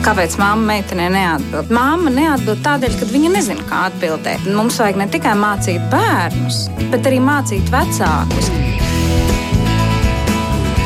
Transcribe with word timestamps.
Kāpēc 0.00 0.38
mamma 0.40 0.72
meitenei 0.72 1.10
neatbild? 1.12 1.68
Māma 1.76 2.08
neatbild 2.14 2.62
tādēļ, 2.64 2.94
ka 3.00 3.08
viņa 3.10 3.32
nezina, 3.34 3.66
kā 3.68 3.82
atbildēt. 3.90 4.46
Mums 4.56 4.80
vajag 4.80 4.96
ne 4.96 5.06
tikai 5.12 5.34
mācīt 5.36 5.84
bērnus, 5.92 6.62
bet 6.88 7.10
arī 7.10 7.20
mācīt 7.20 7.68
vecākus. 7.74 8.48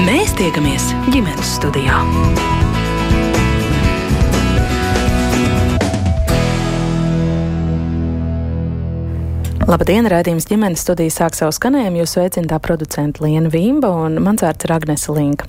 Mēs 0.04 0.34
tiekamies 0.40 0.90
ģimenes 1.14 1.54
studijā. 1.60 2.02
Labdien, 9.74 10.06
rādījums 10.06 10.44
ģimenes 10.46 10.84
studijas 10.84 11.16
sāk 11.18 11.34
savu 11.34 11.50
skanējumu. 11.56 12.04
Jūs 12.04 12.12
sveicināta 12.14 12.60
producenta 12.62 13.24
Liena 13.24 13.50
Vīmba 13.50 13.88
un 14.04 14.20
mans 14.22 14.44
vārds 14.46 14.68
ir 14.68 14.70
Agnese 14.70 15.10
Linka. 15.10 15.48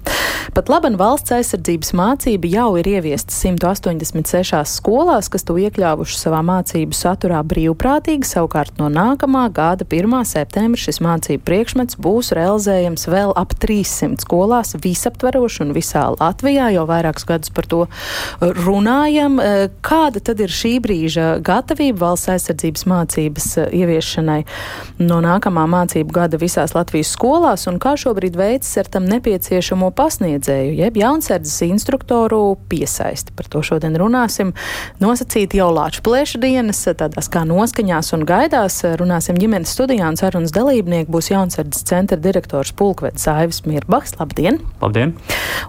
Pat 0.56 0.70
labi, 0.72 0.90
valsts 0.98 1.34
aizsardzības 1.36 1.92
mācība 1.98 2.50
jau 2.50 2.68
ir 2.80 2.88
ieviesta 2.90 3.34
186 3.36 4.80
skolās, 4.80 5.28
kas 5.30 5.46
to 5.46 5.58
iekļāvuši 5.62 6.18
savā 6.18 6.40
mācību 6.46 6.98
saturā 6.98 7.42
brīvprātīgi. 7.46 8.26
Savukārt 8.26 8.80
no 8.82 8.88
nākamā 8.90 9.44
gada 9.54 9.86
1. 9.86 10.16
septembra 10.26 10.82
šis 10.82 11.02
mācību 11.06 11.46
priekšmets 11.46 12.00
būs 12.02 12.32
realizējams 12.38 13.06
vēl 13.12 13.36
ap 13.38 13.54
300 13.62 14.26
skolās 14.26 14.74
visaptveroši 14.82 15.66
un 15.68 15.76
visā 15.78 16.08
Latvijā. 16.16 16.72
Jau 16.74 16.88
vairākus 16.90 17.30
gadus 17.30 17.54
par 17.54 17.70
to 17.70 17.84
runājam. 18.42 19.38
Kāda 19.86 20.24
tad 20.32 20.42
ir 20.42 20.56
šī 20.56 20.78
brīža 20.82 21.30
gatavība 21.46 22.08
valsts 22.08 22.34
aizsardzības 22.40 22.90
mācības 22.90 23.52
ieviešanai? 23.70 24.15
Ieviešanai 24.16 24.44
no 25.00 25.20
nākamā 25.24 25.66
mācību 25.68 26.14
gada 26.14 26.38
visās 26.40 26.76
Latvijas 26.76 27.12
skolās 27.16 27.68
un 27.68 27.80
kā 27.80 27.96
šobrīd 27.98 28.36
veicas 28.36 28.72
ar 28.78 28.88
tam 28.88 29.06
nepieciešamo 29.10 29.92
pasniedzēju, 29.96 30.76
jeb 30.80 30.98
jaunsardzes 30.98 31.62
instruktoru 31.68 32.58
piesaisti. 32.70 33.34
Par 33.36 33.48
to 33.48 33.62
šodien 33.62 33.96
runāsim. 34.00 34.54
Nosacīti 35.00 35.60
jau 35.60 35.72
lāču 35.76 36.04
plēša 36.06 36.40
dienas, 36.40 36.84
tādās 36.86 37.30
kā 37.32 37.44
noskaņās 37.48 38.14
un 38.16 38.26
gaidās. 38.28 38.82
Runāsim 39.00 39.40
ģimenes 39.40 39.74
studijā 39.76 40.08
un 40.10 40.20
sarunas 40.20 40.54
dalībnieki 40.56 41.12
būs 41.12 41.32
jaunsardzes 41.34 41.86
centra 41.88 42.18
direktors 42.18 42.74
Pulkvedis 42.76 43.28
Aivis 43.32 43.64
Mirbaks. 43.68 44.16
Labdien! 44.20 44.62
Labdien! 44.82 45.16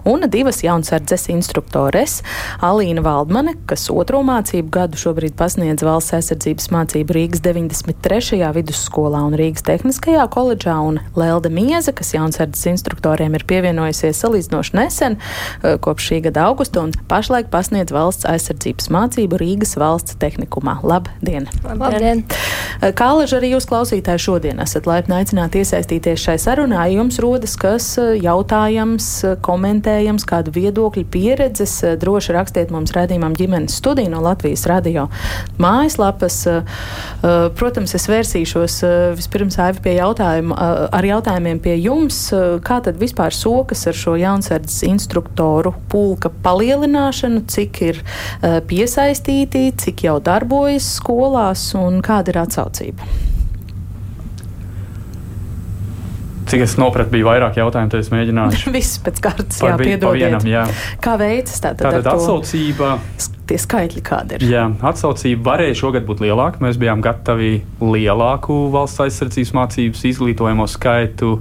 Un 0.07 0.23
divas 0.31 0.63
jaunsardzes 0.63 1.27
instruktores- 1.33 2.21
Alīna 2.67 3.03
Valdmane, 3.03 3.55
kas 3.67 3.89
otro 3.91 4.23
mācību 4.23 4.69
gadu 4.71 4.99
šobrīd 4.99 5.35
pasniedz 5.37 5.83
valsts 5.83 6.15
aizsardzības 6.17 6.71
mācību 6.73 7.17
Rīgas 7.17 7.41
93. 7.43 8.26
3. 8.27 8.43
vidusskolā 8.51 9.21
un 9.23 9.35
Rīgas 9.39 9.63
Tehniskajā 9.63 10.25
koledžā, 10.33 10.73
un 10.83 10.97
Lelde 11.15 11.47
Mieze, 11.53 11.93
kas 11.95 12.09
jaunsardzes 12.11 12.65
instruktoriem 12.73 13.37
ir 13.37 13.45
pievienojusies 13.47 14.19
salīdzinoši 14.19 14.73
nesen, 14.75 15.15
eh, 15.63 15.77
kopš 15.79 16.09
šī 16.09 16.17
gada 16.25 16.49
augusta, 16.49 16.81
un 16.83 16.91
pašlaik 17.07 17.47
pasniedz 17.47 17.93
valsts 17.95 18.27
aizsardzības 18.27 18.89
mācību 18.91 19.39
Rīgas 19.39 19.77
valsts 19.79 20.17
tehnikumā. 20.19 20.81
Labdien! 20.83 21.47
Labdien. 21.63 22.25
Eh, 22.81 22.91
Kāleži 22.91 23.39
arī 23.39 23.53
jūs 23.55 23.69
klausītāji 23.69 24.19
šodien 24.19 24.59
esat 24.59 24.83
laipni 24.83 25.15
aicināti 25.23 25.63
iesaistīties 25.63 26.19
šai 26.19 26.35
sarunā. 26.35 26.83
Jums 26.91 27.19
rodas 27.23 27.55
kas 27.55 27.97
eh, 27.97 28.19
jautājams, 28.19 29.39
komentējams, 29.39 30.27
kādu 30.27 30.51
viedokļu 30.51 31.05
pieredzes, 31.05 31.79
droši 31.95 32.35
rakstiet 32.35 32.75
mums 32.75 32.91
redzījumam 32.91 33.39
ģimenes 33.39 33.79
studiju 33.79 34.11
no 34.11 34.19
Latvijas 34.21 34.65
radio 34.67 35.07
mājaslapas. 35.57 36.43
Protams, 37.55 37.95
es 37.95 38.07
vērsīšos 38.17 38.77
eh, 38.85 38.95
vispirms 39.17 39.57
Aivi 39.61 39.83
pie 39.85 39.95
jautājuma, 39.97 40.57
eh, 40.57 40.81
ar 40.97 41.07
jautājumiem 41.07 41.61
pie 41.63 41.75
jums. 41.79 42.19
Eh, 42.33 42.57
kā 42.65 42.79
tad 42.85 42.99
vispār 43.01 43.35
sokas 43.35 43.85
ar 43.89 43.97
šo 43.97 44.17
jaunsardzes 44.19 44.83
instruktoru 44.87 45.73
pulka 45.91 46.31
palielināšanu, 46.43 47.45
cik 47.51 47.81
ir 47.85 48.01
piesaistīti, 48.67 49.69
cik 49.77 50.05
jau 50.07 50.17
darbojas 50.23 50.87
skolās 50.97 51.69
un 51.77 52.01
kāda 52.05 52.33
ir 52.33 52.41
atsaucība? 52.43 53.09
Cik 56.47 56.63
es 56.63 56.77
sapratu, 56.77 57.11
bija 57.11 57.27
vairāk 57.27 57.57
jautājumu, 57.59 57.91
tad 57.91 58.05
es 58.05 58.11
mēģināšu. 58.13 58.71
Viss 58.77 59.01
pēc 59.03 59.19
kārtas, 59.25 59.59
jā, 59.59 59.73
piedodiet. 59.81 60.45
Jā. 60.47 60.63
Kā 61.03 61.17
veicas 61.19 61.59
tātad? 61.59 61.89
Tātad 61.89 62.13
atsaucība. 62.13 62.95
Tie 63.47 63.57
skaitļi 63.61 64.01
kādi 64.03 64.37
ir? 64.37 64.47
Jā, 64.51 64.65
atsaucība 64.89 65.53
varēja 65.53 65.77
šogad 65.79 66.07
būt 66.07 66.25
lielāka. 66.25 66.59
Mēs 66.63 66.79
bijām 66.81 66.99
gatavi 67.03 67.61
lielāku 67.79 68.65
valsts 68.73 69.05
aizsardzības 69.05 69.53
mācības 69.55 70.03
izglītojumu 70.11 70.67
skaitu 70.67 71.37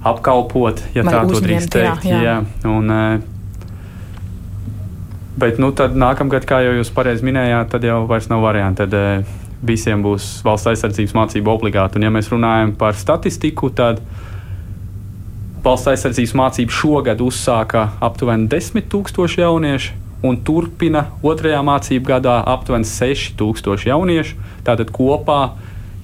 apkalpot, 0.00 0.80
ja 0.96 1.04
Vai 1.04 1.12
tā 1.12 1.26
to 1.28 1.42
drīkst 1.44 1.74
teikt. 1.74 2.08
Jā, 2.08 2.22
jā. 2.24 2.38
Jā. 2.40 2.70
Un, 2.70 2.90
eh, 2.96 3.28
Bet 5.40 5.56
nu, 5.62 5.70
tad 5.72 5.94
nākamgad, 5.96 6.44
kā 6.44 6.58
jau 6.60 6.72
jūs 6.76 6.90
pareizi 6.92 7.24
minējāt, 7.24 7.70
tad 7.72 7.84
jau 7.86 8.02
vairs 8.10 8.26
nav 8.28 8.42
variantu. 8.44 8.84
Tad 8.84 8.96
eh, 8.98 9.30
visiem 9.64 10.02
būs 10.04 10.42
valsts 10.44 10.68
aizsardzības 10.72 11.14
mācība 11.16 11.54
obligāta. 11.54 11.96
Un, 11.96 12.04
ja 12.04 12.12
mēs 12.12 12.28
runājam 12.32 12.74
par 12.76 12.98
statistiku, 12.98 13.70
tad 13.72 14.02
valsts 15.64 15.92
aizsardzības 15.94 16.34
mācību 16.40 16.76
šogad 16.76 17.22
uzsāka 17.24 17.86
aptuveni 18.04 18.50
10 18.52 18.88
000 18.92 19.40
jauniešu. 19.44 19.99
Un 20.26 20.36
turpina 20.44 21.06
otrajā 21.24 21.60
mācību 21.64 22.04
gadā 22.12 22.40
aptuveni 22.52 22.84
6000 22.84 23.88
jauniešu. 23.88 24.36
Tātad 24.66 24.92
kopā 24.92 25.42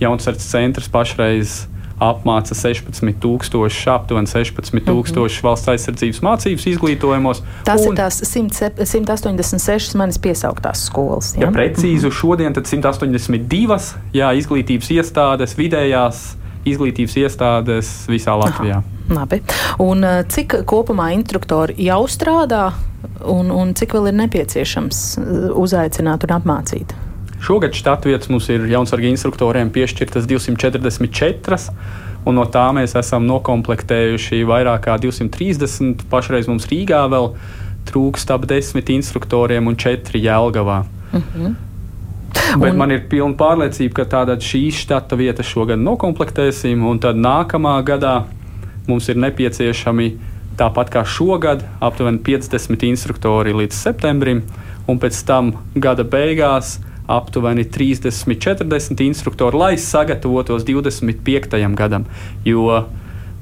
Jaunsardzes 0.01 0.49
centrs 0.53 0.89
pašreiz 0.93 1.65
apmāca 2.01 2.53
16,000, 2.53 3.89
aptuveni 3.89 4.27
16,000 4.27 4.75
mm 4.75 4.81
-hmm. 4.89 5.43
valsts 5.43 5.69
aizsardzības 5.69 6.21
mācības 6.21 6.67
izglītojumos. 6.73 7.43
Tas 7.65 7.81
un, 7.81 7.93
ir 7.93 7.97
tās 7.97 8.21
100, 8.25 8.71
186 8.85 9.97
manis 9.97 10.19
piesauktās 10.19 10.85
skolas. 10.87 11.35
Ja, 11.35 11.47
ja 11.47 11.53
precīzi 11.53 12.11
šodien, 12.13 12.53
tad 12.53 12.67
182 12.67 13.95
jā, 14.13 14.33
izglītības 14.37 14.91
iestādes, 14.91 15.57
vidējās 15.57 16.37
izglītības 16.67 17.17
iestādes 17.23 17.93
visā 18.11 18.37
Latvijā. 18.39 18.83
Aha. 18.83 18.95
Labi. 19.17 19.41
Un 19.83 20.03
uh, 20.03 20.23
cik 20.27 20.63
kopumā 20.67 21.13
instruktori 21.15 21.77
jau 21.87 22.03
strādā, 22.11 22.71
un, 23.23 23.53
un 23.55 23.75
cik 23.79 23.95
vēl 23.95 24.11
ir 24.11 24.17
nepieciešams 24.23 25.03
uh, 25.21 25.27
uzaicināt 25.63 26.27
un 26.27 26.35
apmācīt? 26.41 26.97
Šogad 27.47 27.77
štatvietas 27.77 28.31
mums 28.33 28.49
ir 28.51 28.65
jaunsargi 28.71 29.13
instruktoriem 29.13 29.71
piešķirtas 29.71 30.27
244, 30.27 31.61
un 32.27 32.39
no 32.41 32.47
tā 32.51 32.65
mēs 32.75 32.97
esam 32.99 33.29
nokomplektējuši 33.29 34.41
vairāk 34.49 34.89
kā 34.89 34.97
230. 35.03 36.09
Pašreiz 36.11 36.49
mums 36.51 36.67
Rīgā 36.71 37.05
vēl 37.13 37.31
trūkst 37.87 38.33
ap 38.35 38.49
desmit 38.51 38.91
instruktoriem 38.91 39.71
un 39.71 39.79
četri 39.79 40.25
Jēlgavā. 40.25 40.83
Uh 41.13 41.21
mhm. 41.21 41.47
-huh. 41.47 41.55
Bet 42.61 42.73
un... 42.73 42.79
man 42.79 42.95
ir 42.95 43.05
pilna 43.11 43.37
pārliecība, 43.39 44.01
ka 44.01 44.09
tāda 44.17 44.39
šīs 44.43 44.83
štata 44.85 45.19
vieta 45.19 45.45
šogad 45.47 45.81
nokomplektēsim, 45.83 46.85
un 46.87 47.01
tad 47.03 47.19
nākamā 47.21 47.77
gadā 47.87 48.17
mums 48.87 49.09
ir 49.11 49.19
nepieciešami 49.21 50.11
tāpat 50.57 50.93
kā 50.95 51.05
šogad 51.05 51.65
aptuveni 51.85 52.23
50 52.25 52.87
instruktori 52.89 53.55
līdz 53.57 53.77
septembrim, 53.77 54.43
un 54.89 55.01
pēc 55.03 55.19
tam 55.29 55.53
gada 55.75 56.07
beigās 56.07 56.79
aptuveni 57.07 57.67
30-40 57.71 59.03
instruktori, 59.07 59.57
lai 59.57 59.75
sagatavotos 59.79 60.65
25. 60.67 61.75
gadam. 61.79 62.07
Jo 62.45 62.87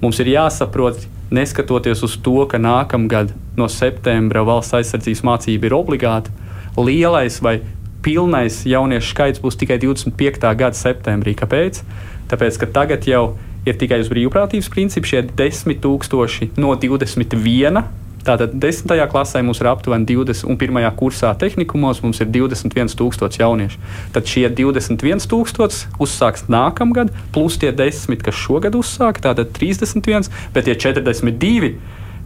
mums 0.02 0.20
ir 0.20 0.34
jāsaprot, 0.34 1.06
neskatoties 1.34 2.02
uz 2.04 2.18
to, 2.20 2.44
ka 2.50 2.60
nākamgad 2.60 3.32
no 3.56 3.68
septembra 3.72 4.44
valsts 4.44 4.76
aizsardzības 4.80 5.24
mācība 5.24 5.70
ir 5.70 5.76
obligāta, 5.76 6.34
lielais 6.76 7.40
vai 7.42 7.60
pilnais 8.04 8.60
jauniešu 8.68 9.10
skaits 9.14 9.42
būs 9.42 9.58
tikai 9.60 9.80
25. 9.82 10.44
gada 10.60 10.76
septembrī. 10.78 11.34
Kāpēc? 11.40 11.82
Tāpēc, 12.30 12.60
ka 12.60 12.70
tagad 12.78 13.08
jau 13.08 13.24
ir 13.64 13.80
tikai 13.80 14.02
uz 14.04 14.12
brīvprātības 14.12 14.70
principu 14.72 15.08
šie 15.08 15.24
10,000 15.32 16.60
no 16.60 16.74
21 16.76 17.84
Tātad 18.24 18.54
10. 18.56 18.88
klasē 19.12 19.42
mums 19.44 19.58
ir 19.60 19.68
aptuveni 19.68 20.06
20, 20.08 20.46
un 20.48 20.56
1. 20.56 20.86
kursā 20.96 21.34
tehnikumos 21.36 22.00
mums 22.00 22.22
ir 22.24 22.30
21,000 22.32 23.36
jauniešu. 23.42 23.82
Tad 24.14 24.30
šie 24.30 24.46
21,000 24.48 25.98
uzsāks 26.00 26.46
nākamgad, 26.48 27.12
plus 27.36 27.58
tie 27.60 27.68
10, 27.68 28.16
kas 28.24 28.38
šogad 28.40 28.78
uzsāk, 28.80 29.20
tātad 29.20 29.52
31, 29.52 30.32
bet 30.56 30.64
tie 30.64 30.72
42 30.72 31.74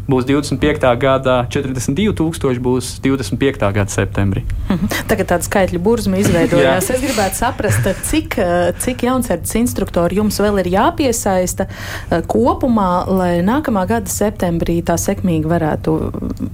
būs 0.09 0.25
25. 0.29 0.89
gada 1.01 1.43
42,000, 1.53 2.61
būs 2.65 2.95
25. 3.05 3.73
gada 3.77 3.93
septembrī. 3.93 4.45
Mhm. 4.69 4.93
Tagad 5.11 5.31
tāda 5.35 5.47
skaitļa 5.47 5.81
burzma 5.85 6.21
izveidojās. 6.23 6.89
es 6.91 7.03
gribētu 7.03 7.39
saprast, 7.39 7.89
cik, 8.09 8.39
cik 8.81 9.05
jaunsardzes 9.05 9.59
instruktori 9.61 10.19
jums 10.19 10.41
vēl 10.41 10.63
ir 10.63 10.71
jāpiesaista 10.73 11.69
eh, 11.69 12.23
kopumā, 12.25 13.05
lai 13.09 13.33
nākamā 13.45 13.85
gada 13.89 14.09
septembrī 14.13 14.81
tā 14.83 14.97
sekmīgi 15.01 15.49
varētu 15.49 15.97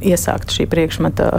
iesākt 0.03 0.55
šī 0.55 0.67
priekšmeta 0.71 1.31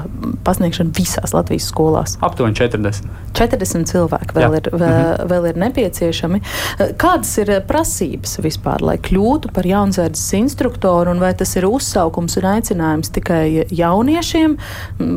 pasniegšanu 0.47 0.95
visās 0.95 1.35
Latvijas 1.35 1.67
skolās. 1.71 2.15
Aptuveni 2.23 2.55
40. 2.55 3.11
40 3.35 3.91
cilvēki 3.91 4.37
vēl, 4.37 4.55
Jā. 4.55 4.61
ir, 4.61 4.71
vēl, 4.71 4.95
mhm. 4.95 5.29
vēl 5.33 5.49
ir 5.51 5.61
nepieciešami. 5.65 6.41
Eh, 6.79 6.95
kādas 7.01 7.35
ir 7.43 7.51
prasības 7.67 8.39
vispār, 8.45 8.85
lai 8.85 8.97
kļūtu 9.03 9.51
par 9.55 9.67
jaunsardzes 9.67 10.31
instruktoru 10.39 11.11
un 11.11 11.19
vai 11.19 11.35
tas 11.35 11.51
ir 11.59 11.67
uzsākts? 11.67 12.04
Sasaukums 12.05 12.37
un 12.37 12.45
aicinājums 12.49 13.11
tikai 13.13 13.65
jauniešiem 13.71 14.57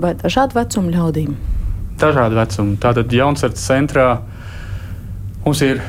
vai 0.00 0.14
dažādu 0.16 0.56
vecumu 0.56 0.92
ļaudīm? 0.92 1.34
Dažādu 1.98 2.38
vecumu. 2.38 2.76
Tātad 2.80 3.12
jaunsardze 3.12 3.60
centrā 3.60 4.20
mums 5.44 5.60
ir 5.62 5.80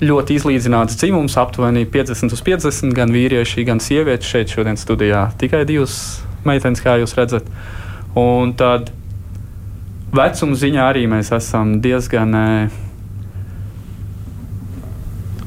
ļoti 0.00 0.38
izlīdzināts 0.38 0.96
dzimums, 0.96 1.36
aptuveni 1.36 1.84
50 1.86 2.32
uz 2.32 2.42
50, 2.42 2.94
gan 2.96 3.12
vīrieši, 3.12 3.64
gan 3.68 3.80
sievietes 3.80 4.26
šeit 4.26 4.48
šodien 4.48 4.78
studijā. 4.80 5.30
Tikai 5.38 5.66
divas 5.68 6.22
meitenes, 6.44 6.80
kā 6.80 6.96
jūs 7.00 7.14
redzat. 7.18 7.44
Un 8.16 8.54
tad 8.56 8.90
vecuma 10.10 10.56
ziņā 10.56 10.86
arī 10.88 11.04
mēs 11.06 11.30
esam 11.36 11.78
diezgan 11.84 12.34
eh, 12.34 12.80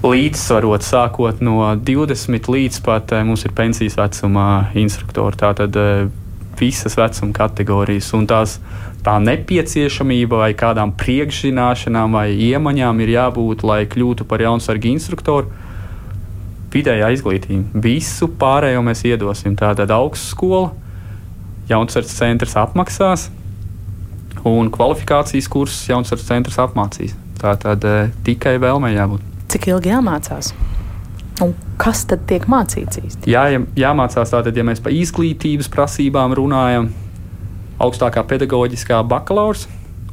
līdzsvarot, 0.04 0.84
sākot 0.84 1.40
no 1.44 1.62
20 1.80 2.50
līdz 2.52 2.80
pat 2.84 3.14
eh, 3.16 3.24
mums 3.24 3.46
ir 3.48 3.56
pensijas 3.56 3.96
vecumā 4.00 4.74
instruktori. 4.80 5.40
Tātad 5.40 5.80
eh, 5.80 6.08
visas 6.60 6.98
vecuma 7.00 7.34
kategorijas 7.36 8.12
un 8.18 8.28
tās 8.30 8.58
tā 9.04 9.16
nepieciešamība 9.24 10.40
vai 10.44 10.52
kādām 10.58 10.94
priekšzināšanām 11.00 12.18
vai 12.20 12.28
iemaņām 12.50 13.02
ir 13.04 13.14
jābūt, 13.18 13.66
lai 13.68 13.84
kļūtu 13.90 14.28
par 14.28 14.44
jaunsargu 14.44 14.92
instruktoru. 14.92 15.52
Vidējā 16.74 17.12
izglītība. 17.14 17.84
Visu 17.84 18.32
pārējo 18.40 18.82
mēs 18.86 19.04
iedosim. 19.06 19.54
Tātad 19.60 19.92
augstskola, 19.94 20.72
jaunsardzes 21.70 22.18
centrs 22.18 22.56
apmaksās, 22.60 23.28
un 24.50 24.72
kvalifikācijas 24.74 25.52
kursus 25.54 25.86
jaunsardzes 25.92 26.32
centrs 26.32 26.58
apmācīs. 26.64 27.14
Tātad 27.44 27.86
e, 27.86 27.94
tikai 28.26 28.56
vēlmē 28.64 28.94
jābūt. 28.96 29.33
Cik 29.54 29.68
ilgi 29.70 29.92
jāmācās? 29.92 30.48
Un 31.46 31.52
kas 31.78 32.00
tad 32.10 32.24
tiek 32.26 32.48
mācīts 32.50 32.98
īsti? 32.98 33.30
Jā, 33.30 33.44
jāmācās 33.78 34.32
tātad, 34.34 34.56
ja 34.58 34.64
mēs 34.66 34.80
par 34.82 34.94
izglītības 34.98 35.68
prasībām 35.70 36.34
runājam, 36.40 36.88
augstākā 37.84 38.24
pedagoģiskā 38.32 38.98
bakalaura. 39.06 39.70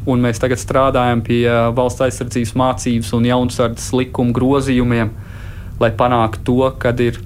Un 0.08 0.20
mēs 0.24 0.40
tagad 0.40 0.60
strādājam 0.60 1.22
pie 1.24 1.42
uh, 1.48 1.70
valsts 1.76 2.04
aizsardzības 2.04 2.52
mācības 2.56 3.12
un 3.16 3.28
jaunsardzes 3.28 3.90
likuma 3.96 4.32
grozījumiem, 4.36 5.12
lai 5.80 5.90
panāktu 5.96 6.44
to, 6.44 6.70
ka 6.80 6.92
ir 7.00 7.20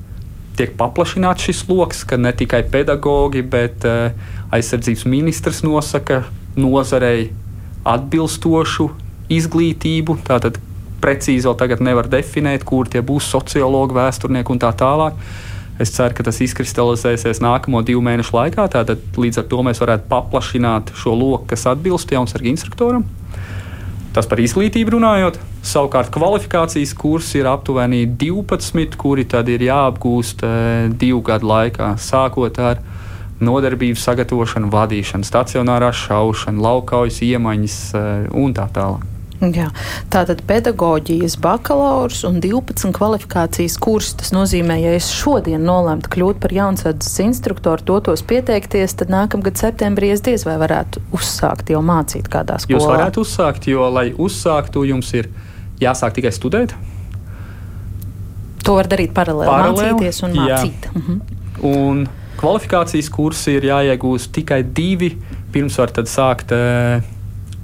tiek 0.58 0.75
paplašināts 0.78 1.49
šis 1.49 1.64
lokus, 1.70 2.05
ka 2.06 2.19
ne 2.19 2.31
tikai 2.34 2.62
pedagogi, 2.70 3.43
bet 3.43 3.87
uh, 3.90 4.14
aizsardzības 4.55 5.02
ministrs 5.10 5.64
nosaka 5.67 6.22
nozarei 6.55 7.32
atbilstošu 7.90 8.88
izglītību. 9.34 10.19
Tātad 10.26 10.62
precīzi 11.05 11.49
vēl 11.49 11.59
tagad 11.61 11.85
nevar 11.85 12.09
definēt, 12.11 12.65
kur 12.65 12.89
tie 12.89 13.05
būs 13.05 13.29
sociologi, 13.35 13.97
vēsturnieki 13.99 14.55
un 14.55 14.62
tā 14.62 14.73
tālāk. 14.81 15.19
Es 15.83 15.91
ceru, 15.91 16.15
ka 16.15 16.23
tas 16.23 16.39
izkristalizēsies 16.45 17.43
nākamo 17.43 17.81
divu 17.83 18.03
mēnešu 18.06 18.37
laikā. 18.37 18.69
Tātad 18.71 19.19
līdz 19.19 19.43
ar 19.43 19.47
to 19.51 19.62
mēs 19.67 19.83
varētu 19.83 20.06
paplašināt 20.11 20.95
šo 21.01 21.17
loku, 21.19 21.49
kas 21.51 21.67
atbilst 21.67 22.15
jaunsargu 22.15 22.53
instruktoram. 22.53 23.06
Tas 24.15 24.29
par 24.31 24.39
izglītību 24.39 24.95
runājot. 24.95 25.41
Savukārt 25.67 26.12
kvalifikācijas 26.15 26.93
kursi 26.95 27.41
ir 27.41 27.49
aptuveni 27.51 28.05
12, 28.21 28.95
kuri 29.01 29.25
tad 29.27 29.51
ir 29.51 29.65
jāapgūst 29.67 30.45
e, 30.47 30.51
divu 31.01 31.19
gadu 31.27 31.49
laikā, 31.51 31.89
sākot 31.99 32.61
ar 32.62 32.79
nodarbību 33.43 33.99
sagatavošanu, 33.99 34.71
vadīšanu, 34.71 35.27
stacionārā 35.27 35.91
šaušanu, 36.05 36.62
laukaujas 36.62 37.19
iemaņas 37.27 37.81
e, 37.99 38.05
un 38.45 38.55
tā 38.55 38.69
tālāk. 38.77 39.13
Jā, 39.42 39.66
tātad 40.12 40.40
pedagoģijas 40.46 41.34
bakalaurs 41.42 42.22
un 42.25 42.38
12 42.42 42.92
kvalifikācijas 42.94 43.76
kurs. 43.82 44.12
Tas 44.20 44.32
nozīmē, 44.34 44.78
ja 44.81 44.94
es 44.96 45.10
šodien 45.12 45.64
nolemtu 45.66 46.12
kļūt 46.14 46.40
par 46.42 46.54
jaunsardzes 46.54 47.19
instruktoru, 47.25 47.82
dotos 47.84 48.22
pieteikties, 48.25 48.96
tad 49.00 49.12
nākamgad 49.12 49.58
septembrī 49.60 50.12
es 50.14 50.25
diez 50.25 50.46
vai 50.46 50.56
varētu 50.62 51.02
uzsākt 51.16 51.72
jau 51.75 51.82
mācīt 51.84 52.31
kādā 52.31 52.60
skolā. 52.62 52.78
Jūs 52.78 52.88
varētu 52.88 53.25
uzsākt, 53.25 53.69
jo, 53.69 53.84
lai 53.92 54.12
uzsāktu, 54.14 54.86
jums 54.88 55.12
ir 55.19 55.31
jāsāk 55.82 56.16
tikai 56.20 56.32
studēt. 56.34 56.76
To 58.64 58.78
var 58.78 58.88
darīt 58.88 59.12
paralēli, 59.16 59.50
paralēli 59.50 59.96
mācīties 59.98 60.22
un 60.25 60.38
mācīt. 60.38 60.92
Mhm. 60.94 61.25
Un 61.64 62.04
kvalifikācijas 62.38 63.10
kursi 63.12 63.58
ir 63.58 63.69
jāiegūst 63.69 64.32
tikai 64.34 64.62
divi, 64.64 65.12
pirms 65.52 65.76
var 65.78 65.92
sākt. 66.08 66.54
Uh, 66.54 67.13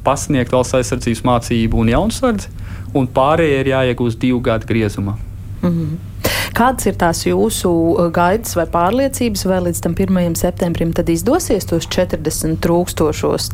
pasniegt 0.04 0.52
valsts 0.52 0.78
aizsardzības 0.78 1.24
mācību 1.26 1.80
un 1.82 1.90
jaunsardzi, 1.92 2.52
un 2.94 3.08
pārējie 3.08 3.64
ir 3.64 3.72
jāiegūst 3.74 4.20
divu 4.22 4.40
gadu 4.44 4.66
griezumā. 4.70 5.16
Mm 5.62 5.68
-hmm. 5.70 5.98
Kādas 6.56 6.86
ir 6.86 6.96
tās 6.98 7.22
jūsu 7.26 7.70
uh, 7.70 8.08
gaidas 8.12 8.56
vai 8.58 8.66
pārliecības, 8.66 9.46
vai 9.46 9.60
līdz 9.60 9.80
tam 9.80 9.94
1. 9.94 10.34
septembrim 10.34 10.92
izdosies 11.06 11.64
tos 11.64 11.86
40 11.86 12.58
tūkstošos 12.64 13.50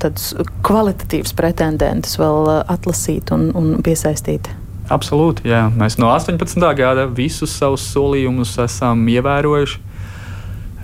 kvalitatīvus 0.62 1.34
pretendentus 1.37 2.19
vēl 2.19 2.49
uh, 2.49 2.62
atlasīt 2.72 3.32
un, 3.32 3.50
un 3.54 3.82
piesaistīt? 3.82 4.49
Absolūti, 4.88 5.49
jā. 5.50 5.66
Mēs 5.75 5.99
no 5.99 6.12
18. 6.14 6.75
gada 6.78 7.06
visus 7.06 7.50
savus 7.58 7.82
solījumus 7.92 8.56
esam 8.62 9.02
ievērojuši. 9.08 9.86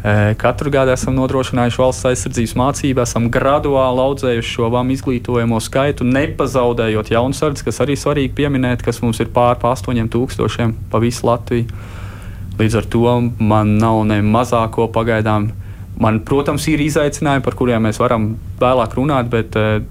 Katru 0.03 0.71
gadu 0.75 0.91
esam 0.91 1.15
nodrošinājuši 1.15 1.79
valsts 1.79 2.07
aizsardzības 2.11 2.55
mācību, 2.59 3.05
esam 3.05 3.29
graduāli 3.31 4.03
audzējuši 4.03 4.55
šo 4.57 4.71
VAM 4.75 4.91
izglītojamo 4.91 5.61
skaitu, 5.63 6.03
nepazaudējot 6.09 7.13
jaunsardzi, 7.15 7.63
kas 7.69 7.79
arī 7.85 7.95
svarīgi 7.95 8.35
pieminēt, 8.41 8.83
kas 8.83 8.99
mums 9.05 9.23
ir 9.23 9.31
pār 9.31 9.61
pa 9.63 9.77
8000 9.77 10.75
pa 10.91 11.03
visu 11.03 11.29
Latviju. 11.29 11.71
Līdz 12.59 12.79
ar 12.81 12.89
to 12.91 13.15
man 13.39 13.77
nav 13.79 14.03
ne 14.11 14.19
mazāko 14.27 14.89
pagaidām. 14.93 15.53
Man, 16.03 16.19
protams, 16.27 16.67
ir 16.73 16.83
izaicinājumi, 16.83 17.45
par 17.45 17.55
kuriem 17.55 17.87
mēs 17.87 18.03
varam 18.03 18.33
vēlāk 18.59 18.97
runāt, 18.99 19.31
bet 19.31 19.55
uh, 19.61 19.85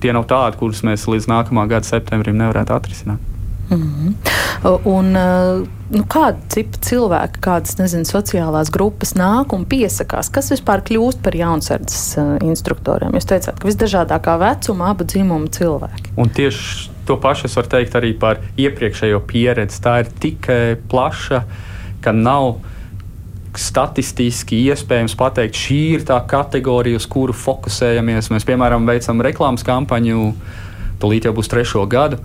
tie 0.00 0.14
nav 0.16 0.24
tādi, 0.30 0.56
kurus 0.56 0.80
mēs 0.88 1.04
līdz 1.10 1.28
nākamā 1.28 1.66
gada 1.68 1.84
septembrim 1.84 2.38
nevarētu 2.40 2.74
atrisināt. 2.78 3.30
Mm 3.70 3.82
-hmm. 3.82 4.14
Un, 4.84 5.12
nu, 5.90 6.02
kāda 6.04 6.36
tipa 6.48 6.78
cilvēki, 6.84 7.40
kādas 7.40 7.78
nezinu, 7.78 8.04
sociālās 8.04 8.70
grupas 8.70 9.14
nāk 9.14 9.54
un 9.54 9.64
piesakās? 9.64 10.30
Kas 10.32 10.50
vispār 10.50 10.82
kļūst 10.82 11.22
par 11.22 11.36
jaunsardzes 11.36 12.18
uh, 12.18 12.36
instruktoriem? 12.42 13.14
Jūs 13.14 13.26
teicāt, 13.26 13.58
ka 13.58 13.68
visdažādākā 13.68 14.38
vecuma, 14.38 14.90
abu 14.90 15.04
dzimumu 15.04 15.46
cilvēki. 15.46 16.12
Un 16.16 16.28
tieši 16.28 16.90
to 17.06 17.16
pašu 17.16 17.46
es 17.46 17.56
varu 17.56 17.68
teikt 17.68 17.94
arī 17.94 18.12
par 18.18 18.38
iepriekšējo 18.56 19.20
pieredzi. 19.26 19.80
Tā 19.82 20.00
ir 20.00 20.12
tik 20.20 20.46
plaša, 20.88 21.44
ka 22.00 22.12
nav 22.12 22.60
statistiski 23.58 24.60
iespējams 24.70 25.16
pateikt, 25.18 25.58
šī 25.58 25.80
ir 25.96 26.04
tā 26.06 26.20
kategorija, 26.30 27.00
uz 27.00 27.06
kuru 27.10 27.34
fokusējamies. 27.34 28.30
Mēs, 28.30 28.46
piemēram, 28.46 28.86
veicam 28.86 29.22
reklāmas 29.26 29.66
kampaņu, 29.66 30.32
tūlīt 31.02 31.26
jau 31.26 31.34
būs 31.34 31.50
trešo 31.50 31.86
gadu. 31.90 32.20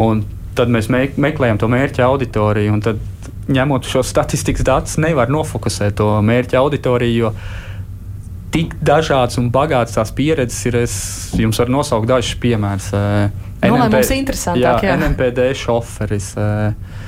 Un 0.00 0.24
tad 0.58 0.72
mēs 0.72 0.88
meklējam 0.90 1.60
to 1.60 1.68
mērķa 1.70 2.06
auditoriju. 2.06 2.78
Tad, 2.84 3.00
ņemot 3.54 3.86
šo 3.88 4.02
statistikas 4.06 4.66
datus, 4.66 4.98
nevar 5.02 5.32
nofokusēt 5.32 5.98
to 6.00 6.08
mērķa 6.24 6.60
auditoriju. 6.62 7.32
Tik 8.54 8.76
dažādas 8.86 9.40
un 9.40 9.50
bagātas 9.54 9.96
tās 9.98 10.12
pieredzes 10.14 10.60
ir. 10.70 10.78
Es 10.84 10.96
jums 11.38 11.58
varu 11.58 11.74
nosaukt 11.74 12.08
dažus 12.10 12.38
piemērus. 12.42 12.92
Nu, 12.94 13.78
NMP, 13.78 13.96
mums 13.96 14.12
interesantāk, 14.14 14.84
jā, 14.84 14.92
jā. 14.92 14.98
NMPD 15.00 15.48
šoferis. 15.58 16.34
Uh, 16.38 17.02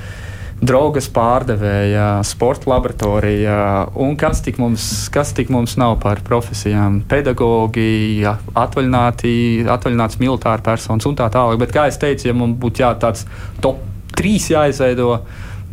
draugas 0.60 1.08
pārdevēja, 1.12 2.22
sporta 2.24 2.70
laboratorija 2.70 3.56
un 4.00 4.14
kas 4.16 4.40
tik 4.44 4.60
mums, 4.60 5.08
kas 5.12 5.34
tik 5.36 5.50
mums 5.52 5.76
nav 5.80 5.98
par 6.02 6.22
profesijām. 6.24 7.02
Pedagogi, 7.08 8.24
atvaļināts 8.26 10.20
militāra 10.22 10.64
personas 10.64 11.08
un 11.08 11.18
tā 11.18 11.28
tālāk. 11.32 11.60
Bet, 11.60 11.74
kā 11.76 11.88
jau 11.90 11.98
teicu, 12.06 12.30
ja 12.30 12.36
mums 12.36 12.56
būtu 12.62 12.84
jā, 12.84 12.94
tāds 13.00 13.26
top 13.64 13.82
3 14.16 14.50
jāizveido, 14.54 15.18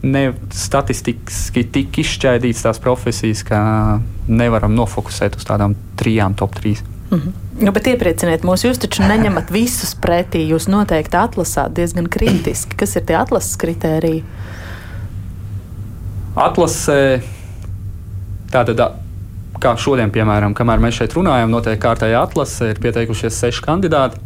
ne 0.04 0.24
statistiski 0.52 1.63
tik 1.72 2.02
izšķaidīts 2.04 2.66
tās 2.66 2.82
profesijas, 2.84 3.46
ka 3.48 3.60
nevaram 4.28 4.75
nofokusēt 4.75 5.38
uz 5.40 5.48
tādām 5.48 5.78
trijām 6.00 6.36
top 6.36 6.60
3. 6.60 6.84
Mm 7.13 7.20
-hmm. 7.20 7.32
nu, 7.66 7.72
bet 7.72 7.88
ieprieciniet 7.88 8.44
mūs, 8.44 8.66
jūs 8.68 8.80
taču 8.80 9.04
neņemat 9.04 9.52
visus 9.52 9.96
pretī. 9.96 10.44
Jūs 10.50 10.68
noteikti 10.68 11.18
atlasāt 11.18 11.74
diezgan 11.74 12.10
kritiski. 12.10 12.75
Kas 12.75 12.96
ir 12.96 13.06
tie 13.06 13.16
atlases 13.16 13.56
kritēriji? 13.56 14.24
Atlasē. 16.36 17.22
Tātad, 18.54 18.82
kā 19.62 19.74
šodien, 19.80 20.12
piemēram, 20.13 20.54
kamēr 20.58 20.82
mēs 20.84 21.00
šeit 21.00 21.16
runājam, 21.18 21.52
notiek 21.54 21.80
kārtējā 21.82 22.22
atlase, 22.22 22.74
ir 22.74 22.82
pieteikušies 22.84 23.40
seši 23.46 23.66
kandidāti. 23.66 24.22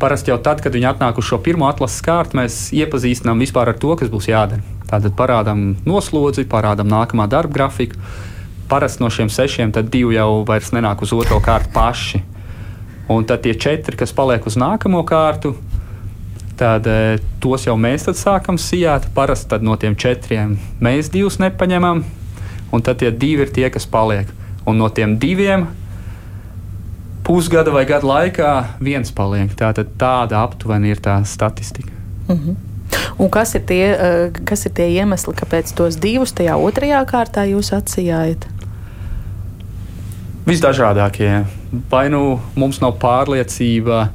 Parasti 0.00 0.32
jau 0.32 0.38
tad, 0.40 0.62
kad 0.64 0.72
viņi 0.72 0.88
atnāk 0.94 1.18
uz 1.20 1.26
šo 1.28 1.36
pirmo 1.44 1.66
atlases 1.68 2.00
kārtu, 2.04 2.38
mēs 2.38 2.70
iepazīstinām 2.72 3.42
vispār 3.42 3.74
ar 3.74 3.78
to, 3.80 3.92
kas 4.00 4.08
būs 4.08 4.30
jādara. 4.30 4.64
Tātad 4.88 5.12
parādām 5.18 5.74
noslodzi, 5.86 6.46
parādām 6.48 6.88
nākamā 6.88 7.28
darba 7.30 7.58
grafiku. 7.58 8.00
Parasti 8.70 9.02
no 9.02 9.10
šiem 9.12 9.28
sešiem, 9.28 9.74
divi 9.90 10.16
jau 10.16 10.44
vairs 10.48 10.70
nenāk 10.72 11.02
uz 11.04 11.12
otro 11.12 11.40
kārtu 11.44 11.74
paši. 11.74 12.22
Un 13.10 13.26
tad 13.26 13.42
tie 13.42 13.56
četri, 13.58 13.98
kas 13.98 14.14
paliek 14.14 14.46
uz 14.46 14.56
nākamo 14.56 15.02
kārtu, 15.04 15.56
tad 16.60 16.86
e, 16.86 17.18
tos 17.40 17.64
jau 17.64 17.76
mēs 17.80 18.04
sākam 18.20 18.58
sijāt. 18.60 19.08
Parasti 19.16 19.60
no 19.64 19.76
tiem 19.80 19.96
četriem 19.96 20.58
mēs 20.80 21.12
divus 21.12 21.40
nepaņemam. 21.40 22.04
un 22.72 22.82
tad 22.82 23.00
tie 23.00 23.10
divi 23.10 23.42
ir 23.42 23.50
tie, 23.50 23.70
kas 23.70 23.86
paliek. 23.86 24.28
Un 24.66 24.78
no 24.78 24.88
tiem 24.88 25.18
diviem 25.18 25.66
pusgada 27.26 27.70
vai 27.70 27.84
gada 27.84 28.06
laikā 28.06 28.50
viens 28.80 29.10
paliek. 29.12 29.50
Tātad 29.54 29.94
tāda 29.98 30.42
aptuveni 30.44 30.90
ir 30.90 31.00
tā 31.00 31.24
statistika. 31.24 31.92
Mm 32.28 32.36
-hmm. 32.36 32.56
Un 33.18 33.28
kas 33.30 33.54
ir, 33.54 33.60
tie, 33.60 33.86
eh, 33.90 34.32
kas 34.44 34.66
ir 34.66 34.72
tie 34.72 34.88
iemesli, 34.88 35.34
kāpēc 35.34 35.74
tos 35.74 35.96
divus 35.96 36.32
tajā 36.32 36.56
otrajā 36.56 37.04
kārtā 37.06 37.44
jūs 37.50 37.72
atsījāt? 37.76 38.46
Visdažādākie. 40.46 41.44
Vai 41.90 42.08
nu 42.08 42.40
mums 42.54 42.80
nav 42.80 42.96
pārliecība, 42.98 44.08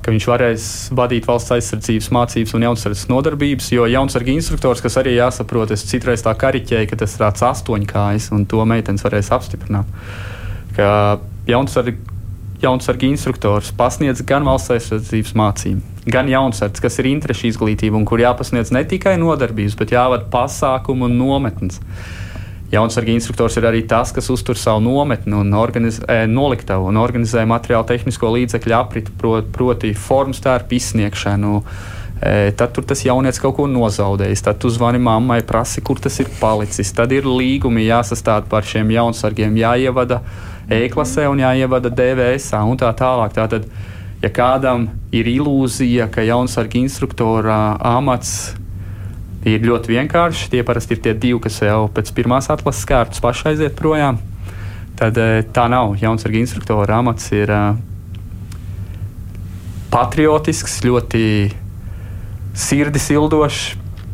ka 0.00 0.14
viņš 0.14 0.26
varēs 0.30 0.66
vadīt 0.96 1.26
valsts 1.28 1.54
aizsardzības 1.56 2.10
mācības 2.16 2.54
un 2.56 2.68
jaunsardzes 2.68 3.08
nodarbības, 3.12 3.72
jo 3.74 3.88
jaunsardzības 3.90 4.42
instruktors, 4.42 4.84
kas 4.84 4.96
arī 5.00 5.16
jāsaprot, 5.18 5.74
es 5.74 5.84
citreiz 5.88 6.24
tā 6.24 6.32
kariķēju, 6.40 6.88
ka 6.90 7.02
tas 7.02 7.16
ir 7.16 7.24
tāds 7.26 7.44
astoņkājs, 7.50 8.30
un 8.36 8.46
to 8.48 8.64
meitenes 8.68 9.04
varēs 9.06 9.32
apstiprināt. 9.36 9.90
Ka 10.76 10.88
jaunsardzības 11.50 12.18
jaunsarga 12.60 13.08
instruktors 13.08 13.72
pasniedz 13.76 14.22
gan 14.26 14.44
valsts 14.44 14.72
aizsardzības 14.74 15.32
mācību, 15.38 15.80
gan 16.12 16.28
jaunsardzes, 16.28 16.82
kas 16.84 16.98
ir 17.00 17.08
interešu 17.14 17.48
izglītība 17.48 17.96
un 17.96 18.06
kur 18.08 18.20
jāpasniedz 18.20 18.72
ne 18.76 18.82
tikai 18.88 19.16
nodarbības, 19.20 19.78
bet 19.80 19.94
jāvada 19.96 20.28
pasākumu 20.32 21.08
un 21.08 21.16
nometnes. 21.20 21.80
Jaunsarga 22.70 23.10
instruktors 23.10 23.56
ir 23.58 23.64
arī 23.66 23.80
tas, 23.90 24.12
kas 24.14 24.28
uztur 24.30 24.58
savu 24.58 24.82
nometni 24.84 25.34
un 25.34 25.50
organizē, 25.58 26.04
e, 26.06 26.26
noliktavu 26.30 26.86
un 26.86 27.00
organizē 27.02 27.42
materiālu 27.50 27.88
tehnisko 27.88 28.30
līdzekļu 28.36 28.76
apriti, 28.78 29.14
proti, 29.18 29.50
proti 29.50 29.90
formu 29.98 30.36
stērpu 30.38 30.78
izsniegšanu. 30.78 31.56
E, 32.20 32.52
tad 32.54 32.76
tur 32.76 32.86
tas 32.86 33.02
jaunietis 33.02 33.42
kaut 33.42 33.56
ko 33.56 33.66
nozaudējis. 33.66 34.44
Tad 34.46 34.60
tu 34.62 34.70
zvani 34.70 35.00
mammai, 35.02 35.40
prasi, 35.46 35.82
kur 35.82 35.98
tas 35.98 36.20
ir 36.22 36.30
palicis. 36.38 36.94
Tad 36.94 37.10
ir 37.16 37.26
līgumi 37.26 37.88
jāsastāda 37.88 38.46
par 38.52 38.62
šiem 38.68 38.92
jaunsargiem, 38.94 39.58
jāievada 39.58 40.20
e-klasē 40.70 41.26
un 41.26 41.42
jāievada 41.42 41.90
DVS 41.90 42.52
un 42.60 42.78
tā 42.78 42.92
tālāk. 42.94 43.34
Tātad, 43.34 43.66
ja 44.22 44.30
kādam 44.30 44.86
ir 45.10 45.26
ilūzija, 45.26 46.06
ka 46.14 46.22
jaunsarga 46.22 46.78
instruktora 46.78 47.60
amats 47.96 48.52
ir 49.48 49.64
ļoti 49.64 49.94
vienkāršs, 49.94 50.48
tie 50.52 50.62
parasti 50.66 50.96
ir 50.96 51.02
tie 51.04 51.14
divi, 51.16 51.38
kas 51.40 51.60
jau 51.64 51.86
pēc 51.94 52.12
pirmās 52.16 52.50
atlases 52.52 52.88
kārtas 52.88 53.22
paši 53.24 53.52
aiziet 53.52 53.76
projām. 53.78 54.20
Tad 55.00 55.16
e, 55.16 55.42
tā 55.54 55.64
nav. 55.72 55.94
Jaunsarga 56.00 56.40
instruktora 56.42 56.98
amats 57.00 57.30
ir 57.32 57.48
e, 57.48 57.60
patriotisks, 59.92 60.80
ļoti 60.84 61.22
sirdis 62.58 63.08
ildošs, 63.14 63.62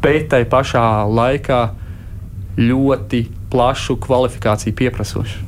bet 0.05 0.31
tai 0.31 0.45
pašā 0.47 0.85
laikā 1.11 1.63
ļoti 2.61 3.25
plašu 3.51 3.99
kvalifikāciju 4.03 4.77
pieprasošs. 4.79 5.41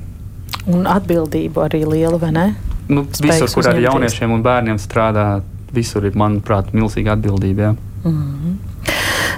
Un 0.69 0.89
atbildību 0.91 1.63
arī 1.65 1.85
liela, 1.89 2.19
vai 2.21 2.33
ne? 2.35 2.49
Nu, 2.89 3.05
Spēks 3.07 3.45
visur, 3.45 3.53
kur 3.55 3.69
ar 3.71 3.79
jauniešiem 3.81 4.33
un 4.33 4.43
bērniem 4.45 4.81
strādā, 4.81 5.29
visur 5.73 6.05
ir, 6.09 6.17
manuprāt, 6.19 6.75
milzīga 6.77 7.15
atbildība. 7.17 7.71
Jā. 7.71 7.77
Mm 8.05 8.19
-hmm. 8.19 8.68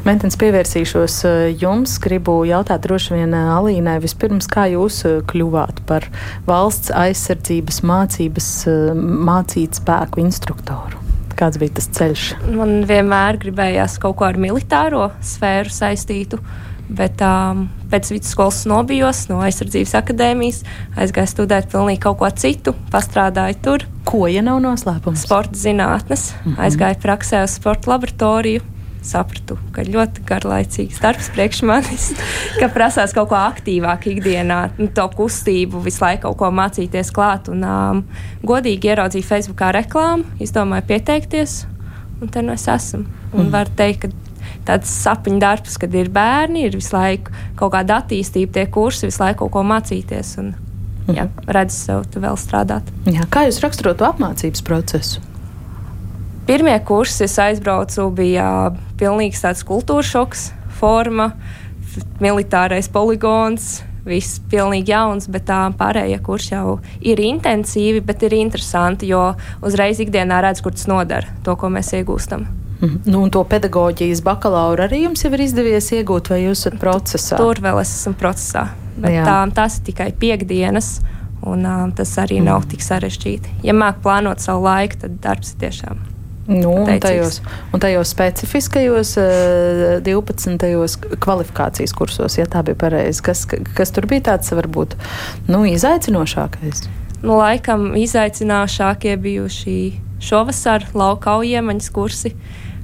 Mentens 0.00 0.38
pievērsīšos 0.40 1.16
eh, 1.28 1.38
jums. 1.60 1.98
Gribu 2.00 2.38
jautāt 2.48 2.86
droši 2.86 3.18
vien 3.18 3.34
eh, 3.36 3.50
Alīnai 3.52 3.98
vispirms, 4.00 4.48
kā 4.48 4.64
jūs 4.72 5.02
eh, 5.04 5.18
kļuvāt 5.28 5.82
par 5.88 6.06
valsts 6.48 6.92
aizsardzības 6.96 7.82
mācības 7.84 8.48
mācīt 8.96 9.82
spēku 9.82 10.24
instruktoru? 10.24 11.02
Kāds 11.36 11.60
bija 11.60 11.76
tas 11.76 11.90
ceļš? 11.96 12.24
Man 12.56 12.80
vienmēr 12.88 13.40
gribējās 13.40 13.98
kaut 14.00 14.18
ko 14.20 14.28
ar 14.28 14.40
militāro 14.40 15.10
sfēru 15.24 15.72
saistītu. 15.72 16.40
Bet 16.90 17.20
um, 17.22 17.68
pēc 17.92 18.08
vidusskolas 18.10 18.64
nobijos 18.66 19.28
no 19.30 19.38
aizsardzības 19.46 19.92
akadēmijas, 20.00 20.64
aizgāju 20.98 21.30
studēt 21.30 21.68
pilnīgi 21.70 22.02
kaut 22.02 22.18
ko 22.18 22.32
citu, 22.34 22.74
pastrādāju 22.90 23.60
tur. 23.62 23.86
Ko, 24.08 24.24
ja 24.26 24.42
nav 24.42 24.58
noslēpums? 24.64 25.22
Sporta 25.22 25.54
zinātnes, 25.54 26.32
mm 26.32 26.42
-hmm. 26.48 26.60
aizgāju 26.66 26.98
praksē 27.04 27.44
uz 27.46 27.54
sporta 27.60 27.92
laboratoriju. 27.94 28.66
Sapratu, 29.00 29.56
ka 29.72 29.84
ļoti 29.86 30.24
garlaicīgs 30.28 31.00
darbs 31.00 31.30
priekš 31.32 31.62
manis, 31.68 32.10
ka 32.60 32.68
prasās 32.72 33.14
kaut 33.16 33.30
ko 33.30 33.38
aktīvāk 33.38 34.10
ikdienā, 34.12 34.60
nu, 34.76 34.90
to 34.94 35.06
kustību, 35.16 35.80
visu 35.86 36.04
laiku 36.04 36.26
kaut 36.28 36.40
ko 36.42 36.50
mācīties 36.58 37.12
klāt. 37.16 37.48
Un, 37.52 37.64
um, 37.64 38.02
godīgi 38.46 38.92
ieraudzīju 38.92 39.26
Facebookā 39.26 39.70
reklāmu, 39.78 40.28
izdomāju 40.44 40.88
pieteikties, 40.92 41.62
un 42.20 42.32
te 42.32 42.44
nu 42.44 42.52
es 42.56 42.66
esmu. 42.68 43.06
Un 43.30 43.46
mm. 43.46 43.54
var 43.54 43.72
teikt, 43.78 44.04
ka 44.04 44.30
tāds 44.68 44.92
sapņu 45.02 45.40
darbs, 45.40 45.78
kad 45.80 45.94
ir 45.96 46.10
bērni, 46.12 46.66
ir 46.68 46.76
visu 46.76 46.94
laiku 46.96 47.32
kaut 47.58 47.74
kāda 47.76 48.00
attīstība, 48.02 48.52
tie 48.58 48.66
kursi, 48.72 49.08
visu 49.08 49.22
laiku 49.24 49.44
kaut 49.44 49.54
ko 49.56 49.64
mācīties. 49.70 50.36
Un, 50.42 50.52
mhm. 51.06 51.16
jā, 51.16 51.26
redz 51.56 51.80
sev 51.86 52.04
vēl 52.14 52.38
strādāt. 52.40 52.92
Jā, 53.08 53.26
kā 53.32 53.46
jūs 53.48 53.62
raksturotu 53.64 54.08
apmācības 54.10 54.66
procesu? 54.66 55.29
Pirmie 56.50 56.80
kursi 56.82 57.28
es 57.28 57.36
aizbraucu, 57.38 58.08
bija 58.10 58.44
pilnīgs 58.98 59.44
tāds 59.44 59.60
kultūras 59.62 60.08
šoks, 60.10 60.48
forma, 60.80 61.28
militārais 62.18 62.88
poligons, 62.90 63.76
viss 64.02 64.40
pilnīgi 64.50 64.90
jauns, 64.90 65.28
bet 65.30 65.46
tā 65.46 65.60
pārējie 65.78 66.18
kursi 66.26 66.56
jau 66.56 66.80
ir 67.06 67.22
intensīvi, 67.22 68.02
bet 68.02 68.26
ir 68.26 68.34
interesanti, 68.40 69.12
jo 69.12 69.28
uzreiz 69.62 70.02
ikdienā 70.02 70.40
redz, 70.42 70.64
kur 70.64 70.74
tas 70.74 70.90
nodara 70.90 71.38
to, 71.46 71.54
ko 71.54 71.70
mēs 71.70 71.92
iegūstam. 72.00 72.48
Mm. 72.80 72.98
Nu, 73.06 73.22
un 73.28 73.30
to 73.30 73.44
pedagoģijas 73.46 74.26
bakalaura 74.26 74.90
arī 74.90 75.04
jums 75.04 75.22
jau 75.22 75.30
ir 75.36 75.46
izdevies 75.46 75.94
iegūt, 75.94 76.34
vai 76.34 76.42
jūs 76.48 76.64
esat 76.64 76.82
procesā? 76.82 77.38
Tur 77.38 77.62
vēl 77.62 77.78
es 77.84 77.94
esmu 77.94 78.16
procesā, 78.18 78.66
bet 78.98 79.20
Jā. 79.20 79.26
tā, 79.28 79.40
tās 79.62 79.78
ir 79.78 79.90
tikai 79.92 80.10
piekdienas. 80.18 80.96
Un, 81.40 81.62
um, 81.64 81.92
tas 81.96 82.10
arī 82.20 82.42
mm. 82.42 82.50
nav 82.50 82.66
tik 82.68 82.82
sarežģīti. 82.84 83.60
Ja 83.64 83.72
mākslinieks 83.72 84.04
plānot 84.04 84.44
savu 84.44 84.66
laiku, 84.66 85.06
tad 85.06 85.20
darbs 85.24 85.54
ir 85.54 85.62
tiešām 85.62 86.09
Nu, 86.46 86.72
un, 86.82 87.00
tajos, 87.00 87.40
un 87.72 87.82
tajos 87.82 88.10
specifiskajos 88.10 89.12
uh, 89.20 90.00
12. 90.02 90.56
kvalifikācijas 91.20 91.92
kursos, 91.94 92.38
ja 92.40 92.46
tā 92.50 92.64
bija 92.66 92.78
pareizi, 92.80 93.22
kas, 93.22 93.44
kas 93.76 93.94
tur 93.94 94.08
bija 94.10 94.32
tāds 94.32 94.50
varbūt 94.56 94.96
nu, 95.52 95.62
izaicinošākais? 95.68 96.88
Nu, 97.20 97.36
laikam 97.36 97.92
izaicinošākie 98.00 99.14
bijuši 99.20 99.76
šovasar 100.24 100.86
lauka 100.96 101.36
aujiemaņas 101.36 101.90
kursi. 101.94 102.34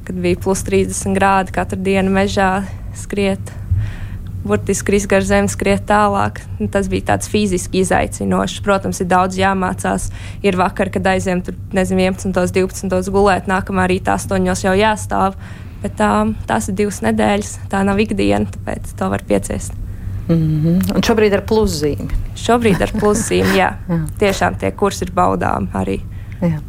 Kad 0.06 0.18
bija 0.22 0.38
plus 0.38 0.62
30 0.62 1.16
grādi 1.16 1.54
katru 1.56 1.80
dienu 1.82 2.12
mežā 2.14 2.50
skriet. 2.94 3.40
Burtiski 4.46 4.84
skriet 4.84 5.08
gar 5.10 5.24
zemi, 5.26 5.50
skriet 5.50 5.86
tālāk. 5.88 6.40
Tas 6.72 6.88
bija 6.92 7.12
tāds 7.12 7.30
fiziski 7.30 7.82
izaicinošs. 7.82 8.62
Protams, 8.66 9.00
ir 9.02 9.10
daudz 9.10 9.38
jāmācās. 9.40 10.10
Ir 10.46 10.58
vakar, 10.60 10.90
kad 10.94 11.06
aizjām 11.12 11.42
tur, 11.46 11.56
nezinu, 11.76 12.06
11, 12.06 12.32
12 12.32 13.10
gulēt, 13.14 13.50
nākamā 13.50 13.88
rītā 13.90 14.16
8 14.16 14.46
jau 14.64 14.76
jāstāv. 14.76 15.38
Bet 15.82 15.98
tā, 15.98 16.10
tās 16.48 16.70
ir 16.70 16.78
divas 16.78 17.02
nedēļas, 17.04 17.56
tā 17.70 17.82
nav 17.86 18.00
ikdiena, 18.02 18.48
tāpēc 18.54 18.94
to 18.96 19.10
var 19.12 19.22
pieciest. 19.28 19.74
Mm 20.28 20.34
-hmm. 20.34 20.94
Un 20.96 21.02
šobrīd 21.02 21.34
ar 21.34 21.42
pluszīmi. 21.46 22.08
Šobrīd 22.34 22.82
ar 22.82 22.90
pluszīmi, 22.90 23.56
jā. 23.56 23.72
jā. 23.88 24.00
Tiešām 24.18 24.58
tie 24.58 24.70
kursi 24.70 25.04
ir 25.04 25.12
baudām 25.14 25.68
arī. 25.74 26.00
Jā. 26.40 26.60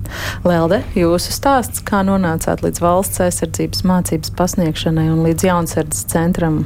Lelde, 0.44 0.84
jūsu 0.96 1.34
stāsts, 1.36 1.84
kā 1.84 2.00
nonācāt 2.08 2.62
līdz 2.64 2.82
valsts 2.82 3.20
aizsardzības 3.20 3.84
mācības 3.84 4.32
pasniegšanai 4.38 5.10
un 5.12 5.24
līdz 5.28 5.44
jaunsardzes 5.44 6.06
centram? 6.06 6.66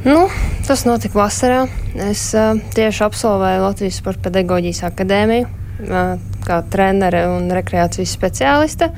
Nu, 0.00 0.30
tas 0.64 0.86
notika 0.88 1.18
vasarā. 1.20 1.66
Es 2.08 2.30
uh, 2.32 2.54
tieši 2.72 3.02
absolvēju 3.04 3.64
Latvijas 3.66 3.98
Sports 4.00 4.22
pedagoģijas 4.24 4.78
akadēmiju 4.88 5.44
uh, 5.44 6.14
kā 6.46 6.60
trenere 6.72 7.26
un 7.28 7.50
rekreācijas 7.52 8.14
speciāliste. 8.16 8.88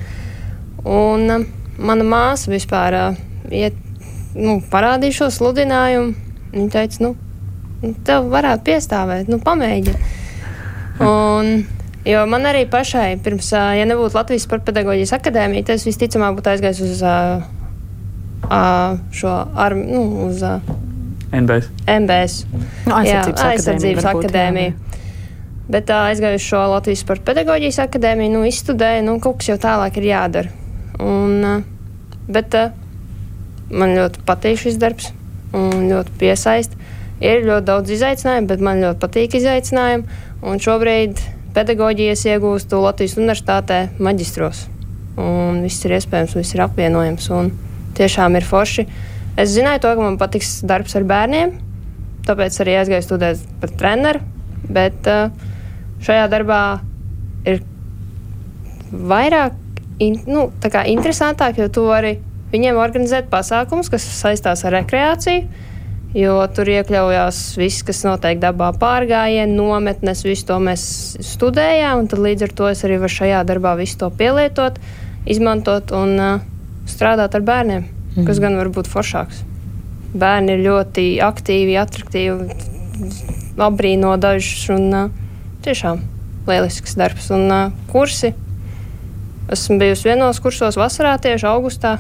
Un, 0.87 1.25
uh, 1.27 1.49
mana 1.83 2.07
māsa 2.07 2.53
vispār 2.53 2.95
uh, 2.95 3.19
iet, 3.51 3.75
nu, 4.37 4.61
parādīja 4.71 5.25
šo 5.25 5.29
sludinājumu. 5.35 6.15
Viņa 6.53 6.71
teica, 6.77 7.09
nu, 7.09 7.97
tev 8.07 8.31
varētu 8.31 8.67
piestāvēt, 8.71 9.33
nu, 9.33 9.43
pamēģini. 9.43 10.19
Un, 11.03 11.55
Jo 12.03 12.25
man 12.27 12.43
arī 12.51 12.65
pašai, 12.67 13.13
pirms, 13.23 13.53
ja 13.55 13.85
nebūtu 13.87 14.17
Latvijas 14.19 14.43
Sports 14.43 14.67
pedagoģijas 14.67 15.13
akadēmija, 15.15 15.69
tad 15.69 15.79
es 15.79 15.85
visticamāk 15.87 16.35
būtu 16.35 16.51
aizgājis 16.51 16.81
uz 16.83 17.03
uh, 17.07 17.45
uh, 18.49 18.97
šo 19.15 19.37
armiju, 19.55 20.01
nu, 20.01 20.27
uz 20.27 20.43
uh, 20.43 20.59
NBS. 21.33 21.69
MBS. 21.89 22.43
Nu, 22.87 22.95
aizsardzības, 22.99 23.41
jā, 23.41 23.51
aizsardzības 23.55 24.09
akadēmija. 24.13 24.75
Bet 25.73 25.89
uh, 25.89 26.09
aizgāju 26.11 26.41
uz 26.41 26.45
šo 26.45 26.61
Latvijas 26.75 27.03
Sports 27.05 27.25
pedagoģijas 27.25 27.81
akadēmiju, 27.87 28.35
nu, 28.35 28.43
izstudēju, 28.49 29.07
nu, 29.07 29.17
kaut 29.23 29.41
kas 29.41 29.53
jau 29.53 29.59
tālāk 29.63 29.97
ir 30.01 30.09
jādara. 30.11 30.53
Un, 31.01 31.39
uh, 31.41 32.19
bet 32.29 32.57
uh, 32.59 32.75
man 33.73 33.95
ļoti 33.97 34.25
patīk 34.29 34.61
šis 34.61 34.77
darbs 34.83 35.13
un 35.57 35.89
ļoti 35.89 36.17
piesaist. 36.21 36.77
Ir 37.23 37.47
ļoti 37.47 37.69
daudz 37.69 37.93
izaicinājumu, 37.95 38.51
bet 38.51 38.65
man 38.65 38.83
ļoti 38.83 39.01
patīk 39.03 39.39
izaicinājumi. 39.39 40.21
Un 40.43 40.61
šobrīd 40.61 41.21
pedagoģijas 41.55 42.27
iegūstu 42.33 42.81
Latvijas 42.83 43.17
universitātē 43.21 43.85
maģistros. 44.03 44.67
Un 45.21 45.61
viss 45.63 45.85
ir 45.87 45.95
iespējams, 45.99 46.35
viss 46.39 46.57
ir 46.57 46.65
apvienojams 46.65 47.29
un 47.37 47.53
tiešām 47.97 48.37
ir 48.41 48.49
forši. 48.49 48.87
Es 49.37 49.55
zināju 49.55 49.81
to, 49.85 49.95
ka 49.97 50.05
man 50.05 50.19
patiks 50.21 50.59
darbs 50.69 50.97
ar 50.99 51.07
bērniem, 51.09 51.57
tāpēc 52.27 52.59
arī 52.63 52.77
aizgāju 52.83 53.07
studēt 53.07 53.47
par 53.63 53.73
treneru. 53.81 54.21
Bet 54.73 55.09
uh, 55.11 55.33
šajā 56.05 56.29
darbā 56.31 56.61
ir 57.49 57.63
vairāk 58.93 59.57
in, 60.03 60.21
nu, 60.29 60.47
interesantāk, 60.63 61.59
jo 61.59 61.69
tu 61.73 61.87
vari 61.89 62.19
viņiem 62.53 62.79
organizēt 62.79 63.31
pasākumus, 63.33 63.91
kas 63.93 64.07
saistās 64.21 64.65
ar 64.69 64.77
rekreāciju. 64.81 65.69
Jo 66.13 66.35
tur 66.53 66.69
iekļaujās 66.69 67.37
viss, 67.57 67.81
kas 67.89 68.03
notiek 68.05 68.37
dabā, 68.37 68.69
pārgājieni, 68.77 69.55
nometnes, 69.57 70.27
visu 70.27 70.45
to 70.51 70.59
mēs 70.61 70.83
studējām. 71.25 72.05
Līdz 72.05 72.45
ar 72.45 72.53
to 72.59 72.69
es 72.69 72.85
arī 72.85 72.99
varu 73.01 73.15
šajā 73.15 73.41
darbā 73.49 73.73
visu 73.81 73.97
to 74.03 74.11
pielietot, 74.19 74.77
izmantot 75.25 75.95
un 75.97 76.13
uh, 76.21 76.45
strādāt 76.85 77.33
ar 77.39 77.47
bērniem, 77.49 77.89
mm. 78.17 78.27
kas 78.29 78.41
gan 78.43 78.59
var 78.61 78.71
būt 78.75 78.91
foršāks. 78.91 79.43
Bērni 80.13 80.57
ir 80.57 80.65
ļoti 80.67 81.07
aktīvi, 81.25 81.77
attraktīvi, 81.81 82.57
apbrīno 83.63 84.15
dažus 84.21 84.67
un 84.75 85.13
tiešām 85.65 86.03
lielisks 86.49 86.97
darbs. 86.99 87.31
Un 87.33 87.73
kursi. 87.93 88.35
Esmu 89.53 89.79
bijusi 89.81 90.09
vienos 90.09 90.41
kursos 90.41 90.79
vasarā, 90.81 91.17
tieši 91.21 91.49
augustā. 91.49 91.97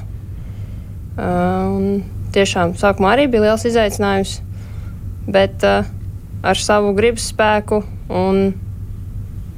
Uh, 1.12 2.00
tiešām 2.32 2.76
sākumā 2.80 3.14
arī 3.16 3.28
bija 3.30 3.46
liels 3.46 3.66
izaicinājums, 3.68 4.38
bet 5.28 5.64
ar 5.64 6.58
savu 6.58 6.94
gribas 6.96 7.28
spēku 7.32 7.82
un 8.08 8.40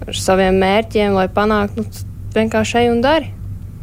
ar 0.04 0.18
saviem 0.18 0.58
mērķiem, 0.60 1.14
lai 1.16 1.28
panāktu, 1.32 1.84
nu, 1.84 2.04
vienkārši 2.34 2.82
ej 2.82 2.90
un 2.92 3.00
dari. 3.04 3.30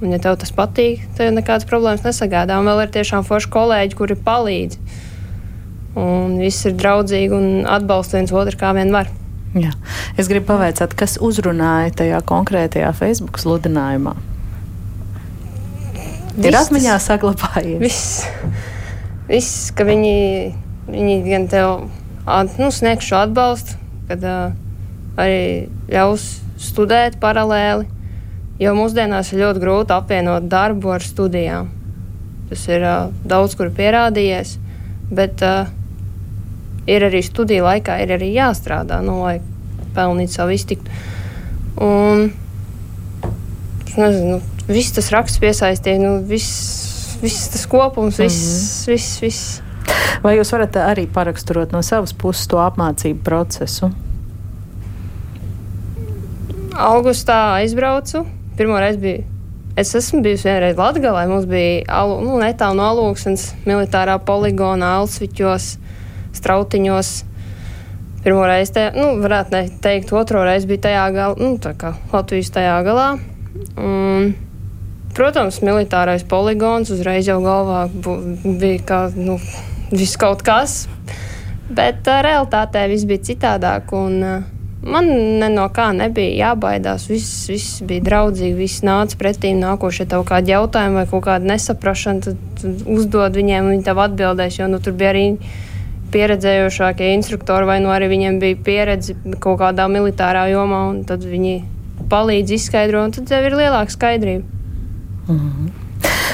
Un, 0.02 0.10
ja 0.10 0.18
tev 0.18 0.40
tas 0.42 0.50
patīk, 0.58 1.04
tad 1.14 1.36
nekādas 1.36 1.68
problēmas 1.70 2.02
nesagādā. 2.02 2.58
Un 2.58 2.66
vēl 2.66 2.88
ir 2.88 2.94
tiešām 2.96 3.26
forši 3.28 3.52
kolēģi, 3.54 3.98
kuri 4.00 4.18
palīdz. 4.18 4.80
Un 6.02 6.40
viss 6.42 6.66
ir 6.66 6.74
draudzīgi 6.80 7.36
un 7.38 7.48
atbalsta 7.70 8.18
viens 8.18 8.34
otru 8.34 8.58
kā 8.58 8.72
vien 8.74 8.90
var. 8.96 9.12
Jā. 9.54 9.76
Es 10.18 10.32
gribu 10.32 10.48
pavaicāt, 10.54 10.96
kas 10.98 11.18
uzrunāja 11.22 11.92
tajā 12.02 12.22
konkrētajā 12.26 12.90
Facebook 12.98 13.38
sludinājumā. 13.44 14.16
Viss 16.32 16.48
ir 16.48 16.58
atmiņā 16.58 16.98
saglabājies. 17.04 17.80
Viss, 17.84 18.26
viss 19.30 19.72
ka 19.76 19.86
viņi, 19.86 20.18
viņi 20.90 21.18
gan 21.28 21.50
tev 21.52 21.74
nu, 22.58 22.74
sniegs 22.74 23.06
šo 23.06 23.22
atbalstu, 23.28 23.78
kad 24.10 24.24
uh, 24.26 24.54
arī 25.20 25.68
ļaus 25.92 26.32
studēt 26.62 27.20
paralēli 27.22 28.01
Jo 28.62 28.76
mūsdienās 28.78 29.32
ir 29.34 29.42
ļoti 29.42 29.62
grūti 29.64 29.94
apvienot 29.96 30.46
darbu 30.50 30.92
ar 30.94 31.02
studijām. 31.02 31.72
Tas 32.52 32.66
ir 32.70 32.84
uh, 32.86 33.08
daudz 33.26 33.56
kur 33.58 33.72
pierādījies, 33.74 34.58
bet 35.10 35.42
uh, 35.42 35.72
ir 36.86 37.08
arī 37.08 37.24
studiju 37.26 37.66
laikā 37.66 37.96
ir 38.04 38.12
arī 38.18 38.30
jāstrādā, 38.36 39.00
nu, 39.02 39.22
lai 39.24 39.40
pelnītu 39.96 40.36
savu 40.36 40.54
iztiktu. 40.54 40.94
Un, 41.82 42.28
nezinu, 43.96 44.36
nu, 44.36 44.68
viss 44.68 44.94
tas 44.94 45.10
raksts 45.16 45.42
piesaistīja, 45.42 45.98
nu, 46.04 46.12
viss, 46.28 47.16
viss 47.24 47.50
tas 47.54 47.64
kopums, 47.72 48.20
viss, 48.22 48.44
mm 48.44 48.60
-hmm. 48.62 48.92
viss, 48.92 49.22
viss. 49.24 49.62
Vai 50.22 50.36
jūs 50.38 50.52
varat 50.54 50.76
arī 50.76 51.08
paraksturot 51.08 51.72
no 51.72 51.82
savas 51.82 52.14
puses 52.14 52.46
to 52.48 52.62
apmācību 52.62 53.24
procesu? 53.24 53.90
Augustā 56.78 57.40
aizbraucu 57.58 58.26
pirmo 58.62 58.78
reizi 58.80 59.00
biju. 59.02 59.24
Es 59.76 59.96
esmu 59.96 60.20
bijusi 60.22 60.46
vienreiz 60.46 60.78
Latvijā, 60.78 61.16
mums 61.26 61.48
bija 61.50 62.02
nu, 62.22 62.36
netālu 62.38 62.78
no 62.78 62.86
Alūksnes 62.92 63.48
militārā 63.66 64.20
poligona, 64.22 64.92
Alsviķos, 65.00 65.70
Strautiņos. 66.38 67.10
Pirmo 68.22 68.44
reizi, 68.46 68.76
te, 68.76 68.84
nu, 68.94 69.16
varētu 69.24 69.64
teikt, 69.82 70.14
otro 70.14 70.44
reizi 70.46 70.70
bija 70.70 70.84
tajā 70.86 71.08
galā, 71.16 71.40
nu, 71.42 71.56
tā 71.64 71.74
kā 71.74 71.96
Latvijas 72.12 72.54
tajā 72.54 72.78
galā. 72.86 73.08
Un, 73.82 74.30
protams, 75.18 75.58
militārais 75.66 76.28
poligons 76.30 76.94
uzreiz 76.94 77.26
jau 77.32 77.42
galvā 77.42 77.88
bija 78.46 78.86
kā, 78.86 79.04
nu, 79.18 79.40
viss 79.90 80.22
kaut 80.22 80.46
kas. 80.46 80.84
Bet 81.72 82.06
uh, 82.06 82.22
realitātē 82.22 82.86
viss 82.94 83.10
bija 83.10 83.26
citādāk. 83.32 83.90
Un, 83.98 84.22
uh, 84.22 84.61
Man 84.82 85.10
no 85.54 85.68
kā 85.70 85.92
nebija 85.94 86.50
jābaidās. 86.50 87.06
Viss, 87.10 87.46
viss 87.52 87.82
bija 87.86 88.02
draudzīgi, 88.06 88.56
viss 88.58 88.82
nāca 88.86 89.18
pretī. 89.20 89.52
Nākošie 89.58 90.08
tev 90.10 90.24
kādi 90.26 90.56
jautājumi 90.56 90.98
vai 90.98 91.04
kaut 91.10 91.28
kāda 91.28 91.52
nesaprašana, 91.52 92.24
tad, 92.26 92.40
tad 92.58 92.88
uzdod 92.90 93.38
viņiem, 93.38 93.70
viņi 93.76 93.86
tev 93.86 94.02
atbildēs. 94.02 94.58
Jo 94.58 94.70
nu, 94.72 94.80
tur 94.82 94.98
bija 94.98 95.14
arī 95.14 95.26
pieredzējošākie 96.12 97.12
instruktori, 97.14 97.70
vai 97.70 97.78
nu 97.84 97.94
arī 97.94 98.10
viņiem 98.12 98.42
bija 98.42 98.58
pieredze 98.66 99.16
kaut 99.44 99.62
kādā 99.62 99.86
militārā 99.92 100.48
jomā, 100.52 100.82
un 100.96 101.06
tad 101.08 101.24
viņi 101.30 101.62
palīdz 102.12 102.58
izskaidrot, 102.58 103.06
un 103.06 103.16
tad 103.20 103.30
tev 103.30 103.48
ir 103.48 103.60
lielāka 103.62 103.94
skaidrība. 103.94 104.44
Mm 105.28 105.38
-hmm. 105.38 105.81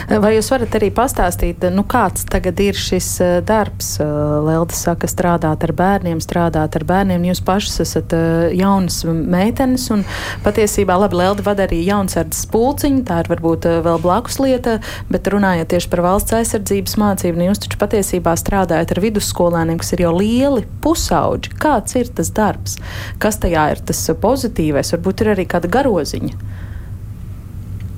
Vai 0.07 0.37
jūs 0.37 0.47
varat 0.53 0.75
arī 0.77 0.87
pastāstīt, 0.95 1.65
nu, 1.73 1.83
kāds 1.89 2.23
tagad 2.31 2.59
ir 2.63 2.77
šis 2.79 3.07
eh, 3.23 3.31
darbs? 3.43 3.97
Eh, 3.99 4.07
Lelda 4.45 4.75
saka, 4.77 5.09
strādāt 5.11 5.65
ar 5.67 5.73
bērniem, 5.75 6.21
strādāt 6.23 6.77
ar 6.79 6.85
bērniem. 6.87 7.25
Jūs 7.27 7.41
pašas 7.43 7.81
esat 7.83 8.15
eh, 8.15 8.53
jaunas 8.55 9.01
meitenes, 9.07 9.89
un 9.91 10.05
patiesībā, 10.45 10.95
labi, 11.01 11.19
Lelda 11.19 11.43
vada 11.43 11.65
arī 11.67 11.81
jaunsardzes 11.83 12.47
pulciņu, 12.53 13.03
tā 13.09 13.19
ir 13.23 13.31
varbūt 13.33 13.67
vēl 13.83 13.99
blakus 14.03 14.39
lieta, 14.39 14.77
bet 15.11 15.27
runājot 15.33 15.73
tieši 15.73 15.91
par 15.91 16.03
valsts 16.05 16.37
aizsardzības 16.39 16.95
mācību, 17.03 17.41
nu, 17.41 17.49
jūs 17.49 17.65
taču 17.65 17.81
patiesībā 17.81 18.37
strādājat 18.39 18.95
ar 18.95 19.03
vidusskolēniem, 19.03 19.81
kas 19.83 19.91
ir 19.97 20.05
jau 20.05 20.13
lieli 20.15 20.63
pusauģi. 20.85 21.57
Kāds 21.59 21.99
ir 21.99 22.13
tas 22.15 22.31
darbs? 22.31 22.79
Kas 23.19 23.41
tajā 23.43 23.67
ir 23.75 23.83
tas 23.91 24.05
pozitīvais? 24.23 24.95
Varbūt 24.95 25.25
ir 25.25 25.35
arī 25.35 25.49
kāda 25.51 25.71
garoziņa. 25.75 26.65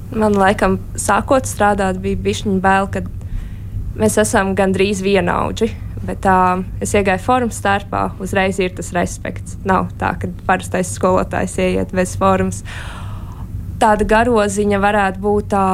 Man 0.09 0.33
laikam, 0.33 0.79
sākot 0.97 1.45
strādāt, 1.45 1.99
bija 2.01 2.17
bišķiņa 2.25 2.61
bail, 2.63 2.87
ka 2.89 3.03
mēs 3.99 4.17
esam 4.21 4.55
gandrīz 4.57 5.03
vienaudži. 5.05 5.69
Bet 5.99 6.23
uh, 6.25 6.63
es 6.81 6.95
iegāju 6.95 7.21
formas 7.21 7.59
starpā, 7.59 8.05
uzreiz 8.23 8.57
ir 8.63 8.71
tas 8.77 8.93
respekts. 8.95 9.57
Nav 9.67 9.91
tā, 9.99 10.13
ka 10.17 10.31
parastais 10.47 10.93
skolotājs 10.95 11.57
ieiet 11.59 11.93
bez 11.93 12.15
formas. 12.17 12.63
Tāda 13.79 14.07
garoziņa 14.07 14.79
varētu 14.81 15.21
būt 15.23 15.51
tā, 15.53 15.67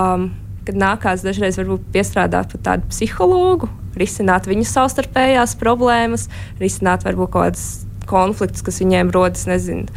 kad 0.65 0.81
nākās 0.81 1.23
dažreiz 1.25 1.59
piestrādāt 1.93 2.51
pie 2.51 2.61
tādu 2.65 2.89
psihologu, 2.91 3.69
risināt 3.95 4.49
viņu 4.49 4.65
savstarpējās 4.67 5.55
problēmas, 5.61 6.27
risināt 6.59 7.05
varbūt 7.07 7.31
kaut 7.31 7.47
kādas 7.47 7.67
konfliktus, 8.09 8.65
kas 8.65 8.81
viņiem 8.81 9.13
rodas, 9.13 9.47
nezinu, 9.49 9.89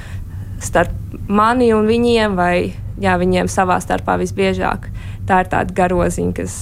starp 0.64 0.94
mani 1.28 1.72
un 1.76 1.88
viņiem, 1.88 2.36
vai 2.38 2.74
jā, 3.00 3.16
viņiem 3.20 3.50
savā 3.52 3.78
starpā 3.82 4.18
visbiežāk. 4.20 4.88
Tā 5.28 5.42
ir 5.44 5.50
tāda 5.52 5.74
garoziņa, 5.76 6.34
kas 6.38 6.58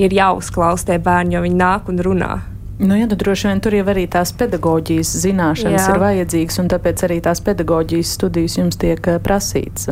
ir 0.00 0.14
jāuzklausa 0.16 0.92
tie 0.92 0.98
bērni, 1.02 1.36
jo 1.36 1.44
viņi 1.44 1.60
nāk 1.60 1.90
un 1.92 2.00
runā. 2.04 2.32
Nu, 2.80 2.96
jā, 2.96 3.04
nu, 3.04 3.16
droši 3.20 3.50
vien 3.50 3.58
tur 3.60 3.74
jau 3.76 3.84
arī 3.92 4.06
tās 4.08 4.30
pedagoģijas 4.40 5.10
zināšanas 5.20 5.84
jā. 5.84 5.92
ir 5.92 6.00
vajadzīgas, 6.00 6.56
un 6.62 6.70
tāpēc 6.72 7.02
arī 7.04 7.18
tās 7.26 7.42
pedagoģijas 7.44 8.14
studijas 8.16 8.56
jums 8.56 8.80
tiek 8.80 9.10
prasītas. 9.20 9.90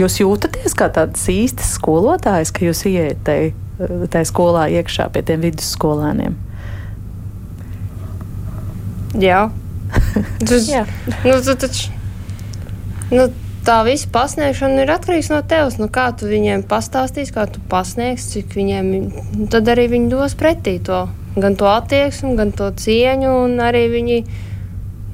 Jūs 0.00 0.18
jūtaties 0.18 0.74
kā 0.74 0.90
tāds 0.90 1.22
īsts 1.30 1.76
skolotājs, 1.76 2.50
ka 2.50 2.66
jūs 2.66 2.82
ieiet 2.90 3.22
tajā 3.28 3.52
tai 4.12 4.22
skolā 4.28 4.66
iekšā 4.78 5.08
pie 5.14 5.22
tiem 5.26 5.42
vidusskolēniem? 5.46 6.36
Jā. 9.22 9.46
Tas, 10.48 10.68
jā. 10.70 10.86
Nu, 13.12 13.26
tā 13.66 13.82
visa 13.84 14.08
pasniegšana 14.08 14.86
ir 14.86 14.92
atkarīgs 14.94 15.28
no 15.32 15.42
tevis. 15.44 15.76
Nu, 15.80 15.90
kā 15.92 16.08
tu 16.16 16.30
viņiem 16.30 16.64
pastāstīsi, 16.68 17.34
kā 17.34 17.44
tu 17.50 17.60
pasniegsi, 17.68 18.38
cik 18.38 18.56
viņiem 18.56 18.88
nu, 18.92 19.48
tad 19.52 19.68
arī 19.68 19.90
viņi 19.92 20.08
dos 20.12 20.36
pretī 20.38 20.78
to. 20.84 21.04
Gan 21.36 21.56
to 21.60 21.68
attieksmi, 21.68 22.34
gan 22.36 22.54
to 22.56 22.70
cieņu, 22.76 23.34
arī 23.64 23.84
viņi, 23.92 24.16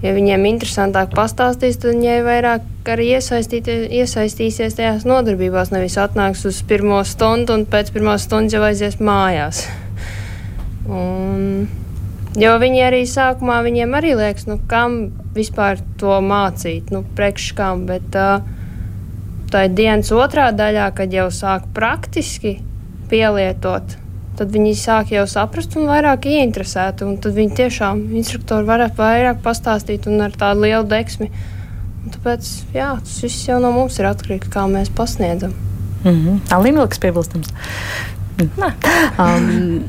ja 0.02 0.14
viņiem 0.14 0.46
interesantāk 0.50 1.11
pastāstīs, 1.14 1.78
tad 1.82 1.96
viņi 1.96 2.22
vairāk 2.26 2.90
arī 2.94 3.11
iesaistīsies 3.18 4.78
tajās 4.78 5.06
nodarbībās. 5.06 5.74
Nevis 5.74 5.98
atnāks 5.98 6.46
uz 6.46 6.62
pirmo 6.70 7.02
stundu 7.06 7.58
un 7.58 7.66
pēc 7.70 7.90
pirmās 7.94 8.26
stundas 8.30 8.54
jau 8.54 8.62
aizies 8.66 8.98
mājās. 9.02 9.66
Un, 10.87 11.68
jo 12.38 12.55
viņi 12.62 12.85
arī 12.87 13.03
sākumā 13.09 13.61
viņiem 13.66 13.94
arī 13.98 14.14
liekas, 14.18 14.46
nu, 14.51 14.59
kam 14.70 14.98
vispār 15.37 15.83
to 16.01 16.20
mācīt, 16.24 16.92
nu, 16.94 17.05
priekškām, 17.18 17.87
bet 17.88 18.18
uh, 18.18 18.42
tā 19.53 19.66
ir 19.68 19.77
dienas 19.77 20.12
otrā 20.14 20.51
daļā, 20.55 20.90
kad 20.96 21.14
jau 21.14 21.29
sāk 21.35 21.68
praktiski 21.77 22.59
pielietot. 23.11 23.96
Tad 24.38 24.53
viņi 24.55 24.74
sāk 24.79 25.11
jau 25.11 25.24
saprast 25.27 25.74
un 25.79 25.88
vairāk 25.90 26.29
ieinteresēti. 26.31 27.07
Un 27.09 27.16
tad 27.22 27.35
viņi 27.35 27.57
tiešām 27.59 28.05
instruktori 28.20 28.68
varētu 28.68 29.01
vairāk 29.01 29.40
pastāstīt 29.42 30.07
un 30.07 30.22
ar 30.29 30.37
tādu 30.38 30.62
lielu 30.68 30.87
deksmi. 30.87 31.31
Un 32.05 32.14
tāpēc 32.14 32.53
jā, 32.77 32.92
tas 33.03 33.16
viss 33.24 33.48
jau 33.48 33.59
no 33.62 33.72
mums 33.74 33.98
ir 33.98 34.07
atkarīgs, 34.12 34.53
kā 34.53 34.68
mēs 34.70 34.92
pasniedzam. 34.94 35.57
Mm 36.05 36.14
-hmm. 36.14 36.38
Alīna, 36.55 36.87
kas 36.88 37.03
piebilstams? 37.03 37.51
Um, 39.18 39.83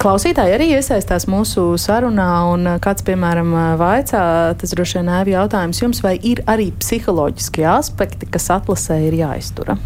klausītāji 0.00 0.52
arī 0.52 0.66
iesaistās 0.76 1.24
mūsu 1.30 1.62
sarunā, 1.80 2.28
un 2.52 2.68
kāds, 2.82 3.02
piemēram, 3.06 3.54
vaicā, 3.80 4.22
tas 4.60 4.74
droši 4.76 4.98
vien 4.98 5.08
ir 5.14 5.30
jautājums 5.32 5.80
jums, 5.80 6.02
vai 6.04 6.12
ir 6.20 6.42
arī 6.50 6.68
psiholoģiskie 6.76 7.64
aspekti, 7.72 8.28
kas 8.30 8.50
atlasē 8.52 8.98
ir 9.06 9.16
jāiztura? 9.22 9.78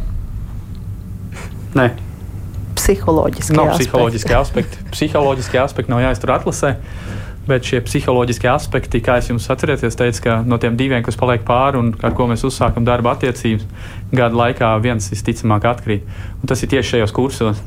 Nē. 1.78 1.92
Psiholoģiskie 2.74 3.56
nav 3.56 3.72
aspekti. 3.72 3.88
psiholoģiskie 3.88 4.36
aspekti. 4.38 4.86
Psiholoģiskie 4.96 5.60
aspekti 5.62 5.94
nav 5.94 6.02
jāiztur 6.04 6.34
atlasē. 6.34 6.74
Bet 7.44 7.66
šie 7.68 7.82
psiholoģiskie 7.84 8.48
aspekti, 8.48 9.02
kā 9.04 9.18
es 9.20 9.28
jums 9.28 9.46
atcerieties, 9.52 9.98
teicu, 10.00 10.22
ka 10.24 10.38
no 10.48 10.56
tiem 10.60 10.78
diviem, 10.80 11.02
kas 11.04 11.18
paliek 11.20 11.44
pāri 11.44 11.76
un 11.76 11.90
ar 12.00 12.14
ko 12.16 12.24
mēs 12.30 12.44
uzsākam 12.48 12.86
darba 12.88 13.12
attiecības, 13.12 13.66
gada 14.16 14.38
laikā 14.40 14.70
viens 14.84 15.10
visticamāk 15.12 15.66
atkrīt. 15.68 16.08
Un 16.40 16.48
tas 16.48 16.64
ir 16.64 16.72
tieši 16.72 16.94
šajos 16.94 17.12
kursos. 17.16 17.60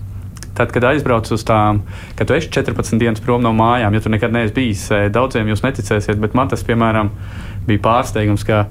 Tad, 0.58 0.72
kad 0.74 0.88
aizbraucu 0.89 1.36
uz 1.38 1.43
tām, 1.46 1.84
kad 2.17 2.30
tu 2.30 2.34
esi 2.34 2.50
14 2.50 2.98
dienas 2.98 3.22
prom 3.22 3.43
no 3.46 3.52
mājām, 3.54 3.93
ja 3.93 4.02
tu 4.02 4.10
nekad 4.10 4.34
neesi 4.34 4.56
bijis, 4.56 4.88
eh, 4.91 5.10
daudziem 5.13 5.52
jūs 5.52 5.62
neticēsiet, 5.62 6.17
bet 6.17 6.34
man 6.34 6.50
tas, 6.50 6.63
piemēram, 6.65 7.12
bija 7.67 7.84
pārsteigums, 7.84 8.46
ka 8.48 8.65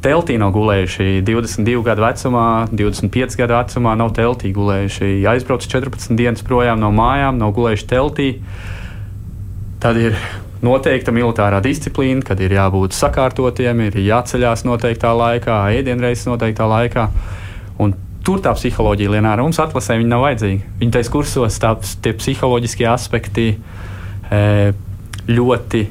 teltī 0.00 0.38
nav 0.40 0.54
gulējuši 0.54 1.20
22 1.26 1.84
gadu 1.84 2.06
vecumā, 2.06 2.46
25 2.72 3.36
gadu 3.36 3.58
vecumā, 3.58 3.94
nav 3.98 4.14
teltī 4.16 4.54
gulējuši. 4.56 5.12
Aizbraucu 5.28 5.68
14 5.68 6.16
dienas 6.16 6.44
projām 6.46 6.80
no 6.80 6.92
mājām, 6.94 7.36
nav 7.36 7.52
gulējuši 7.56 7.88
teltī. 7.92 8.28
Tad 9.82 9.98
ir 10.00 10.16
noteikta 10.64 11.12
militārā 11.14 11.60
disciplīna, 11.62 12.24
kad 12.26 12.40
ir 12.40 12.56
jābūt 12.56 12.96
sakārtotiem, 12.96 13.84
ir 13.86 14.00
jāceļās 14.08 14.64
noteiktā 14.66 15.12
laikā, 15.14 15.60
ēdienreizes 15.76 16.26
noteiktā 16.30 16.66
laikā. 16.70 17.08
Un 17.78 17.94
tur 18.28 18.42
tā 18.44 18.52
psiholoģija 18.52 19.14
Lienāra 19.14 19.44
mums 19.44 19.60
atlasē 19.62 19.96
viņa 19.96 20.12
nav 20.12 20.26
vajadzīga. 20.26 20.72
Viņa 20.82 20.96
taisa 20.98 21.12
kursos 21.14 21.56
tā, 21.62 21.72
tie 22.04 22.12
psiholoģiskie 22.18 22.84
aspekti 22.90 23.46
e, 23.56 24.42
ļoti 25.32 25.86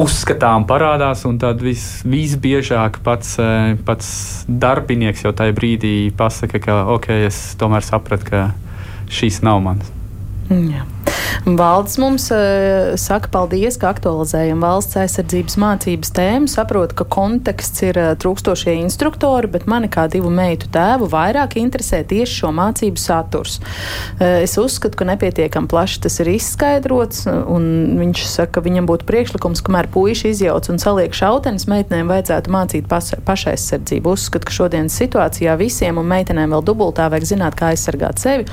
uzskatām 0.00 0.64
parādās, 0.70 1.24
un 1.28 1.40
tad 1.42 1.60
vis, 1.64 2.04
visbiežāk 2.06 3.00
pats, 3.04 3.34
e, 3.42 3.76
pats 3.86 4.12
darbinieks 4.46 5.26
jau 5.26 5.34
tajā 5.36 5.56
brīdī 5.58 5.94
pasaka, 6.16 6.62
ka 6.62 6.78
ok, 6.94 7.10
es 7.26 7.42
tomēr 7.60 7.84
sapratu, 7.86 8.30
ka 8.30 8.46
šīs 9.10 9.42
nav 9.46 9.58
manas. 9.66 9.90
Jā. 10.50 10.86
Valdes 11.46 11.96
mums 11.98 12.28
uh, 12.30 12.92
saka 13.00 13.30
paldies, 13.32 13.78
ka 13.80 13.90
aktualizējam 13.94 14.60
valsts 14.60 14.98
aizsardzības 15.00 15.56
mācības 15.60 16.12
tēmu. 16.16 16.50
Saprotu, 16.50 16.98
ka 16.98 17.06
konteksts 17.08 17.80
ir 17.86 17.96
uh, 17.98 18.10
trūkstošie 18.20 18.74
instruktori, 18.82 19.48
bet 19.50 19.64
mani 19.70 19.88
kā 19.92 20.04
divu 20.12 20.30
meitu 20.34 20.68
tēvu 20.72 21.08
vairāk 21.10 21.56
interesē 21.60 22.02
tieši 22.08 22.42
šo 22.42 22.52
mācību 22.56 23.00
saturs. 23.00 23.56
Uh, 24.18 24.42
es 24.44 24.58
uzskatu, 24.60 24.98
ka 25.00 25.08
nepietiekami 25.08 25.70
plaši 25.70 26.02
tas 26.04 26.20
ir 26.20 26.32
izskaidrots, 26.34 27.24
un 27.26 27.96
viņš 28.00 28.26
saka, 28.28 28.58
ka 28.58 28.64
viņam 28.66 28.90
būtu 28.90 29.08
priekšlikums, 29.08 29.64
kamēr 29.64 29.88
puiši 29.94 30.34
izjauc 30.34 30.68
un 30.72 30.82
saliek 30.82 31.16
šautenes, 31.16 31.68
meitenēm 31.70 32.10
vajadzētu 32.10 32.52
mācīt 32.52 32.90
pašaizsardzību. 32.90 34.12
Uzskatu, 34.12 34.50
ka 34.50 34.58
šodienas 34.60 34.98
situācijā 35.00 35.56
visiem 35.60 36.00
un 36.02 36.08
meitenēm 36.10 36.52
vēl 36.52 36.66
dubultā 36.68 37.08
vajag 37.12 37.30
zināt, 37.32 37.56
kā 37.56 37.72
aizsargāt 37.72 38.20
sevi, 38.20 38.48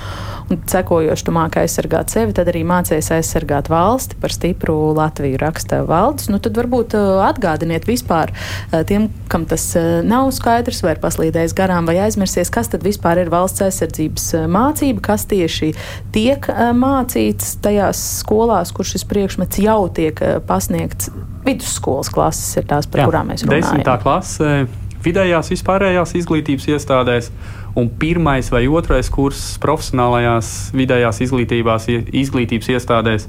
un 0.47 0.62
sekojoši 0.71 1.27
tu 1.27 1.36
māki 1.36 1.63
aizsargāt 1.65 2.13
sevi, 2.13 2.37
tad 2.38 2.52
arī 2.52 2.63
mācījies 2.67 3.10
aizsargāt 3.17 3.69
valsti 3.71 4.17
par 4.21 4.34
stipru 4.34 4.76
Latviju 4.97 5.39
raksta 5.41 5.82
valdes. 5.88 6.30
Nu, 6.32 6.39
tad 6.43 6.58
varbūt 6.58 6.95
uh, 6.97 7.21
atgādiniet 7.28 7.88
vispār 7.89 8.34
uh, 8.34 8.82
tiem, 8.88 9.10
kam 9.32 9.47
tas 9.50 9.65
uh, 9.80 10.00
nav 10.06 10.30
skaidrs 10.36 10.84
vai 10.86 10.95
ir 10.95 11.04
paslīdējis 11.04 11.56
garām 11.58 11.89
vai 11.89 11.97
aizmirsies, 12.06 12.52
kas 12.54 12.71
tad 12.73 12.86
vispār 12.86 13.23
ir 13.23 13.32
valsts 13.34 13.65
aizsardzības 13.67 14.30
mācība, 14.54 15.04
kas 15.10 15.28
tieši 15.30 15.73
tiek 16.15 16.47
mācīts 16.78 17.58
tajās 17.63 18.02
skolās, 18.21 18.73
kur 18.76 18.88
šis 18.88 19.06
priekšmets 19.10 19.62
jau 19.63 19.80
tiek 19.93 20.19
pasniegts. 20.47 21.12
Vidusskolas 21.47 22.12
klases 22.12 22.60
ir 22.60 22.67
tās, 22.67 22.89
par 22.91 23.04
Jā, 23.04 23.08
kurām 23.10 23.32
mēs 23.32 23.45
runājam. 23.45 23.63
Desmitā 23.63 23.95
klase 24.04 24.67
vidējās 25.06 25.52
vispārējās 25.54 26.15
izglītības 26.19 26.67
iestādēs 26.73 27.32
un 27.78 27.90
pirmais 27.94 28.50
vai 28.50 28.66
otrais 28.68 29.10
kurs 29.13 29.42
profesionālajās 29.62 30.72
vidējās 30.74 31.22
izglītības 31.22 32.72
iestādēs, 32.74 33.28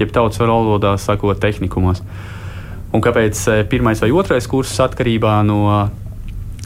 jeb 0.00 0.14
tautas 0.14 0.42
valodā 0.42 0.96
sakot, 0.98 1.38
tehnikumos. 1.40 2.02
Un 2.94 3.02
kāpēc 3.02 3.42
eh, 3.50 3.62
pirmais 3.70 4.02
vai 4.02 4.10
otrais 4.14 4.46
kurs 4.50 4.74
atkarībā 4.82 5.40
no 5.46 5.60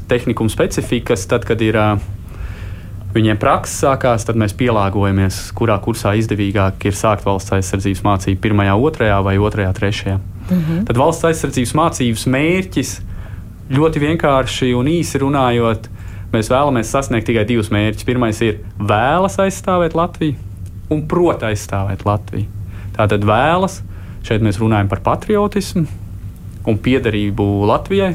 tehnikuma 0.08 0.48
specifikas, 0.48 1.26
tad, 1.28 1.44
kad 1.44 1.60
ir 1.60 1.76
uh, 1.76 2.00
viņiem 3.12 3.38
praksa 3.40 3.88
sākās, 3.88 4.24
tad 4.28 4.38
mēs 4.40 4.54
pielāgojamies, 4.58 5.40
kurā 5.56 5.78
kursā 5.84 6.14
izdevīgāk 6.20 6.88
ir 6.88 6.96
sākt 6.96 7.26
valsts 7.26 7.54
aizsardzības 7.56 8.04
mācību, 8.06 8.40
pirmajā, 8.44 8.74
otrajā 8.88 9.20
vai 9.24 9.36
otrajā, 9.36 9.72
trešajā. 9.76 10.18
-hmm. 10.48 10.84
Tad 10.88 10.96
valsts 10.96 11.24
aizsardzības 11.24 11.74
mācības 11.74 12.26
mērķis 12.26 13.00
ļoti 13.70 14.00
vienkārši 14.00 14.74
un 14.74 14.86
īsi 14.86 15.20
runājot, 15.20 15.88
Mēs 16.32 16.50
vēlamies 16.52 16.90
sasniegt 16.92 17.28
tikai 17.30 17.46
divus 17.48 17.70
mērķus. 17.72 18.04
Pirmais 18.04 18.40
ir 18.44 18.60
vēlas 18.76 19.38
aizstāvēt 19.40 19.96
Latviju 19.96 20.36
un 20.92 21.04
prot 21.08 21.44
aizstāvēt 21.48 22.04
Latviju. 22.04 22.48
Tātad 22.96 23.24
vēlas, 23.24 23.80
šeit 24.26 24.44
mēs 24.44 24.58
runājam 24.60 24.90
par 24.90 25.00
patriotismu 25.06 25.86
un 26.68 26.78
piederību 26.84 27.46
Latvijai, 27.70 28.12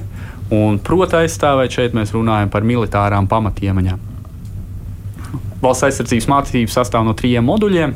un 0.53 0.77
prot 0.83 1.15
aizstāvēt, 1.17 1.73
šeit 1.73 1.97
mēs 1.97 2.13
runājam 2.13 2.51
par 2.53 2.65
militārām 2.67 3.29
pamatiemaņām. 3.31 4.01
Valsts 5.63 5.87
aizsardzības 5.87 6.29
mācības 6.29 6.77
sastāv 6.77 7.07
no 7.07 7.15
trijiem 7.17 7.45
moduļiem 7.47 7.95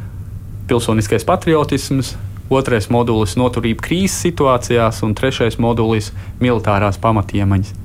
-pilsoniskais 0.68 1.26
patriotisms, 1.28 2.16
otrais 2.50 2.88
modulis- 2.88 3.36
noturība 3.42 3.86
krīzes 3.86 4.18
situācijās, 4.24 5.02
un 5.02 5.14
trešais 5.14 5.60
modulis- 5.60 6.10
militārās 6.40 6.98
pamatiemaņas. 6.98 7.83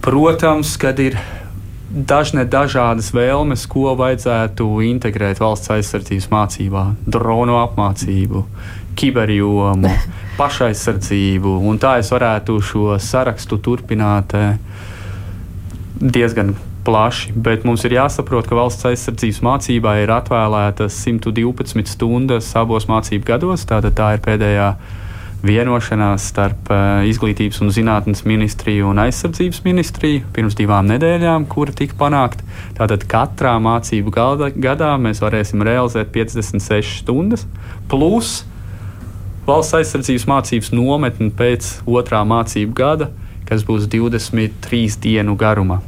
Protams, 0.00 0.76
kad 0.80 0.98
ir 1.02 1.18
dažne 1.90 2.46
dažādas 2.48 3.10
vēlmes, 3.12 3.66
ko 3.68 3.92
vajadzētu 3.98 4.68
integrēt 4.86 5.42
valsts 5.42 5.72
aizsardzības 5.74 6.30
mācībā, 6.32 6.84
dronu 7.04 7.58
apmācību, 7.60 8.44
kiberjomu, 8.96 9.90
pašaizsardzību. 10.40 11.52
Un 11.68 11.82
tā 11.82 11.98
es 12.00 12.12
varētu 12.14 12.56
šo 12.64 12.96
sarakstu 13.02 13.58
turpināt 13.60 14.32
eh, 14.38 14.56
diezgan 16.00 16.54
plaši. 16.84 17.34
Bet 17.36 17.68
mums 17.68 17.84
ir 17.84 17.98
jāsaprot, 17.98 18.48
ka 18.48 18.56
valsts 18.56 18.88
aizsardzības 18.88 19.42
mācībā 19.44 19.98
ir 20.00 20.14
atvēlētas 20.14 20.96
112 21.04 21.92
stundas 21.92 22.48
abos 22.56 22.88
mācību 22.88 23.34
gados. 23.34 23.66
Tātad 23.68 23.98
tā 23.98 24.14
ir 24.16 24.24
pēdējā 24.24 24.70
vienošanās 25.46 26.26
starp 26.30 26.68
uh, 26.72 27.00
Izglītības 27.08 27.60
un 27.64 27.72
zinātnes 27.72 28.24
ministriju 28.28 28.90
un 28.90 29.00
aizsardzības 29.02 29.62
ministriju 29.64 30.24
pirms 30.36 30.56
divām 30.58 30.88
nedēļām, 30.90 31.46
kura 31.50 31.72
tika 31.76 31.96
panākta. 32.00 32.44
Tātad 32.76 33.06
katrā 33.10 33.54
mācību 33.62 34.12
gada, 34.14 34.50
gadā 34.52 34.92
mēs 35.00 35.22
varēsim 35.24 35.64
realizēt 35.64 36.12
56 36.12 37.00
stundas, 37.00 37.46
plus 37.88 38.42
valsts 39.48 39.78
aizsardzības 39.80 40.28
mācības 40.30 40.72
nometni 40.76 41.30
pēc 41.34 41.72
otrā 41.88 42.20
mācību 42.28 42.76
gada, 42.76 43.10
kas 43.48 43.64
būs 43.66 43.88
23 43.90 45.00
dienu 45.02 45.38
garumā. 45.40 45.80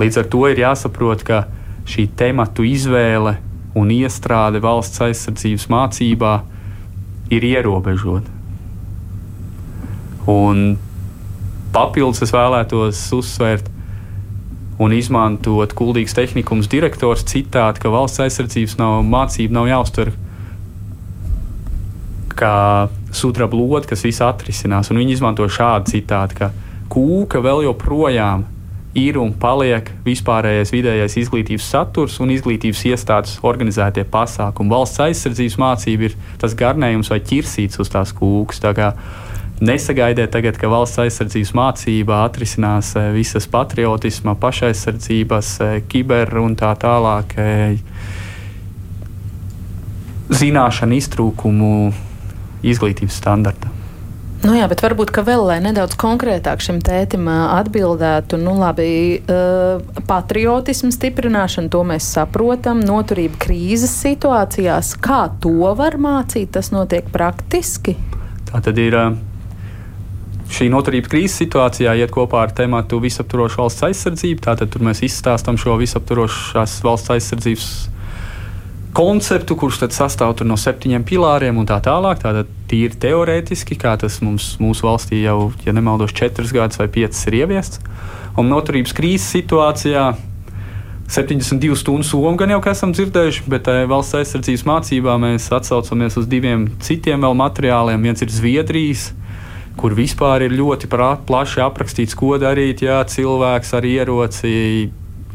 Līdz 0.00 0.22
ar 0.22 0.30
to 0.30 0.46
ir 0.48 0.62
jāsaprot, 0.62 1.26
ka 1.26 1.44
šī 1.90 2.06
tematu 2.16 2.64
izvēle 2.66 3.36
un 3.78 3.90
iestrāde 3.92 4.62
valsts 4.62 5.02
aizsardzības 5.04 5.68
mācībā 5.72 6.32
ir 7.30 7.44
ierobežota. 7.46 8.30
Un 10.30 10.76
papildus 11.74 12.22
es 12.22 12.32
vēlētos 12.34 13.04
uzsvērt 13.16 13.68
un 14.82 14.94
izmantot 14.96 15.74
kuldīgas 15.78 16.16
tehnikums 16.16 16.70
direktors 16.70 17.26
citātu, 17.28 17.82
ka 17.82 17.92
valsts 17.92 18.22
aizsardzības 18.24 18.78
nav, 18.80 19.00
mācība 19.06 19.58
nav 19.58 19.68
jāuztver 19.70 20.12
kā 22.38 22.88
sudraba 23.14 23.58
lode, 23.58 23.86
kas 23.90 24.02
visu 24.06 24.24
atrisinās. 24.26 24.90
Un 24.90 25.02
viņi 25.02 25.18
izmanto 25.18 25.46
šādu 25.46 25.92
citātu, 25.92 26.38
ka 26.40 26.50
kūka 26.92 27.42
vēl 27.44 27.66
joprojām 27.68 28.46
ir 28.46 28.61
un 29.16 29.32
paliek 29.32 29.88
vispārējais 30.04 30.72
vidējais 30.74 31.16
izglītības 31.22 31.68
saturs 31.74 32.18
un 32.20 32.30
izglītības 32.34 32.84
iestādes 32.90 33.38
organizētie 33.40 34.04
pasākumi. 34.04 34.68
Valsts 34.68 35.00
aizsardzības 35.00 35.56
mācība 35.62 36.10
ir 36.10 36.16
tas 36.42 36.52
garnējums 36.58 37.08
vai 37.08 37.22
ķirsīts 37.24 37.80
uz 37.80 37.88
tās 37.92 38.12
kūkas. 38.12 38.60
Tā 38.60 38.74
nesagaidiet 39.62 40.32
tagad, 40.34 40.58
ka 40.60 40.68
valsts 40.68 41.00
aizsardzības 41.06 41.54
mācība 41.56 42.22
atrisinās 42.26 42.92
eh, 43.00 43.10
visas 43.16 43.48
patriotisma, 43.48 44.34
pašaizsardzības, 44.42 45.52
eh, 45.64 45.76
kiber 45.88 46.36
un 46.42 46.56
tā 46.58 46.74
tālāk 46.76 47.36
eh, 47.40 47.78
zināšanu 50.32 50.98
iztrūkumu 50.98 51.70
izglītības 52.62 53.22
standarta. 53.22 53.81
Nu 54.42 54.56
jā, 54.58 54.66
bet 54.66 54.80
varbūt 54.82 55.12
vēl, 55.22 55.44
lai 55.46 55.60
nedaudz 55.62 55.94
konkrētāk 55.94 56.62
šim 56.64 56.80
tētim 56.82 57.28
atbildētu, 57.30 58.40
nu 58.42 58.56
labi, 58.58 59.22
patriotismu 60.08 60.90
stiprināšanu, 60.90 61.70
to 61.70 61.82
mēs 61.86 62.08
saprotam, 62.16 62.80
noturība 62.82 63.38
krīzes 63.44 63.94
situācijās, 64.02 64.96
kā 64.98 65.28
to 65.42 65.70
var 65.78 65.94
mācīt, 65.94 66.50
tas 66.58 66.72
notiek 66.74 67.06
praktiski? 67.14 67.94
Tā 68.50 68.64
tad 68.66 68.82
ir 68.82 68.98
šī 70.52 70.66
noturības 70.74 71.12
krīzes 71.14 71.38
situācijā 71.44 71.94
iet 72.02 72.10
kopā 72.12 72.42
ar 72.48 72.50
tematu 72.56 72.98
visaptvarošu 73.02 73.62
valsts 73.62 73.86
aizsardzību. 73.88 74.42
Tātad 74.44 74.74
mēs 74.82 75.04
izstāstām 75.06 75.54
šo 75.60 75.78
visaptvarošās 75.80 76.80
valsts 76.84 77.14
aizsardzības 77.14 77.70
konceptu, 78.92 79.56
kurš 79.56 79.80
sastāv 79.92 80.42
no 80.44 80.56
septiņiem 80.60 81.04
pilāriem 81.08 81.58
un 81.58 81.68
tā 81.68 81.78
tālāk. 81.84 82.20
Tātad 82.22 82.50
tīri 82.70 82.98
teorētiski, 83.00 83.78
kā 83.80 83.96
tas 84.00 84.20
mums, 84.24 84.56
mūsu 84.62 84.86
valstī 84.86 85.22
jau, 85.24 85.52
ja 85.64 85.72
nemaldos, 85.72 86.12
četras 86.16 86.52
gadus 86.52 86.80
vai 86.80 86.88
piecas 86.92 87.24
ir 87.28 87.40
ieviests. 87.42 87.80
Un 88.38 88.52
noturības 88.52 88.94
krīzes 88.96 89.32
situācijā 89.32 90.12
72 91.12 91.76
stundu 91.76 92.06
somu 92.08 92.36
gan 92.40 92.54
jau 92.54 92.60
esam 92.70 92.94
dzirdējuši, 92.94 93.42
bet 93.52 93.68
eh, 93.68 93.82
valsts 93.90 94.16
aizsardzības 94.16 94.64
mācībā 94.68 95.18
mēs 95.20 95.50
atsaucamies 95.52 96.16
uz 96.20 96.28
diviem 96.30 96.70
citiem 96.80 97.26
materiāliem. 97.36 98.00
Viens 98.00 98.24
ir 98.24 98.32
Zviedrijas, 98.32 99.10
kur 99.76 99.92
vispār 99.96 100.46
ir 100.46 100.56
ļoti 100.56 100.88
plaši 100.88 101.60
aprakstīts, 101.64 102.16
ko 102.16 102.38
darīt, 102.40 102.84
ja 102.86 103.02
cilvēks 103.04 103.74
ar 103.76 103.88
ieroci 103.88 104.54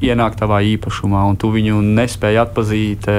ienāk 0.04 0.38
tavā 0.40 0.62
īpašumā, 0.76 1.24
un 1.30 1.40
tu 1.40 1.50
viņu 1.54 1.82
nespēji 1.82 2.42
atpazīt, 2.44 3.10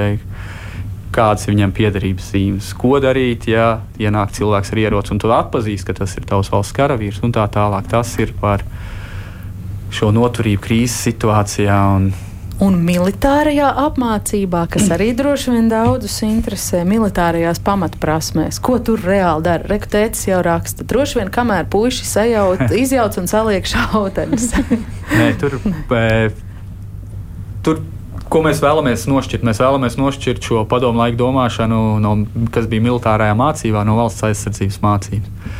kādas 1.14 1.46
ir 1.46 1.54
viņam 1.54 1.74
piederības 1.74 2.30
zīmes. 2.34 2.70
Ko 2.78 2.98
darīt, 3.02 3.48
ja 3.50 3.80
ienāk 4.00 4.34
cilvēks 4.36 4.72
ar 4.74 4.82
ieroci, 4.84 5.14
un 5.14 5.22
tu 5.22 5.32
atpazīsti, 5.34 5.88
ka 5.88 5.98
tas 6.02 6.14
ir 6.18 6.28
tavs 6.28 6.52
valsts 6.52 6.76
karavīrs, 6.76 7.22
un 7.26 7.34
tā 7.34 7.48
tālāk. 7.50 7.88
Tas 7.90 8.12
ir 8.22 8.34
par 8.38 8.64
šo 9.94 10.12
noturību 10.14 10.62
krīzes 10.68 11.00
situācijā. 11.08 11.82
Un, 11.96 12.10
Un 12.58 12.74
militārajā 12.82 13.68
apmācībā, 13.84 14.64
kas 14.72 14.88
arī 14.90 15.12
droši 15.14 15.52
vien 15.54 15.68
daudzus 15.70 16.16
interesē, 16.26 16.80
militārajās 16.90 17.60
pamatprasmēs, 17.62 18.58
ko 18.58 18.80
tur 18.82 19.04
reāli 19.06 19.46
dara. 19.46 19.68
Rekrutēts 19.70 20.24
jau 20.26 20.40
raksta. 20.42 20.82
Droši 20.82 21.20
vien, 21.20 21.30
kamēr 21.30 21.68
puiši 21.70 22.08
sajaut, 22.08 22.64
izjauc 22.74 23.20
un 23.22 23.30
saliek 23.30 23.70
šauteņus. 23.70 24.48
Nē, 25.14 25.28
tur 25.38 25.54
e, 26.00 26.10
tur 27.66 27.82
ko 28.28 28.42
mēs 28.44 28.60
vēlamies 28.62 29.06
nošķirt? 29.08 29.44
Mēs 29.46 29.60
vēlamies 29.62 29.96
nošķirt 29.98 30.44
šo 30.44 30.64
padomu 30.68 31.00
laiku 31.02 31.20
domāšanu, 31.22 31.80
no, 32.02 32.14
kas 32.54 32.68
bija 32.70 32.84
militārajā 32.84 33.36
mācībā, 33.38 33.84
no 33.88 33.96
valsts 33.98 34.26
aizsardzības 34.28 34.80
mācības. 34.84 35.54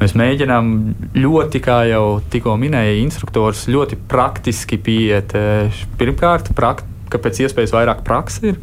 Mēs 0.00 0.16
mēģinām 0.18 0.70
ļoti, 1.16 1.60
kā 1.64 1.78
jau 1.88 2.18
tikko 2.30 2.56
minēja 2.60 2.98
instruktors, 3.00 3.64
ļoti 3.70 3.96
praktiski 4.10 4.76
pieiet. 4.82 5.32
Pirmkārt, 6.00 6.50
prakt, 6.56 6.88
ka 7.12 7.20
pēc 7.22 7.44
iespējas 7.46 7.72
vairāk 7.76 8.02
praksa 8.04 8.50
ir, 8.50 8.58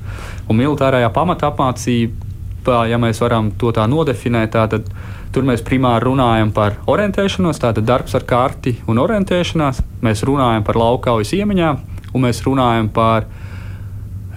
un 0.52 0.60
militārajā 0.60 1.08
pamata 1.16 1.50
apmācībā, 1.50 2.84
ja 2.92 3.00
mēs 3.02 3.24
varam 3.24 3.50
to 3.58 3.72
tā 3.74 3.88
nodefinēt, 3.90 4.52
tā, 4.54 4.68
tad 4.70 4.92
tur 5.32 5.48
mēs 5.48 5.64
primāri 5.66 6.10
runājam 6.10 6.52
par 6.54 6.76
orientēšanos, 6.92 7.62
tātad 7.64 7.88
darbs 7.88 8.14
ar 8.20 8.28
karti 8.28 8.76
un 8.92 9.00
orientēšanās. 9.02 9.80
Mēs 10.04 10.26
runājam 10.28 10.68
par 10.68 10.78
laukaujas 10.82 11.32
iemaņām, 11.40 11.80
un 12.14 12.26
mēs 12.26 12.42
runājam 12.46 12.90
par 12.94 13.28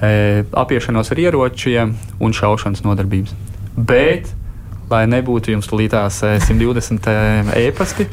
e, 0.01 0.45
apiešanos 0.53 1.11
ar 1.13 1.21
ieročiem 1.25 1.95
un 2.23 2.35
šaušanas 2.37 2.85
nodarbības. 2.87 3.35
Bet, 3.75 4.31
lai 4.91 5.05
nebūtu 5.11 5.55
jums 5.55 5.71
līdās 5.75 6.23
e, 6.27 6.37
120 6.47 7.11
e, 7.11 7.67
e-pasti, 7.67 8.09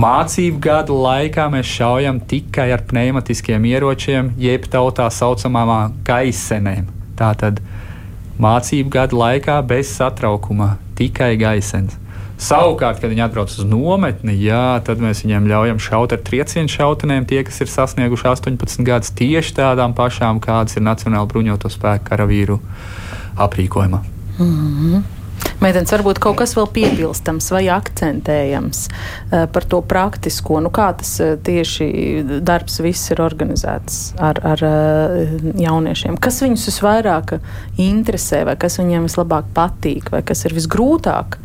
mācību 0.00 0.60
gadu 0.62 0.98
laikā 0.98 1.46
mēs 1.52 1.70
šaujam 1.76 2.20
tikai 2.30 2.70
ar 2.74 2.84
pneimatiskiem 2.88 3.66
ieročiem, 3.70 4.32
jeb 4.40 4.68
tā 4.70 5.10
saucamām 5.10 6.00
gaisenēm. 6.06 6.90
Tātad 7.18 7.60
mācību 8.42 8.90
gadu 8.90 9.20
laikā 9.20 9.60
bez 9.66 9.92
satraukuma 9.94 10.74
tikai 10.98 11.34
gaisens. 11.38 11.98
Savukārt, 12.34 12.98
kad 12.98 13.12
viņi 13.12 13.22
atbrauc 13.28 13.52
uz 13.54 13.66
nometni, 13.68 14.34
jā, 14.42 14.80
tad 14.84 15.02
mēs 15.02 15.22
viņiem 15.22 15.46
ļaujam 15.48 15.80
šaut 15.82 16.14
ar 16.16 16.22
triecienu 16.26 16.70
šautenēm, 16.72 17.28
tie, 17.30 17.44
kas 17.46 17.62
ir 17.62 17.70
sasnieguši 17.70 18.26
18 18.32 18.82
gadus, 18.86 19.14
tieši 19.14 19.54
tādām 19.60 19.94
pašām, 19.94 20.42
kādas 20.42 20.74
ir 20.74 20.84
Nacionāla 20.86 21.30
bruņoto 21.30 21.70
spēku 21.70 22.10
karavīru 22.10 22.58
aprīkojuma. 23.38 24.02
Mm 24.38 24.56
-hmm. 24.56 25.04
Meitenes, 25.62 25.92
varbūt 25.94 26.18
kaut 26.20 26.36
kas 26.40 26.52
vēl 26.56 26.66
piebilstams 26.74 27.46
vai 27.54 27.62
akcentējams 27.72 28.80
uh, 28.88 29.44
par 29.52 29.64
to 29.64 29.80
praktisko, 29.80 30.58
nu 30.60 30.72
kā 30.74 30.90
tas 30.98 31.14
uh, 31.22 31.36
tieši 31.40 31.86
darbs 32.44 32.80
viss 32.84 33.12
ir 33.14 33.22
organizēts 33.24 34.14
ar, 34.18 34.40
ar 34.44 34.64
uh, 34.66 35.36
jauniešiem. 35.60 36.18
Kas 36.20 36.42
viņus 36.44 36.66
visvairāk 36.68 37.38
interesē, 37.80 38.42
vai 38.44 38.56
kas 38.60 38.80
viņiem 38.82 39.06
vislabāk 39.08 39.48
patīk, 39.54 40.10
vai 40.12 40.22
kas 40.26 40.44
ir 40.44 40.56
visgrūtāk? 40.58 41.38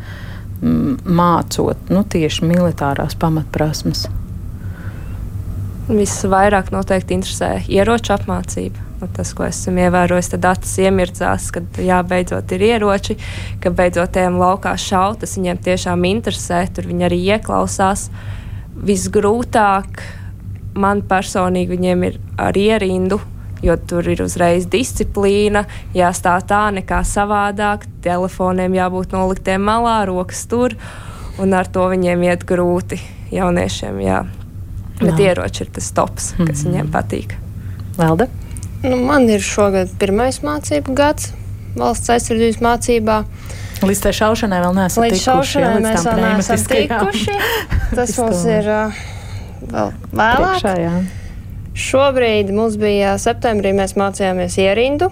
Mācot 0.60 1.88
nu, 1.88 2.02
tieši 2.04 2.44
militārās 2.44 3.16
pamatprasmes? 3.16 4.04
Visvairāk 5.90 6.68
noteikti 6.74 7.16
interesē 7.16 7.54
ieroču 7.66 8.12
apmācība. 8.14 8.84
Nu, 9.00 9.08
tas, 9.16 9.32
ko 9.32 9.46
esam 9.46 9.78
ievērojuši, 9.80 10.34
tad 10.34 10.46
acis 10.50 10.74
iemirdzās, 10.84 11.48
kad 11.56 11.80
jā, 11.80 12.02
beidzot 12.04 12.52
ir 12.52 12.66
ieroči, 12.66 13.16
ka 13.64 13.72
beidzot 13.72 14.18
ejam 14.20 14.36
laukā 14.42 14.74
šaut. 14.76 15.22
Tas 15.22 15.38
viņiem 15.38 15.62
tiešām 15.64 16.04
interesē, 16.10 16.60
tur 16.76 16.90
viņi 16.90 17.08
arī 17.08 17.22
ieklausās. 17.38 18.10
Visgrūtāk 18.76 20.04
man 20.76 21.00
personīgi 21.08 21.72
viņiem 21.72 22.08
ir 22.10 22.20
ar 22.38 22.60
ierindu 22.60 23.22
jo 23.62 23.76
tur 23.76 24.08
ir 24.08 24.22
uzreiz 24.24 24.66
disciplīna, 24.70 25.64
jāstāv 25.96 26.44
tā, 26.48 26.66
nekā 26.74 27.02
savādāk, 27.06 27.86
telefoniem 28.04 28.76
jābūt 28.78 29.14
noliktiem 29.16 29.64
malā, 29.64 30.00
rokas 30.08 30.44
tur, 30.50 30.76
un 31.40 31.56
ar 31.56 31.68
to 31.70 31.88
viņiem 31.92 32.24
iet 32.28 32.46
grūti 32.48 33.00
jauniešiem. 33.34 34.00
Jā. 34.04 34.24
Bet 35.00 35.16
jā. 35.16 35.30
ieroči 35.30 35.64
ir 35.64 35.72
tas 35.72 35.92
tops, 35.96 36.32
kas 36.36 36.38
mm 36.38 36.46
-hmm. 36.46 36.64
viņiem 36.66 36.90
patīk. 36.92 37.36
Velda? 37.96 38.26
Nu, 38.82 38.96
man 38.96 39.28
ir 39.28 39.40
šogad 39.40 39.88
pirmais 39.98 40.40
mācību 40.42 40.94
gads 40.94 41.32
valsts 41.76 42.10
aizsardzības 42.10 42.60
mācībā. 42.64 43.24
Līdz 43.80 44.02
tai 44.04 44.12
šaušanai 44.12 44.60
vēl 44.60 44.74
neesam 44.76 45.04
līdz 45.04 45.14
tikuši. 45.14 45.24
Šaušanai 45.24 45.70
jā, 45.70 45.80
mēs 45.86 46.04
vēl 46.04 46.20
neesam 46.20 46.66
tikuši. 46.72 47.38
Tas 47.96 48.18
mums 48.18 48.44
ir 48.44 48.68
uh, 48.68 49.00
vēl 49.70 49.92
vēlāk. 50.12 50.60
Priekšā, 50.60 50.74
jā. 50.80 51.19
Šobrīd 51.76 52.50
mums 52.54 52.74
bija 52.80 53.14
septembrī, 53.20 53.70
mēs 53.76 53.94
mācījāmies 53.98 54.58
ierindu. 54.58 55.10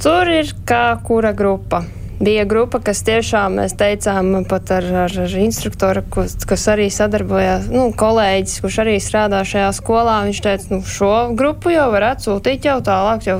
Tur 0.00 0.30
ir 0.32 0.50
kā 0.66 0.96
kura 1.04 1.30
grupa. 1.36 1.84
Bija 2.20 2.42
grupa, 2.44 2.82
kas 2.84 2.98
tiešām 3.06 3.54
mēs 3.56 3.72
teicām 3.80 4.42
pat 4.48 4.68
ar, 4.76 4.86
ar, 5.06 5.14
ar 5.22 5.34
instruktoru, 5.40 6.02
kas, 6.12 6.34
kas 6.44 6.66
arī 6.68 6.90
sadarbojās, 6.92 7.70
nu, 7.72 7.86
kolēģis, 7.96 8.58
kurš 8.60 8.76
arī 8.82 8.96
strādā 9.00 9.40
šajā 9.48 9.70
skolā. 9.78 10.18
Viņš 10.26 10.40
teica, 10.44 10.68
nu, 10.74 10.80
šo 10.84 11.12
grupu 11.36 11.72
jau 11.72 11.86
varētu 11.94 12.26
sūtīt 12.26 12.68
jau 12.68 12.76
tālāk, 12.84 13.24
jau 13.30 13.38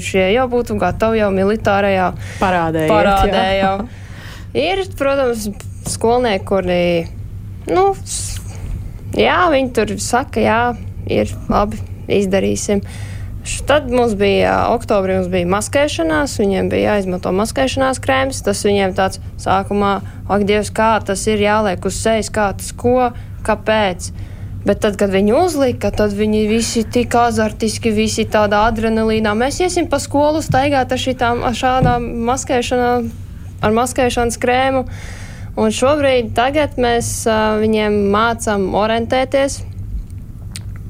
šie 0.00 0.30
jau 0.32 0.46
būtu 0.52 0.78
gatavi 0.80 1.20
jau 1.20 1.28
militārajā 1.34 2.06
parādē. 2.40 2.86
parādē 2.88 3.44
jau. 3.58 3.74
Ir, 4.56 4.80
protams, 4.96 5.50
skolnieki, 5.92 6.46
kuri, 6.48 6.80
nu, 7.68 7.90
jā, 9.12 9.38
viņi 9.52 9.76
tur 9.76 9.92
saka, 10.00 10.40
jā 10.40 10.62
ir 11.20 11.34
labi, 11.52 11.80
izdarīsim. 12.08 12.82
Tad 13.66 13.88
mums 13.90 14.14
bija 14.14 14.68
oktobrī, 14.70 15.16
mums 15.18 15.30
bija 15.32 15.48
maskēšanās, 15.50 16.36
viņiem 16.38 16.68
bija 16.70 16.92
jāizmanto 16.94 17.32
maskēšanās 17.34 17.98
krēms. 18.02 18.42
Tas 18.46 18.62
viņiem 18.62 18.94
tāds 18.94 19.18
sākumā, 19.42 19.96
ak, 20.30 20.44
Dievs, 20.46 20.70
kā 20.74 20.94
tas 21.02 21.24
ir 21.26 21.42
jāliek 21.42 21.82
uz 21.88 21.98
sejas, 21.98 22.30
kā 22.30 22.52
tas 22.58 22.70
ko, 22.78 23.10
kāpēc. 23.46 24.12
Bet 24.62 24.78
tad, 24.84 24.94
kad 24.94 25.10
viņi 25.10 25.34
uzlika, 25.34 25.90
tad 25.90 26.14
viņi 26.14 26.44
visi 26.46 26.84
tik 26.86 27.16
azartiski, 27.18 27.90
visi 27.90 28.28
tādā 28.30 28.60
adrenalīnā. 28.68 29.34
Mēs 29.34 29.58
iesim 29.64 29.88
pa 29.90 29.98
skolu 29.98 30.38
staigāt 30.44 30.94
ar 30.94 31.02
šitām, 31.02 31.42
ar 31.42 31.58
šādām 31.58 32.06
maskēšanām, 32.28 33.10
ar 33.58 33.74
maskēšanas 33.80 34.38
krēmu. 34.38 34.84
Un 35.58 35.74
šobrīd 35.74 36.30
mēs 36.78 37.10
uh, 37.26 37.58
viņiem 37.58 37.98
mācām 38.14 38.70
orientēties, 38.78 39.58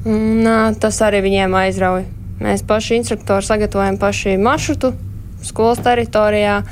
Un, 0.09 0.49
tas 0.83 0.99
arī 1.05 1.23
viņiem 1.23 1.55
aizrauja. 1.55 2.07
Mēs 2.43 2.65
paši 2.67 2.99
instruktori 2.99 3.47
sagatavojam 3.47 4.01
paši 4.03 4.35
maršrutu 4.41 4.93
skolas 5.47 5.83
teritorijā. 5.85 6.63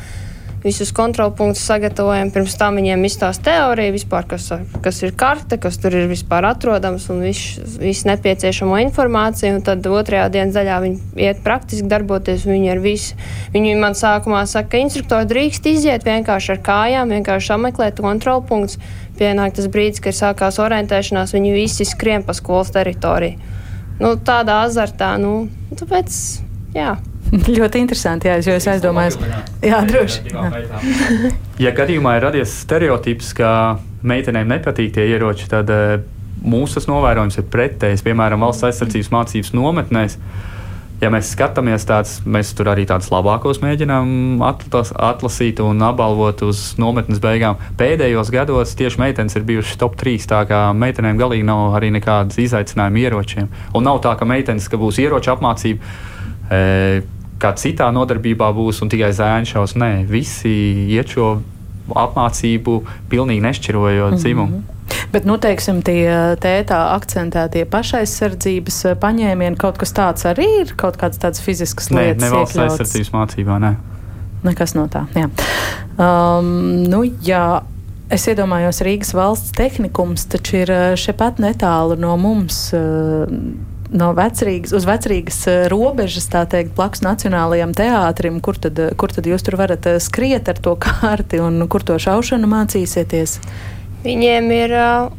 Visus 0.64 0.92
kontrolpunktus 0.92 1.62
sagatavojam. 1.64 2.30
Pirms 2.34 2.56
tam 2.60 2.76
viņiem 2.80 3.04
izstāsta 3.08 3.48
teorija, 3.48 3.94
vispār, 3.94 4.26
kas, 4.28 4.50
kas 4.84 5.00
ir 5.04 5.14
karte, 5.18 5.56
kas 5.60 5.78
tur 5.80 5.96
ir 5.96 6.08
vispār 6.10 6.46
atrodams 6.50 7.08
un 7.12 7.22
viss 7.24 7.58
vis 7.80 8.04
nepieciešamo 8.08 8.78
informāciju. 8.84 9.56
Un 9.56 9.66
tad 9.66 9.86
otrajā 9.88 10.28
dienas 10.32 10.56
daļā 10.58 10.80
viņi 10.84 11.26
iet 11.26 11.42
praktiski 11.46 11.88
darboties. 11.90 12.46
Viņi, 12.48 12.76
visu, 12.84 13.18
viņi 13.54 13.76
man 13.80 13.96
sākumā 13.98 14.44
saka, 14.50 14.74
ka 14.74 14.82
instruktori 14.84 15.28
drīkst 15.30 15.70
iziet 15.72 16.08
vienkārši 16.08 16.56
ar 16.56 16.64
kājām, 16.66 17.14
vienkārši 17.16 17.54
apmeklēt 17.56 18.02
kontrolpunktus. 18.04 18.80
Pienāk 19.20 19.56
tas 19.56 19.68
brīdis, 19.68 20.00
kad 20.00 20.16
sākās 20.16 20.60
orientēšanās, 20.62 21.34
viņi 21.36 21.52
visi 21.52 21.84
skrien 21.88 22.24
pa 22.24 22.36
skolas 22.36 22.72
teritoriju. 22.72 23.36
Nu, 24.00 24.14
tādā 24.16 24.62
azartā, 24.64 25.12
nu, 25.20 25.50
tāpēc, 25.76 26.16
jā. 26.72 26.94
ļoti 27.58 27.82
interesanti, 27.84 28.30
jā, 28.30 28.38
jo 28.44 28.56
es 28.58 28.68
aizdomājos. 28.70 29.18
Jā, 29.64 29.82
droši. 29.86 30.22
Jā. 30.32 31.34
Ja 31.60 31.74
gadījumā 31.76 32.16
ir 32.18 32.24
radies 32.28 32.54
stereotips, 32.64 33.34
ka 33.38 33.50
meitenēm 34.06 34.48
nepatīk 34.50 34.94
tie 34.96 35.04
ieroči, 35.12 35.48
tad 35.50 35.70
uh, 35.70 35.98
mūsu 36.42 36.82
novērojums 36.88 37.40
ir 37.40 37.50
pretējs. 37.52 38.04
Piemēram, 38.06 38.42
valsts 38.46 38.66
aizsardzības 38.70 39.12
mācības 39.14 39.52
nometnēs. 39.56 40.16
Ja 41.00 41.08
mēs 41.08 41.30
skatāmies 41.32 41.86
tādus, 41.88 42.18
mēs 42.28 42.50
tur 42.52 42.68
arī 42.68 42.82
tādus 42.88 43.08
labākos 43.08 43.62
mēģinām 43.62 44.42
atlas, 44.44 44.90
atlasīt 44.92 45.62
un 45.64 45.80
apbalvot 45.86 46.42
uz 46.44 46.74
nometnes 46.80 47.22
beigām. 47.24 47.56
Pēdējos 47.80 48.28
gados 48.34 48.74
tieši 48.76 49.00
meitenes 49.00 49.38
ir 49.38 49.46
bijušas 49.48 49.80
top 49.80 49.96
3, 50.00 50.26
tā 50.28 50.42
kā 50.50 50.58
meitenēm 50.76 51.16
galīgi 51.20 51.46
nav 51.48 51.78
arī 51.78 51.88
nekādas 51.94 52.36
izaicinājuma 52.44 53.00
ieročiem. 53.00 53.48
Un 53.72 53.88
nav 53.88 54.02
tā, 54.04 54.12
ka 54.20 54.28
meitenes, 54.28 54.68
ka 54.68 54.80
būs 54.80 55.00
ieroču 55.00 55.32
apmācība. 55.32 55.96
E, 56.52 56.60
kā 57.40 57.54
citā 57.58 57.88
nodarbībā 57.94 58.50
būs 58.56 58.82
un 58.84 58.92
tikai 58.92 59.12
zēni 59.16 59.48
šaus. 59.48 59.76
Nē, 59.80 60.04
visi 60.10 60.52
iet 60.92 61.14
šo 61.14 61.38
apmācību 61.96 62.82
pilnīgi 63.10 63.44
nešķirojot 63.46 64.12
mhm. 64.12 64.20
dzimumu. 64.20 64.56
Mm 64.56 64.62
-hmm. 64.62 64.76
Bet, 65.12 65.24
nu, 65.24 65.36
teiksim, 65.38 65.82
tie 65.86 66.36
tētā 66.42 66.78
akcentētie 66.94 67.64
pašaizsardzības 67.70 68.78
paņēmieni, 69.02 69.58
kaut 69.58 69.78
kas 69.78 69.94
tāds 69.96 70.26
arī 70.26 70.46
ir, 70.60 70.74
kaut 70.78 70.98
kādas 71.00 71.18
tādas 71.22 71.42
fiziskas 71.42 71.90
nē, 71.90 72.00
lietas. 72.00 72.22
Ne 72.22 72.30
valsts 72.30 72.56
iekļauts. 72.56 72.72
aizsardzības 72.80 73.12
mācībā, 73.14 73.58
nē. 73.62 73.74
Nekas 74.42 74.74
no 74.74 74.86
tā, 74.88 75.04
jā. 75.14 75.28
Um, 75.98 76.82
nu, 76.90 77.04
jā. 77.22 77.62
Es 78.10 78.24
iedomājos, 78.26 78.80
Rīgas 78.82 79.12
valsts 79.14 79.52
tehnikums 79.54 80.24
taču 80.26 80.56
ir 80.64 80.72
šepat 80.98 81.38
netālu 81.38 81.94
no 81.94 82.16
mums. 82.18 82.72
Uh, 82.74 83.30
no 83.90 84.10
vecrīgas, 84.16 84.72
uz 84.76 84.86
vecrīgas 84.88 85.40
eh, 85.50 85.64
robežas, 85.70 86.28
tā 86.30 86.44
teikt, 86.50 86.72
blakus 86.76 87.02
Nacionālajam 87.04 87.74
teātrim, 87.76 88.40
kur 88.44 88.58
tad, 88.60 88.78
eh, 88.78 88.94
kur 88.98 89.12
tad 89.14 89.26
jūs 89.26 89.44
tur 89.46 89.58
varat 89.60 89.86
eh, 89.90 89.98
skriet 90.02 90.48
ar 90.50 90.60
to 90.62 90.76
kārti 90.86 91.42
un 91.42 91.60
kur 91.70 91.84
to 91.86 91.98
šaušanu 92.00 92.50
mācīsieties? 92.50 93.38
Viņiem 94.00 94.46
ir 94.56 94.72
uh, 94.72 95.10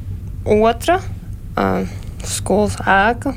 otra 0.65 0.97
uh, 0.97 1.83
skolas 2.25 2.79
ēka. 2.81 3.35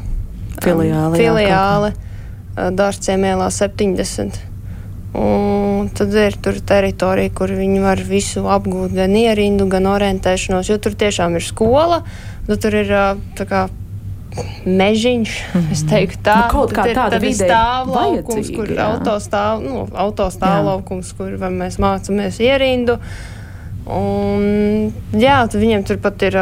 Filiāli. 0.65 1.13
Um, 1.13 1.19
filiāli 1.19 1.91
uh, 1.93 2.71
Dārciem 2.73 3.27
ielā 3.29 3.51
70. 3.53 4.41
Un 5.15 5.91
tad 5.95 6.17
ir 6.17 6.39
tur 6.43 6.57
teritorija, 6.65 7.31
kur 7.37 7.53
viņi 7.53 7.83
var 7.85 8.01
visu 8.09 8.47
apgūt, 8.51 8.97
gan 8.97 9.13
ierindu, 9.15 9.69
gan 9.71 9.85
orientēšanos, 9.93 10.73
jo 10.73 10.81
tur 10.83 10.97
tiešām 10.99 11.37
ir 11.37 11.45
skola. 11.45 12.01
Nu, 12.49 12.57
tur 12.57 12.75
ir 12.81 12.89
tā 13.37 13.47
kā 13.47 13.67
mežiņš, 14.65 15.37
mm 15.55 15.73
es 15.75 15.85
teiktu, 15.89 16.21
tā 16.27 16.37
nu, 16.45 16.51
kaut 16.53 16.75
kā 16.75 16.87
tāda 16.95 17.21
vide 17.23 17.47
stāvlaukums, 17.49 18.51
kur 18.55 18.75
autostāv, 18.87 19.63
nu, 19.65 19.87
autostāvlaukums, 19.91 21.15
kur 21.19 21.35
mēs 21.51 21.79
mācāmies 21.83 22.41
ierindu. 22.43 22.99
Un, 23.85 24.93
jā, 25.13 25.43
viņiem 25.53 25.85
tur 25.85 25.99
pat 26.01 26.23
ir 26.25 26.39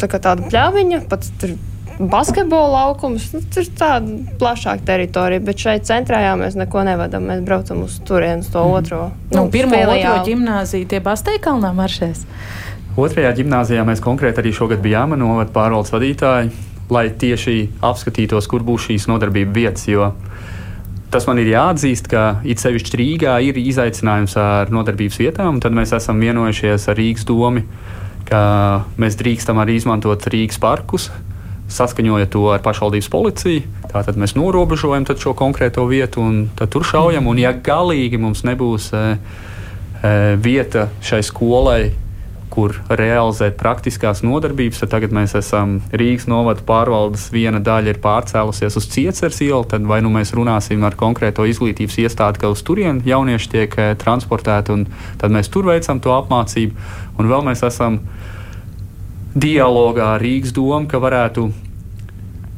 tā 0.00 0.08
tāda 0.10 0.44
pļaviņa, 0.44 1.04
pat 1.08 1.24
tur 1.40 1.54
basketbola 1.98 2.68
laukums. 2.72 3.30
Nu, 3.32 3.40
tur 3.54 3.64
ir 3.64 3.70
tāda 3.78 4.18
plašāka 4.40 4.84
teritorija, 4.90 5.42
bet 5.44 5.64
šeit 5.64 5.88
centrā 5.88 6.20
jā, 6.24 6.34
mēs 6.40 6.58
neko 6.58 6.84
nevadām. 6.88 7.30
Mēs 7.30 7.40
braucam 7.46 7.84
uz 7.86 7.96
turienes 8.06 8.50
to 8.52 8.60
mm. 8.64 8.76
otro. 8.80 9.00
Nu, 9.30 9.44
nu, 9.44 9.48
pirmo 9.54 9.78
otro 9.86 10.18
ģimnāziju 10.28 10.90
tie 10.90 11.00
Basteikalnā 11.04 11.72
maršēs. 11.76 12.26
Otrajā 13.00 13.32
gimnājā 13.40 13.82
mēs 13.86 14.02
konkrēti 14.02 14.42
arī 14.42 14.52
šogad 14.54 14.84
bijām 14.84 15.16
novada 15.18 15.50
pārvaldes 15.54 15.90
vadītāji 15.94 16.52
lai 16.92 17.08
tieši 17.10 17.56
apskatītos, 17.84 18.48
kur 18.50 18.64
būs 18.66 18.88
šīs 18.88 19.08
nodarbības 19.10 19.56
vietas. 19.56 19.88
Jo 19.88 20.12
tas 21.14 21.28
man 21.30 21.38
ir 21.38 21.52
jāatzīst, 21.52 22.08
ka 22.10 22.40
it 22.42 22.58
sevišķi 22.62 22.98
Rīgā 22.98 23.36
ir 23.46 23.58
izaicinājums 23.60 24.34
ar 24.40 24.72
nodarbības 24.74 25.20
vietām, 25.20 25.56
un 25.56 25.62
tad 25.62 25.76
mēs 25.76 25.94
esam 25.94 26.18
vienojušies 26.22 26.88
ar 26.90 26.98
Rīgas 26.98 27.28
domu, 27.28 27.62
ka 28.26 28.40
mēs 28.98 29.18
drīkstam 29.20 29.60
arī 29.62 29.78
izmantot 29.78 30.26
Rīgas 30.32 30.58
parkus. 30.62 31.10
Saskaņojot 31.74 32.28
to 32.34 32.42
ar 32.52 32.60
pašvaldības 32.64 33.06
policiju, 33.08 33.62
tātad 33.88 34.18
mēs 34.20 34.34
norobežojam 34.36 35.06
šo 35.16 35.32
konkrēto 35.38 35.86
vietu 35.88 36.20
un 36.20 36.42
tur 36.58 36.84
šaujam. 36.84 37.30
Un, 37.30 37.40
ja 37.40 37.54
galīgi 37.56 38.20
mums 38.20 38.42
nebūs 38.44 38.90
e, 38.92 39.04
e, 40.02 40.12
vieta 40.44 40.90
šai 41.00 41.22
skolai, 41.24 41.94
kur 42.52 42.74
realizēt 42.88 43.56
praktiskās 43.58 44.22
nodarbības. 44.24 44.82
Tad 44.82 44.92
tagad 44.94 45.14
mēs 45.16 45.34
esam 45.38 45.78
Rīgas 45.92 46.28
novada 46.30 46.64
pārvaldes 46.66 47.26
viena 47.34 47.60
daļa 47.64 47.94
ir 47.94 48.00
pārcēlusies 48.04 48.78
uz 48.78 48.88
Ciecers 48.92 49.40
ielu, 49.44 49.64
tad 49.70 49.86
vai 49.88 50.00
nu 50.04 50.12
mēs 50.14 50.34
runāsim 50.36 50.84
ar 50.86 50.96
konkrēto 50.98 51.46
izglītības 51.50 51.98
iestādi, 52.04 52.42
ka 52.42 52.52
uz 52.52 52.62
turieni 52.66 53.04
jaunieši 53.08 53.50
tiek 53.56 53.78
eh, 53.78 53.94
transportēti, 54.00 54.74
un 54.76 54.86
tad 55.20 55.34
mēs 55.34 55.50
tur 55.52 55.68
veicam 55.70 56.02
to 56.04 56.14
apmācību. 56.14 56.88
Un 57.18 57.30
vēl 57.30 57.46
mēs 57.46 57.64
esam 57.66 58.00
dialogā 59.34 60.14
ar 60.14 60.22
Rīgas 60.22 60.54
domu, 60.54 60.86
ka 60.90 61.00
varētu, 61.02 61.48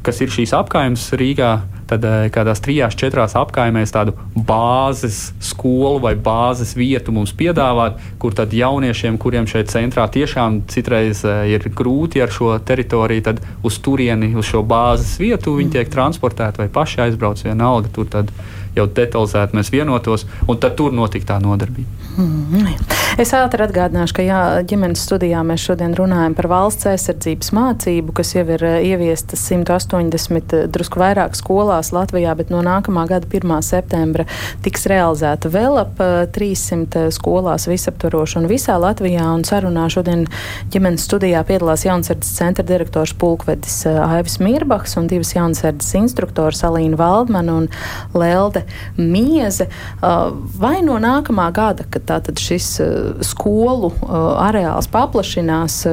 kas 0.05 0.21
ir 0.21 0.33
šīs 0.33 0.53
apkaimes 0.57 1.09
Rīgā, 1.17 1.55
tad 1.87 2.05
eh, 2.05 2.27
kādās 2.33 2.61
trijās, 2.63 2.97
četrās 2.99 3.35
apkaimēs 3.39 3.93
tādu 3.95 4.15
bāzes 4.35 5.31
skolu 5.43 6.01
vai 6.03 6.13
bāzes 6.19 6.75
vietu 6.77 7.13
mums 7.15 7.33
piedāvāt, 7.37 8.01
kur 8.21 8.35
tad 8.37 8.53
jauniešiem, 8.55 9.19
kuriem 9.21 9.47
šeit 9.49 9.71
centrā 9.73 10.07
tiešām 10.11 10.61
citreiz 10.71 11.23
eh, 11.25 11.47
ir 11.55 11.69
grūti 11.73 12.23
ar 12.23 12.33
šo 12.33 12.55
teritoriju, 12.59 13.25
tad 13.29 13.41
uz 13.65 13.79
turieni, 13.83 14.33
uz 14.37 14.49
šo 14.51 14.63
bāzes 14.67 15.17
vietu 15.21 15.57
viņi 15.57 15.77
tiek 15.79 15.91
transportēti 15.93 16.63
vai 16.63 16.71
paši 16.71 17.07
aizbrauc 17.07 17.43
vienalga. 17.45 17.91
Tur 17.95 18.09
tad 18.11 18.33
jau 18.77 18.87
detalizēti 18.99 19.57
mēs 19.57 19.71
vienotos, 19.73 20.25
un 20.47 20.59
tad 20.61 20.77
tur 20.77 20.93
notika 20.95 21.33
tā 21.33 21.39
nodarbība. 21.43 21.89
Mm. 22.17 22.73
Es 23.21 23.31
ātri 23.37 23.63
atgādināšu, 23.65 24.15
ka 24.17 24.25
jā, 24.25 24.39
ģimenes 24.67 25.03
studijā 25.05 25.43
mēs 25.45 25.63
šodien 25.67 25.93
runājam 25.97 26.35
par 26.37 26.49
valsts 26.51 26.89
aizsardzības 26.89 27.51
mācību, 27.57 28.13
kas 28.17 28.33
jau 28.35 28.45
ir 28.55 28.65
eh, 28.65 28.77
ieviesta 28.91 29.37
180 29.37 30.55
eh, 30.57 30.65
drusku 30.73 31.01
vairāk 31.01 31.37
skolās 31.77 31.91
Latvijā, 31.93 32.33
bet 32.35 32.49
no 32.49 32.61
nākamā 32.65 33.05
gada 33.07 33.27
1. 33.27 33.61
septembra 33.61 34.25
tiks 34.65 34.87
realizēta 34.89 35.49
vēl 35.49 35.77
ap 35.77 35.99
300 36.33 36.97
eh, 36.97 37.11
skolās 37.11 37.67
visaptvaroši 37.67 38.39
un 38.39 38.47
visā 38.49 38.77
Latvijā. 38.79 39.25
Un 39.33 39.43
sarunā 39.45 39.87
šodien 39.89 40.25
ģimenes 40.73 41.05
studijā 41.05 41.43
piedalās 41.45 41.85
Jaunsardzes 41.85 42.33
centra 42.37 42.65
direktors 42.65 43.13
Pulkvedis 43.13 43.85
Aivis 43.85 44.39
Mirbachs 44.39 44.97
un 44.97 45.07
divas 45.07 45.35
Jaunsardzes 45.35 45.93
instruktors 45.99 46.63
Alīna 46.63 46.97
Valdmana 46.97 47.59
un 47.61 47.69
Lelde 48.13 48.65
Mieze. 48.97 49.69
Vai 50.01 50.81
no 50.81 50.97
nākamā 50.97 51.51
gada, 51.53 51.85
kad 51.89 52.07
tātad 52.09 52.41
šis 52.41 52.73
skolu 53.21 53.93
areāls 54.07 54.89
paplašinās. 54.89 55.83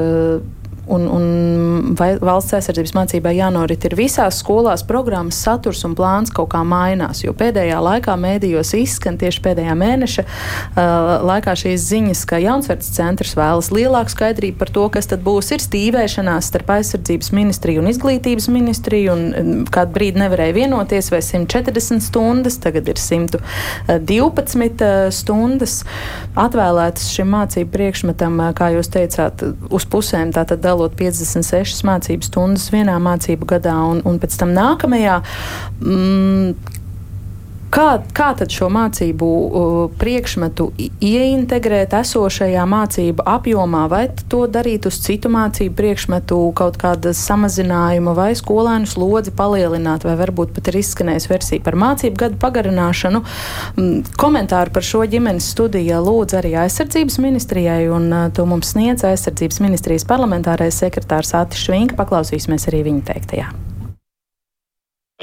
Uh, 0.84 0.86
un, 0.86 1.06
un 1.08 1.94
valsts 2.20 2.52
aizsardzības 2.58 2.92
mācībai 2.96 3.34
jānorit 3.38 3.84
ir 3.88 3.94
visās 3.98 4.38
skolās 4.42 4.82
programmas 4.86 5.38
saturs 5.44 5.84
un 5.86 5.94
plāns 5.96 6.30
kaut 6.34 6.50
kā 6.52 6.62
mainās, 6.66 7.24
jo 7.24 7.32
pēdējā 7.36 7.78
laikā 7.84 8.16
mēdījos 8.20 8.74
izskan 8.78 9.18
tieši 9.20 9.42
pēdējā 9.44 9.74
mēneša 9.80 10.22
uh, 10.24 10.28
laikā 11.24 11.52
šīs 11.64 11.80
ziņas, 11.88 12.20
ka 12.28 12.36
Jaunsverts 12.42 12.92
centrs 12.96 13.34
vēlas 13.38 13.70
lielāku 13.74 14.10
skaidrību 14.12 14.56
par 14.60 14.70
to, 14.74 14.84
kas 14.96 15.06
tad 15.10 15.20
būs 15.24 15.46
ir 15.56 15.60
stīvēšanās 15.64 16.42
starp 16.52 16.68
aizsardzības 16.76 17.28
ministriju 17.36 17.78
un 17.82 17.88
izglītības 17.92 18.46
ministriju, 18.52 19.08
un 19.14 19.20
kādu 19.72 19.90
brīdi 19.96 20.16
nevarēja 20.20 20.58
vienoties, 20.58 21.06
vai 21.14 21.22
140 21.24 22.04
stundas, 22.04 22.56
tagad 22.62 22.84
ir 22.92 22.98
112 23.00 24.92
stundas. 25.14 25.74
Atvēlētas 26.44 27.06
šim 27.14 27.28
mācību 27.34 27.70
priekšmetam, 27.72 28.32
kā 28.58 28.66
jūs 28.74 28.88
teicāt, 28.92 29.34
uz 29.74 29.84
pusēm 29.90 30.28
tātad 30.34 30.60
dalot 30.74 30.94
56 30.98 31.84
mācību 31.86 32.26
stundas 32.26 32.68
vienā 32.74 32.98
mācību 33.02 33.48
gadā 33.54 33.76
un, 33.86 34.02
un 34.08 34.18
pēc 34.22 34.38
tam 34.40 34.54
nākamajā. 34.56 35.20
Mm, 35.80 36.80
Kā, 37.74 37.96
kā 38.14 38.28
tad 38.38 38.52
šo 38.54 38.68
mācību 38.70 39.28
uh, 39.28 39.78
priekšmetu 39.98 40.68
ieintegrēt 41.02 41.96
esošajā 41.98 42.62
mācību 42.70 43.24
apjomā, 43.26 43.80
vai 43.90 44.04
to 44.30 44.44
darīt 44.46 44.86
uz 44.86 45.00
citu 45.02 45.32
mācību 45.34 45.74
priekšmetu, 45.80 46.38
kaut 46.54 46.78
kāda 46.78 47.10
samazinājuma, 47.18 48.14
vai 48.14 48.28
skolēnu 48.38 48.86
slodzi 48.86 49.34
palielināt, 49.34 50.06
vai 50.06 50.14
varbūt 50.22 50.54
pat 50.54 50.70
ir 50.70 50.78
izskanējusi 50.84 51.32
versija 51.32 51.66
par 51.66 51.74
mācību 51.82 52.22
gadu 52.22 52.38
pagarināšanu. 52.46 53.24
Mm, 53.74 54.16
komentāru 54.22 54.70
par 54.78 54.86
šo 54.86 55.02
ģimenes 55.10 55.50
studiju 55.56 55.98
lūdzu 56.06 56.38
arī 56.44 56.54
aizsardzības 56.62 57.18
ministrijai, 57.26 57.82
un 57.90 58.06
uh, 58.12 58.30
to 58.30 58.46
mums 58.46 58.70
sniedz 58.76 59.02
aizsardzības 59.10 59.64
ministrijas 59.66 60.06
parlamentārais 60.06 60.78
sekretārs 60.78 61.34
Atis 61.42 61.66
Švinka. 61.66 61.98
Paklausīsimies 61.98 62.70
arī 62.70 62.86
viņa 62.92 63.08
teiktajā. 63.10 63.52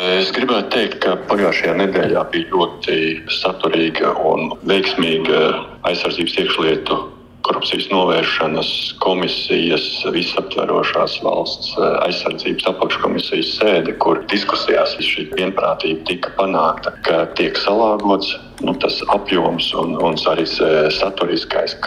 Es 0.01 0.31
gribētu 0.33 0.71
teikt, 0.73 0.95
ka 1.03 1.11
pagājušajā 1.29 1.75
nedēļā 1.77 2.21
bija 2.33 2.47
ļoti 2.49 2.95
saturīga 3.37 4.15
un 4.25 4.55
veiksmīga 4.65 5.41
aizsardzības 5.85 6.37
iekšlietu 6.41 6.97
korupcijas 7.45 7.85
novēršanas 7.93 8.71
komisijas 9.01 9.85
visaptverošās 10.15 11.19
valsts 11.25 11.75
aizsardzības 12.07 12.65
apakškomisijas 12.73 13.53
sēde, 13.59 13.93
kur 14.01 14.23
diskusijās 14.33 14.97
šī 15.05 15.27
vienprātība 15.35 16.05
tika 16.09 16.33
panākta, 16.39 16.95
ka 17.05 17.23
tiek 17.37 17.57
salāgots 17.61 18.33
nu, 18.65 18.73
tas 18.81 18.97
apjoms 19.13 19.69
un, 19.77 19.93
un 20.01 20.17
arī 20.33 20.47
saturiskais. 20.97 21.77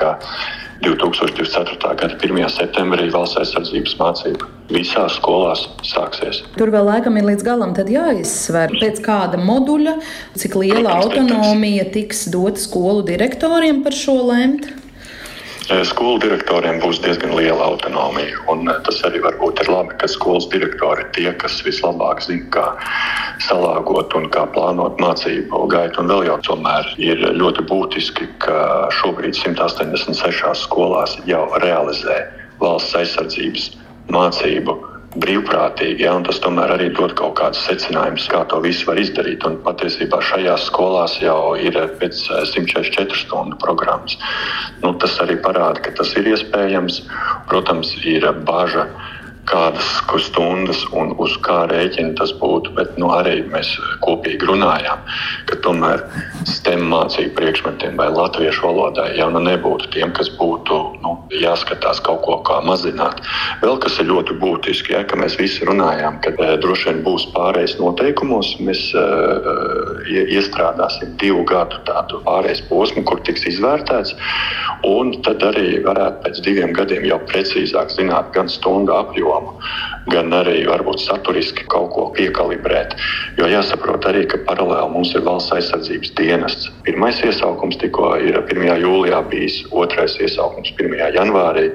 2024. 0.84 1.94
gada 1.96 2.16
1. 2.20 2.48
septembrī 2.52 3.08
valsts 3.12 3.40
aizsardzības 3.40 3.96
mācība 4.00 4.50
visās 4.72 5.16
skolās 5.18 5.64
sāksies. 5.86 6.42
Tur 6.58 6.72
vēl 6.74 6.88
laikam 6.88 7.16
ir 7.20 7.28
līdz 7.30 7.44
galam 7.46 7.74
jāizsver, 7.74 8.74
pēc 8.80 9.00
kāda 9.04 9.40
moduļa, 9.40 9.98
cik 10.40 10.56
liela 10.60 10.98
autonomija 11.00 11.88
tiks 11.94 12.26
dota 12.32 12.60
skolu 12.60 13.04
direktoriem 13.08 13.82
par 13.84 13.96
šo 13.96 14.20
lemt. 14.28 14.83
Skolu 15.64 16.18
direktoriem 16.20 16.76
būs 16.82 16.98
diezgan 17.00 17.32
liela 17.38 17.70
autonomija. 17.70 18.36
Un 18.52 18.68
tas 18.84 18.98
arī 19.08 19.22
varbūt 19.24 19.62
ir 19.64 19.70
labi, 19.72 19.96
ka 20.00 20.08
skolas 20.10 20.44
direktori 20.52 21.06
ir 21.06 21.10
tie, 21.16 21.30
kas 21.40 21.62
vislabāk 21.64 22.20
zina, 22.24 22.48
kā 22.52 22.66
salāgot 23.46 24.12
un 24.18 24.28
kā 24.34 24.44
plānot 24.52 25.00
mācību 25.00 25.64
gaitu. 25.72 26.02
Un 26.02 26.12
vēl 26.12 26.26
jau 26.28 26.38
tomēr 26.50 26.90
ir 27.00 27.24
ļoti 27.40 27.64
būtiski, 27.70 28.28
ka 28.44 28.90
šobrīd 29.00 29.38
186 29.40 30.66
skolās 30.66 31.16
jau 31.28 31.46
realizē 31.64 32.26
valsts 32.60 32.98
aizsardzības 33.00 33.70
mācību 34.12 34.93
brīvprātīgi. 35.20 36.04
Ja, 36.04 36.14
tas 36.26 36.40
tomēr 36.42 36.74
arī 36.74 36.90
dod 36.96 37.14
kaut 37.18 37.36
kādus 37.38 37.62
secinājumus, 37.68 38.26
kā 38.30 38.42
to 38.50 38.60
visu 38.64 38.88
var 38.88 39.00
izdarīt. 39.00 39.46
Un 39.46 39.58
patiesībā 39.66 40.20
šajās 40.24 40.68
skolās 40.70 41.18
jau 41.22 41.54
ir 41.60 41.78
pēc 42.00 42.22
144 42.50 43.04
eh, 43.04 43.18
stundu 43.24 43.58
programmas. 43.62 44.18
Nu, 44.82 44.94
tas 45.00 45.18
arī 45.24 45.38
parāda, 45.44 45.82
ka 45.84 45.94
tas 46.00 46.14
ir 46.18 46.30
iespējams. 46.34 47.02
Protams, 47.50 47.94
ir 48.04 48.26
bažas 48.48 48.90
kādas 49.48 49.94
stundas 50.24 50.80
un 50.96 51.12
uz 51.20 51.34
kā 51.44 51.64
rēķina 51.70 52.14
tas 52.18 52.32
būtu. 52.40 52.72
Bet 52.78 52.96
nu, 53.00 53.10
arī 53.14 53.42
mēs 53.50 53.74
kopīgi 54.04 54.48
runājām, 54.48 55.02
ka 55.48 55.58
tomēr 55.64 56.02
STEM 56.48 56.86
mācību 56.90 57.34
priekšmetiem 57.38 57.98
vai 58.00 58.08
latviešu 58.14 58.64
valodai 58.66 59.10
jau 59.18 59.28
nu 59.34 59.42
nebūtu 59.44 59.90
tiem, 59.94 60.12
kas 60.16 60.30
būtu 60.38 60.78
nu, 61.04 61.16
jāskatās 61.42 62.00
kaut 62.04 62.22
ko 62.26 62.38
kā 62.46 62.60
mazināt. 62.64 63.20
Vēl 63.62 63.78
kas 63.82 63.98
ir 64.00 64.08
ļoti 64.10 64.38
būtiski, 64.40 64.94
ja, 64.96 65.04
ka 65.08 65.18
mēs 65.20 65.36
visi 65.40 65.66
runājām, 65.68 66.20
ka 66.24 66.34
e, 66.34 66.50
droši 66.62 66.90
vien 66.90 67.02
būs 67.06 67.28
pārējais 67.36 67.76
noteikumos. 67.80 68.54
Mēs 68.64 68.86
e, 68.96 69.04
iestrādāsim 70.38 71.14
divu 71.20 71.44
gadu 71.48 71.80
tādu 71.88 72.22
pārējais 72.26 72.64
posmu, 72.70 73.04
kur 73.08 73.22
tiks 73.26 73.46
izvērtēts. 73.54 74.16
Un 74.88 75.14
tad 75.24 75.42
arī 75.46 75.78
varētu 75.84 76.24
pēc 76.24 76.42
diviem 76.44 76.74
gadiem 76.76 77.06
jau 77.08 77.20
precīzāk 77.28 77.92
zināt 77.94 78.32
gan 78.36 78.50
stundu 78.52 78.94
apjomu 78.96 79.33
apjomu, 79.34 79.54
gan 80.12 80.32
arī 80.34 80.64
varbūt 80.68 81.02
saturiski 81.04 81.66
kaut 81.72 81.90
ko 81.94 82.06
piekalibrēt. 82.16 82.94
Jo 83.38 83.48
jāsaprot 83.50 84.06
arī, 84.08 84.24
ka 84.30 84.40
paralēli 84.46 84.92
mums 84.92 85.14
ir 85.14 85.24
valsts 85.26 85.52
aizsardzības 85.56 86.14
dienests. 86.18 86.70
Pirmais 86.86 87.20
iesaukums 87.24 87.78
tikko 87.82 88.14
ir 88.22 88.38
1. 88.42 88.64
jūlijā 88.84 89.22
bijis, 89.30 89.62
otrais 89.72 90.16
iesaukums 90.20 90.72
1. 90.78 90.96
janvārī. 91.16 91.70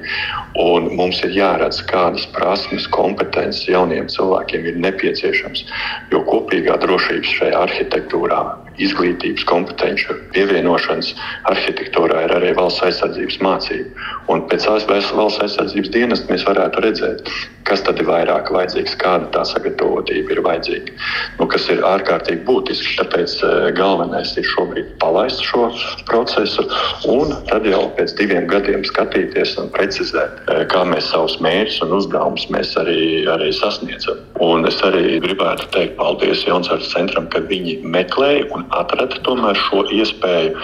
Mums 0.90 1.22
ir 1.26 1.36
jāredz, 1.36 1.82
kādas 1.90 2.26
prasmes, 2.34 2.88
kompetences 2.94 3.68
jauniem 3.68 4.08
cilvēkiem 4.10 4.66
ir 4.72 4.80
nepieciešams. 4.86 5.64
Jo 6.12 6.24
kopīgā 6.28 6.78
drošības 6.82 7.36
šajā 7.40 7.62
arhitektūrā 7.66 8.42
izglītības 8.86 9.46
kompetenci 9.48 10.16
pievienošanas 10.34 11.12
arhitektūrā 11.52 12.26
ir 12.26 12.34
arī 12.38 12.52
valsts 12.58 12.84
aizsardzības 12.86 13.40
mācība. 13.44 14.08
Un 14.32 14.44
pēc 14.50 14.66
valsts 14.70 15.42
aizsardzības 15.46 15.92
dienas 15.94 16.24
mēs 16.30 16.46
varētu 16.48 16.84
redzēt, 16.84 17.30
kas 17.68 17.82
tad 17.86 18.00
ir 18.02 18.08
vairāk 18.08 18.50
vajadzīgs, 18.54 18.96
kāda 19.00 19.28
tā 19.34 19.44
sagatavotība 19.46 20.34
ir 20.34 20.42
vajadzīga. 20.46 20.94
Nu, 21.38 21.46
kas 21.50 21.68
ir 21.72 21.82
ārkārtīgi 21.86 22.42
būtiski. 22.48 22.96
Tāpēc 23.00 23.36
eh, 23.46 23.68
galvenais 23.76 24.32
ir 24.40 24.46
šobrīd 24.54 24.94
palaist 25.02 25.42
šo 25.46 25.68
procesu 26.08 26.66
un 27.10 27.34
tad 27.50 27.66
jau 27.68 27.84
pēc 27.98 28.14
diviem 28.18 28.48
gadiem 28.50 28.84
skatīties 28.88 29.56
un 29.62 29.70
precizēt, 29.76 30.40
eh, 30.48 30.64
kā 30.72 30.84
mēs 30.88 31.10
savus 31.12 31.38
mērķus 31.44 31.82
un 31.86 31.96
uzdevumus 32.00 32.48
arī, 32.80 33.26
arī 33.30 33.50
sasniedzam. 33.56 34.18
Un 34.40 34.66
es 34.68 34.80
arī 34.86 35.20
gribētu 35.22 35.68
teikt 35.74 35.96
paldies 36.00 36.44
Jaunzēras 36.48 36.90
centram, 36.94 37.28
ka 37.30 37.42
viņi 37.50 37.80
meklēja 37.84 38.48
un 38.56 38.66
atrada 38.76 39.20
tomēr 39.26 39.58
šo 39.68 39.84
iespēju, 39.94 40.56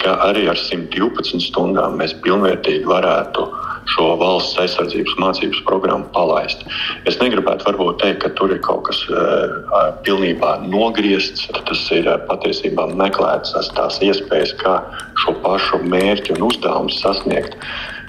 ka 0.00 0.16
arī 0.24 0.46
ar 0.48 0.56
112 0.56 1.42
stundām 1.44 1.98
mēs 2.00 2.14
pilnvērtīgi 2.24 2.88
varētu 2.88 3.44
šo 3.94 4.06
valsts 4.20 4.58
aizsardzības 4.60 5.16
mācības 5.20 5.60
programmu 5.66 6.08
palaist. 6.14 6.62
Es 7.08 7.18
negribētu 7.20 7.66
varbūt 7.68 8.00
teikt, 8.02 8.20
ka 8.24 8.32
tur 8.38 8.52
ir 8.54 8.60
kaut 8.64 8.84
kas 8.88 9.00
uh, 9.10 9.92
pilnībā 10.06 10.56
nogriezts. 10.68 11.48
Tas 11.68 11.84
ir 11.96 12.08
uh, 12.08 12.18
patiesībā 12.30 12.88
meklēts 12.96 13.54
tās 13.76 14.00
iespējas, 14.04 14.54
kā 14.62 14.78
šo 15.22 15.36
pašu 15.44 15.82
mērķu 15.92 16.36
un 16.38 16.48
uzdevumu 16.50 16.92
sasniegt. 17.00 17.56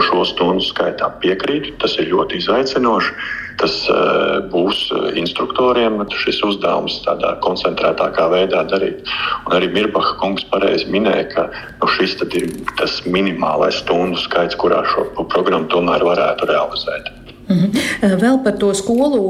Šo 0.07 0.25
stundu 0.27 0.65
skaitā 0.65 1.11
piekrītu, 1.23 1.75
tas 1.83 1.97
ir 1.99 2.11
ļoti 2.13 2.41
izaicinoši. 2.41 3.15
Tas 3.61 3.75
uh, 3.93 4.41
būs 4.49 4.87
instruktoriem 5.21 5.99
šis 6.23 6.41
uzdevums 6.47 6.97
tādā 7.05 7.35
koncentrētākā 7.45 8.25
veidā 8.33 8.63
darīt. 8.71 9.05
Un 9.45 9.57
arī 9.57 9.69
Mirbaha 9.75 10.15
kungs 10.21 10.47
pareizi 10.49 10.89
minēja, 10.89 11.27
ka 11.35 11.47
nu, 11.53 11.91
šis 11.97 12.17
ir 12.25 12.49
tas 12.81 12.99
minimālais 13.05 13.83
stundu 13.83 14.17
skaits, 14.21 14.57
kurā 14.57 14.81
šo 14.89 15.07
programmu 15.29 15.69
tomēr 15.69 16.05
varētu 16.07 16.49
realizēt. 16.49 17.13
Mhm. 17.51 18.17
Vēl 18.21 18.37
par 18.43 18.55
to 18.61 18.71
skolu 18.77 19.21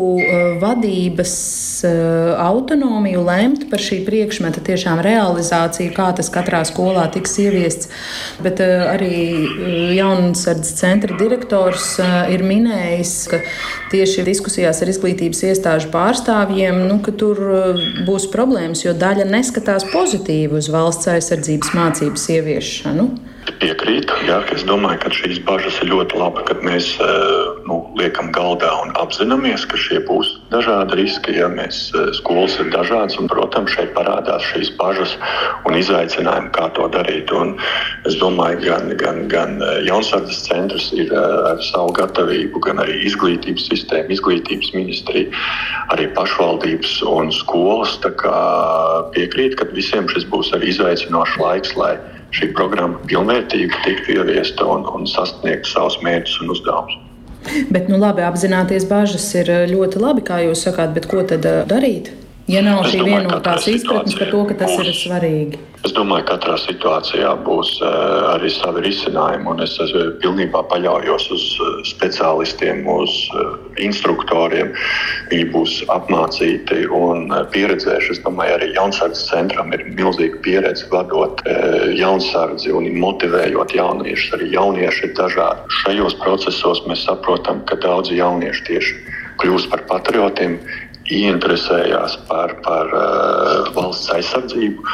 vadības 0.62 1.34
autonomiju 2.38 3.24
lemt 3.26 3.66
par 3.72 3.82
šī 3.82 4.02
priekšmeta 4.06 4.62
tiešām 4.66 5.02
realizāciju, 5.04 5.94
kā 5.96 6.12
tas 6.18 6.30
katrā 6.34 6.62
skolā 6.68 7.08
tiks 7.14 7.38
ieviests. 7.42 7.90
Bet 8.44 8.62
arī 8.62 9.22
Jaunasardzes 9.98 10.78
centra 10.80 11.18
direktors 11.18 11.96
ir 12.32 12.46
minējis, 12.46 13.16
ka 13.32 13.42
tieši 13.92 14.26
diskusijās 14.28 14.82
ar 14.84 14.94
izglītības 14.94 15.44
iestāžu 15.50 15.92
pārstāvjiem, 15.94 16.86
nu, 16.88 17.02
tur 17.12 17.42
būs 18.08 18.30
problēmas, 18.32 18.86
jo 18.86 18.94
daļa 18.98 19.28
neskatās 19.32 19.88
pozitīvi 19.92 20.62
uz 20.62 20.70
valsts 20.72 21.10
aizsardzības 21.12 21.76
mācības 21.78 22.30
ieviešanu. 22.38 23.10
Piekrītu. 23.42 24.14
Jā, 24.28 24.40
es 24.54 24.64
domāju, 24.66 25.00
ka 25.02 25.10
šīs 25.14 25.40
bažas 25.46 25.78
ir 25.82 25.90
ļoti 25.92 26.18
labi, 26.18 26.44
kad 26.46 26.62
mēs 26.66 26.92
eh, 27.02 27.48
nu, 27.66 27.78
liekam 27.98 28.30
galdā 28.34 28.70
un 28.84 28.92
apzināmies, 29.02 29.66
ka 29.70 29.80
šie 29.82 30.00
būs 30.06 30.30
dažādi 30.52 31.00
riski. 31.00 31.36
Ja 31.40 31.50
mēs 31.50 31.80
eh, 31.98 32.12
skolas 32.18 32.60
ir 32.62 32.70
dažādas, 32.74 33.18
un, 33.22 33.30
protams, 33.32 33.74
šeit 33.74 33.94
parādās 33.98 34.46
šīs 34.52 34.72
bažas 34.78 35.16
un 35.70 35.78
izaicinājumi, 35.78 36.52
kā 36.58 36.70
to 36.78 36.86
darīt. 36.94 37.34
Un 37.34 37.56
es 38.10 38.20
domāju, 38.22 38.62
gan, 38.68 38.94
gan, 39.02 39.26
gan 39.32 39.58
eh, 39.66 39.82
Jaunzēdzes 39.90 40.46
centrs 40.46 40.92
ir 40.98 41.14
ar 41.18 41.62
savu 41.72 41.94
gatavību, 41.98 42.62
gan 42.66 42.82
arī 42.86 43.02
izglītības 43.10 43.70
sistēma, 43.72 44.14
izglītības 44.14 44.74
ministrija, 44.78 45.34
arī 45.94 46.10
pašvaldības 46.18 47.00
un 47.10 47.34
skolas 47.34 47.98
piekrīt, 49.16 49.58
ka 49.58 49.70
visiem 49.74 50.10
šis 50.10 50.30
būs 50.30 50.54
arī 50.58 50.74
izaicinošs 50.76 51.38
laiks 51.42 51.78
šī 52.36 52.52
programma 52.56 53.00
pilnvērtīgi 53.10 53.84
tiktu 53.86 54.18
ieviesta 54.20 54.68
un, 54.68 54.86
un 54.88 55.08
sasniegt 55.10 55.68
savus 55.70 56.00
mērķus 56.06 56.42
un 56.44 56.54
uzdevumus. 56.56 57.00
Bet, 57.74 57.88
nu, 57.90 57.98
labi, 57.98 58.22
apzināties 58.22 58.86
bažas 58.90 59.26
ir 59.34 59.50
ļoti 59.72 60.02
labi, 60.02 60.24
kā 60.26 60.44
jūs 60.46 60.62
sakāt, 60.68 60.94
bet 60.94 61.08
ko 61.10 61.24
tad 61.28 61.48
darīt? 61.70 62.12
Ja 62.50 62.62
nav 62.66 62.82
šī 62.90 63.04
vienotās 63.06 63.68
izpratnes 63.70 64.16
par 64.18 64.32
to, 64.34 64.40
ka 64.50 64.56
tas 64.64 64.72
būs, 64.74 64.88
ir 64.90 64.98
svarīgi. 64.98 65.60
Es 65.86 65.94
domāju, 65.98 66.26
ka 66.26 66.36
katrā 66.36 66.56
situācijā 66.62 67.30
būs 67.46 67.70
uh, 67.82 67.92
arī 68.36 68.50
savi 68.54 68.84
risinājumi, 68.88 69.48
un 69.50 69.62
es 69.66 69.76
esmu 69.82 70.04
pilnībā 70.24 70.64
paļaujos 70.72 71.28
uz 71.36 71.46
uh, 71.62 71.70
speciālistiem, 71.86 72.82
uz 72.90 73.14
uh, 73.38 73.54
instruktoriem. 73.82 74.74
Viņi 75.32 75.48
būs 75.54 75.78
apmācīti 75.94 76.84
un 76.98 77.30
pieredzējuši. 77.54 78.18
Es 78.18 78.22
domāju, 78.26 78.58
arī 78.58 78.72
jaunsardzes 78.76 79.30
centram 79.30 79.74
ir 79.78 79.86
milzīga 79.94 80.42
pieredze 80.46 80.90
vadot 80.92 81.42
jaunsardzi 81.98 82.74
un 82.76 82.90
motivējot 83.02 83.74
jauniešus. 83.78 84.36
Arī 84.38 84.52
jaunieši 84.54 85.08
ir 85.08 85.16
dažādi. 85.18 85.66
Šajos 85.82 86.18
procesos 86.22 86.84
mēs 86.90 87.06
saprotam, 87.08 87.66
ka 87.70 87.80
daudzi 87.82 88.20
jaunieši 88.20 88.68
tieši 88.70 89.00
kļūst 89.42 89.72
par 89.72 89.86
patriotiem, 89.90 90.60
ieinteresējās 91.12 92.18
par, 92.30 92.54
par 92.66 92.92
uh, 92.96 93.70
valsts 93.76 94.12
aizsardzību 94.16 94.86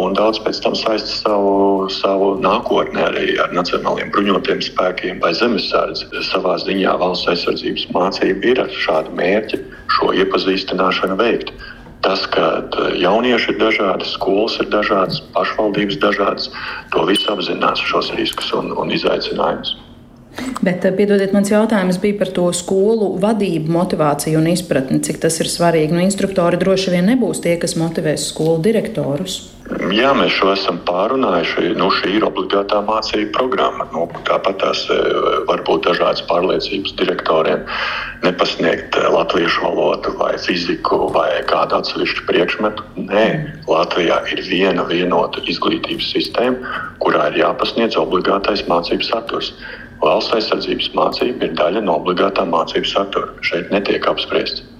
un 0.00 0.16
daudz 0.18 0.40
pēc 0.44 0.60
tam 0.64 0.76
saista 0.78 1.12
savu, 1.12 1.86
savu 1.92 2.32
nākotni 2.42 3.04
arī 3.04 3.36
ar 3.42 3.54
nacionāliem 3.56 4.12
bruņotiem 4.14 4.62
spēkiem 4.64 5.22
vai 5.24 5.32
zemesardzi. 5.36 6.10
Savā 6.30 6.56
ziņā 6.64 6.96
valsts 7.02 7.30
aizsardzības 7.34 7.88
mācība 7.96 8.52
ir 8.52 8.62
ar 8.66 8.76
šādu 8.84 9.16
mērķi 9.20 9.62
šo 9.96 10.12
iepazīstināšanu 10.24 11.18
veikt. 11.20 11.52
Tas, 12.04 12.26
ka 12.30 12.46
eh, 12.60 12.98
jaunieši 13.02 13.54
ir 13.54 13.58
dažādi, 13.62 14.06
skolas 14.06 14.58
ir 14.62 14.70
dažādas, 14.70 15.22
pašvaldības 15.34 15.98
dažādas, 16.02 16.50
to 16.94 17.02
visu 17.08 17.32
apzinās 17.32 17.82
šos 17.82 18.12
riskus 18.18 18.52
un, 18.54 18.70
un 18.78 18.92
izaicinājumus. 18.94 19.74
Bet, 20.62 20.84
eh, 20.84 20.92
piedodiet, 20.92 21.32
mans 21.36 21.50
jautājums 21.52 21.98
bija 22.02 22.18
par 22.18 22.30
to 22.36 22.46
skolu 22.56 23.12
vadību, 23.22 23.72
motivāciju 23.72 24.40
un 24.40 24.48
izpratni, 24.52 25.02
cik 25.04 25.20
tas 25.22 25.40
ir 25.40 25.50
svarīgi. 25.52 25.94
Nu, 25.94 26.02
instruktori 26.04 26.60
droši 26.60 26.96
vien 26.96 27.06
nebūs 27.12 27.42
tie, 27.44 27.56
kas 27.60 27.76
motivēs 27.78 28.30
skolu 28.32 28.58
direktorus. 28.64 29.38
Jā, 29.90 30.12
mēs 30.14 30.30
šo 30.30 30.52
esam 30.52 30.76
pārunājuši. 30.86 31.72
Nu, 31.78 31.88
šī 31.90 32.12
ir 32.18 32.26
obligātā 32.28 32.78
mācību 32.86 33.32
programma. 33.34 33.88
Nu, 33.92 34.04
tāpat 34.28 34.60
tās 34.62 34.84
eh, 34.94 35.00
var 35.48 35.64
būt 35.66 35.88
dažādas 35.88 36.22
pārliecības 36.28 36.94
direktoriem 37.00 37.64
nepasniegt 38.22 38.94
eh, 38.96 39.08
latviešu 39.12 39.64
valodu, 39.64 40.14
vai 40.20 40.34
fiziku, 40.38 41.08
vai 41.14 41.42
kādu 41.50 41.80
atsevišķu 41.80 42.28
priekšmetu. 42.28 42.86
Nē, 43.08 43.26
Latvijā 43.70 44.20
ir 44.34 44.44
viena 44.46 44.86
vienota 44.86 45.42
izglītības 45.50 46.12
sistēma, 46.14 46.76
kurā 47.02 47.32
ir 47.32 47.42
jāpasniedz 47.42 47.98
obligātais 47.98 48.66
mācību 48.70 49.10
saturs. 49.10 49.52
Valsts 50.04 50.34
aizsardzības 50.36 50.90
mācība 50.98 51.48
ir 51.48 51.54
daļa 51.58 51.82
no 51.86 51.96
obligātā 52.00 52.44
mācību 52.48 52.88
satura. 52.90 53.32
Šeit 53.46 53.72
netiek 53.72 54.08
apspriests. 54.10 54.75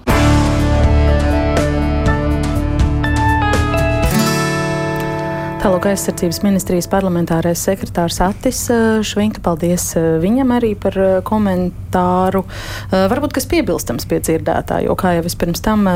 Tālāk 5.66 5.88
aizsardzības 5.90 6.38
ministrijas 6.44 6.86
parlamentārais 6.86 7.58
sekretārs 7.66 8.20
Atis 8.22 8.60
eh, 8.70 9.00
Švinka. 9.02 9.40
Paldies 9.42 9.88
eh, 9.98 10.04
viņam 10.22 10.52
arī 10.54 10.68
par 10.78 10.94
eh, 10.94 11.14
komentāru. 11.26 12.44
Varbūt 12.92 13.32
kas 13.34 13.48
piebilstams 13.50 14.06
pie 14.06 14.20
dzirdētā, 14.20 14.82
jo, 14.84 14.94
kā 15.00 15.16
jau 15.16 15.24
es 15.26 15.34
pirms 15.38 15.62
tam 15.64 15.86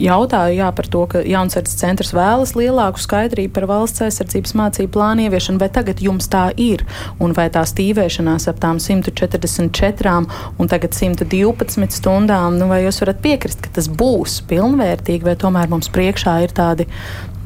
jautāju, 0.00 0.56
jā, 0.56 0.70
par 0.74 0.88
to, 0.90 1.02
ka 1.12 1.20
jaunsardzes 1.20 1.76
centrs 1.78 2.10
vēlas 2.16 2.54
lielāku 2.56 3.02
skaidrību 3.02 3.52
par 3.54 3.68
valsts 3.68 4.02
aizsardzības 4.06 4.56
mācību 4.58 4.90
plānu 4.96 5.26
ieviešanu, 5.28 5.60
vai 5.60 5.68
tagad 5.74 6.00
jums 6.02 6.30
tā 6.32 6.48
ir, 6.56 6.82
un 7.22 7.36
vai 7.36 7.46
tā 7.54 7.62
stīvēšanās 7.68 8.48
ap 8.50 8.62
tām 8.64 8.80
144 8.82 10.16
un 10.58 10.72
tagad 10.72 10.96
112 10.96 12.00
stundām, 12.00 12.56
nu, 12.58 12.70
vai 12.72 12.80
jūs 12.86 13.02
varat 13.04 13.20
piekrist, 13.22 13.62
ka 13.62 13.74
tas 13.78 13.90
būs 13.92 14.40
pilnvērtīgi, 14.48 15.28
vai 15.28 15.36
tomēr 15.38 15.70
mums 15.70 15.92
priekšā 15.92 16.38
ir 16.48 16.56
tādi 16.56 16.88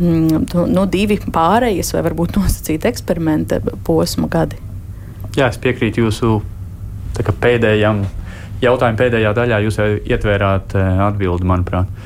nu, 0.00 0.86
divi 0.90 1.18
pārējas 1.20 1.92
vai 1.94 2.02
varbūt 2.08 2.38
nosacīta 2.38 2.90
eksperimenta 2.90 3.60
posma 3.84 4.28
gadi. 4.32 4.58
Jā, 5.36 5.48
es 5.48 5.60
piekrītu 5.60 6.04
jūsu 6.06 6.40
pēdējam 7.16 8.02
jautājumam, 8.62 8.98
pēdējā 9.00 9.32
daļā. 9.36 9.60
Jūs 9.66 9.78
jau 9.80 9.88
ietvērāt 10.00 10.76
eh, 10.78 11.04
atbildi, 11.06 11.48
manuprāt. 11.48 12.02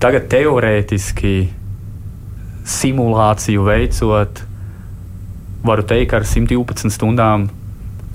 Tagad 0.00 0.30
teorētiski 0.32 1.34
simulāciju 2.70 3.64
veicot, 3.66 4.44
varu 5.66 5.84
teikt, 5.84 6.14
ar 6.16 6.24
112 6.28 6.94
stundām 6.94 7.50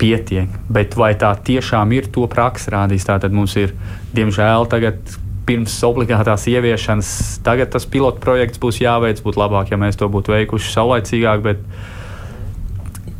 pietiek. 0.00 0.50
Bet 0.72 0.96
vai 0.98 1.12
tā 1.18 1.30
tiešām 1.46 1.92
ir 1.96 2.10
to 2.12 2.26
praksa 2.30 2.74
rādījis? 2.74 3.06
Tātad 3.06 3.36
mums 3.36 3.54
ir, 3.60 3.76
diemžēl, 4.16 4.66
tagad 4.72 4.98
pirms 5.46 5.74
obligātās 5.86 6.46
ieviešanas. 6.50 7.10
Tagad 7.46 7.70
tas 7.74 7.86
pilotu 7.88 8.22
projekts 8.22 8.60
būs 8.62 8.80
jāveic, 8.82 9.22
būtu 9.24 9.40
labāk, 9.40 9.70
ja 9.72 9.78
mēs 9.80 9.98
to 10.00 10.08
būtu 10.12 10.34
veikuši 10.34 10.72
saulaicīgāk. 10.74 11.44
Bet 11.46 11.62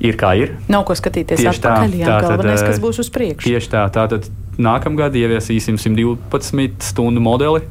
ir 0.03 0.18
kā 0.20 0.33
ir. 0.39 0.57
Nav 0.72 0.87
ko 0.89 0.97
skatīties 0.99 1.41
tieši 1.41 1.62
atpakaļ, 1.62 1.93
tā, 1.93 2.01
jā, 2.01 2.09
tā 2.09 2.31
galvenais, 2.31 2.62
tad, 2.62 2.72
kas 2.72 2.83
būs 2.83 3.01
uz 3.05 3.12
priekšu. 3.14 3.49
Tieši 3.49 3.70
tā, 3.72 3.85
tātad 3.95 4.29
nākamgad 4.61 5.16
ieviesīsim 5.16 5.79
112 5.81 6.91
stundu 6.91 7.22
modeli. 7.22 7.62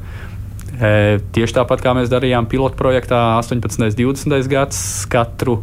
E, 0.75 1.19
tieši 1.35 1.59
tāpat 1.59 1.83
kā 1.83 1.93
mēs 1.95 2.09
darījām 2.11 2.49
pilotu 2.51 2.77
projektā 2.79 3.19
18. 3.39 3.85
un 3.85 4.15
20. 4.15 4.49
gads, 4.51 4.79
katru 5.11 5.61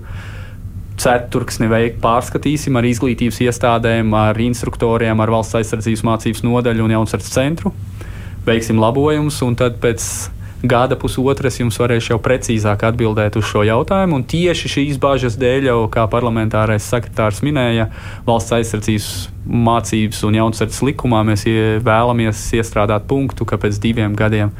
ceturksni 1.03 1.67
veikt 1.73 1.99
pārskatīsim 2.05 2.77
ar 2.79 2.87
izglītības 2.87 3.41
iestādēm, 3.43 4.13
ar 4.15 4.39
instruktoriem, 4.45 5.21
ar 5.25 5.33
valsts 5.35 5.59
aizsardzības 5.59 6.05
mācības 6.07 6.45
nodaļu 6.47 6.87
un 6.87 6.95
jaunsardz 6.99 7.33
centru 7.33 7.73
veiksim 8.47 8.81
labojumus, 8.83 9.41
un 9.47 9.57
tad 9.59 9.79
pēc 9.83 10.07
gada 10.63 10.97
pusotras 10.99 11.59
jums 11.59 11.77
varēšu 11.81 12.15
jau 12.15 12.21
precīzāk 12.23 12.85
atbildēt 12.87 13.37
uz 13.39 13.49
šo 13.51 13.65
jautājumu. 13.67 14.21
Un 14.21 14.27
tieši 14.29 14.71
šīs 14.77 15.01
bāžas 15.03 15.37
dēļ, 15.41 15.67
jau 15.73 15.79
kā 15.93 16.07
parlamentārais 16.11 16.87
sekretārs 16.87 17.43
minēja, 17.43 17.89
valsts 18.27 18.55
aizsardzības 18.59 19.11
mācības 19.43 20.23
un 20.29 20.39
jaunsardzes 20.39 20.83
likumā 20.87 21.25
mēs 21.27 21.47
vēlamies 21.83 22.47
iestrādāt 22.59 23.09
punktu, 23.11 23.47
ka 23.49 23.59
pēc 23.59 23.81
diviem 23.83 24.15
gadiem 24.19 24.55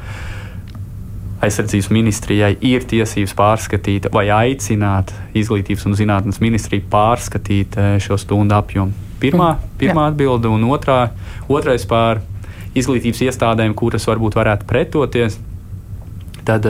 aizsardzības 1.43 1.89
ministrijai 1.91 2.53
ir 2.63 2.85
tiesības 2.87 3.33
pārskatīt 3.35 4.07
vai 4.15 4.29
aicināt 4.31 5.11
izglītības 5.35 5.87
un 5.89 5.97
zinātnes 5.99 6.39
ministriju 6.43 6.85
pārskatīt 6.91 7.75
eh, 7.79 7.95
šo 8.03 8.19
stundu 8.19 8.55
apjomu. 8.55 8.95
Pirmā, 9.23 9.53
pirmā 9.79 10.09
atbilde 10.11 10.51
un 10.51 10.65
otrā, 10.67 11.13
otrais 11.47 11.85
pār 11.87 12.19
izglītības 12.77 13.25
iestādēm, 13.29 13.75
kuras 13.77 14.07
varbūt 14.09 14.37
varētu 14.39 14.69
pretoties. 14.69 15.39
Tad 16.43 16.67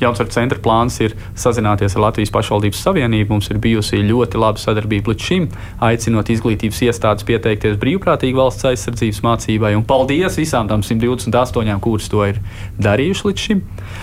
Jaunsvaru 0.00 0.28
centra 0.28 0.60
plāns 0.60 0.98
ir 1.00 1.14
sazināties 1.38 1.94
ar 1.96 2.02
Latvijas 2.08 2.32
pašvaldības 2.34 2.82
savienību. 2.84 3.32
Mums 3.32 3.48
ir 3.52 3.60
bijusi 3.62 4.02
ļoti 4.04 4.40
laba 4.40 4.60
sadarbība 4.60 5.12
līdz 5.12 5.28
šim, 5.28 5.48
aicinot 5.88 6.32
izglītības 6.34 6.82
iestādes 6.88 7.24
pieteikties 7.28 7.78
brīvprātīgi 7.80 8.36
valsts 8.36 8.68
aizsardzības 8.72 9.22
mācībai. 9.24 9.72
Un 9.78 9.86
paldies 9.88 10.36
visām 10.40 10.68
tām 10.68 10.84
128, 10.84 11.78
kuras 11.84 12.10
to 12.12 12.26
ir 12.28 12.42
darījuši 12.76 13.30
līdz 13.30 13.46
šim. 13.48 13.62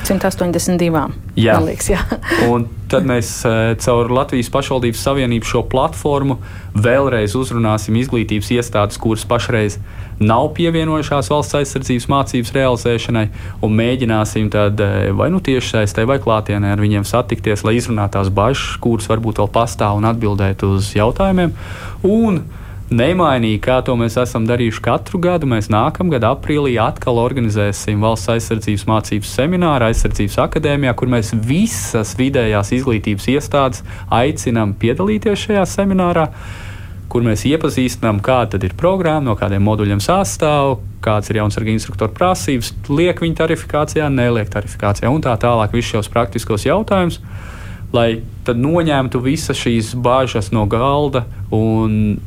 182. 0.10 1.10
Jā, 1.38 1.60
liekas, 1.62 1.94
jā. 1.94 2.02
Tad 2.94 3.08
mēs 3.10 3.30
eh, 3.48 3.74
caur 3.82 4.12
Latvijas 4.14 4.52
pašvaldības 4.54 5.02
savienību 5.08 5.50
šo 5.50 5.64
platformu 5.70 6.38
vēlreiz 6.78 7.36
uzrunāsim 7.38 7.98
izglītības 8.00 8.52
iestādes, 8.54 9.00
kuras 9.02 9.26
pašreiz 9.30 9.80
nav 10.22 10.52
pievienojušās 10.58 11.32
valsts 11.34 11.58
aizsardzības 11.58 12.08
mācības 12.12 12.54
realizēšanai, 12.56 13.26
un 13.66 13.78
mēģināsim 13.80 14.50
tad 14.54 14.82
eh, 14.84 15.10
vai 15.18 15.32
nu 15.34 15.41
tiešsaistē 15.44 16.06
vai 16.10 16.20
klātienē 16.24 16.74
ar 16.76 16.84
viņiem 16.84 17.08
satikties, 17.08 17.66
lai 17.66 17.78
izrunātu 17.80 18.20
tās 18.20 18.34
bažas, 18.34 18.76
kuras 18.84 19.10
varbūt 19.10 19.41
vēl 19.41 19.54
pastāv 19.54 19.98
un 19.98 20.10
atbildētu 20.14 20.76
uz 20.78 20.94
jautājumiem. 20.98 21.56
Un 22.08 22.44
nemainīgi, 22.94 23.60
kā 23.64 23.80
to 23.86 23.96
mēs 24.00 24.16
esam 24.22 24.46
darījuši 24.48 24.84
katru 24.86 25.20
gadu, 25.24 25.50
mēs 25.50 25.70
nākamgad 25.74 26.26
aprīlī 26.28 26.76
atkal 26.82 27.20
organizēsim 27.22 28.04
valsts 28.04 28.32
aizsardzības 28.34 28.86
mācības 28.89 29.32
semināru 29.38 29.89
aizsardzības 29.89 30.38
akadēmijā, 30.46 30.94
kur 30.98 31.12
mēs 31.14 31.34
visas 31.48 32.14
vidējās 32.20 32.74
izglītības 32.80 33.30
iestādes 33.36 33.84
aicinām 34.14 34.76
piedalīties 34.80 35.48
šajā 35.48 35.66
seminārā 35.76 36.30
kur 37.14 37.22
mēs 37.22 37.44
iepazīstinām, 37.46 38.24
kāda 38.26 38.58
ir 38.66 38.74
programma, 38.78 39.28
no 39.28 39.36
kādiem 39.38 39.62
moduļiem 39.68 40.00
sastāv, 40.02 40.80
kāds 41.04 41.30
ir 41.30 41.44
jauns 41.44 41.60
argi 41.60 41.76
instruktoru 41.76 42.10
prasības, 42.18 42.72
liek 42.89 43.22
viņa 43.22 43.38
tarifikācijā, 43.44 44.08
neliek 44.10 44.50
tarifikācijā 44.50 45.12
un 45.14 45.22
tā 45.22 45.36
tālāk. 45.38 45.76
Visus 45.78 45.94
šos 45.94 46.10
praktiskos 46.10 46.66
jautājumus, 46.66 47.20
lai 47.94 48.24
noņemtu 48.50 49.22
visas 49.22 49.62
šīs 49.62 49.94
bāžas 49.94 50.50
no 50.56 50.66
galda 50.66 51.28
un 51.54 52.18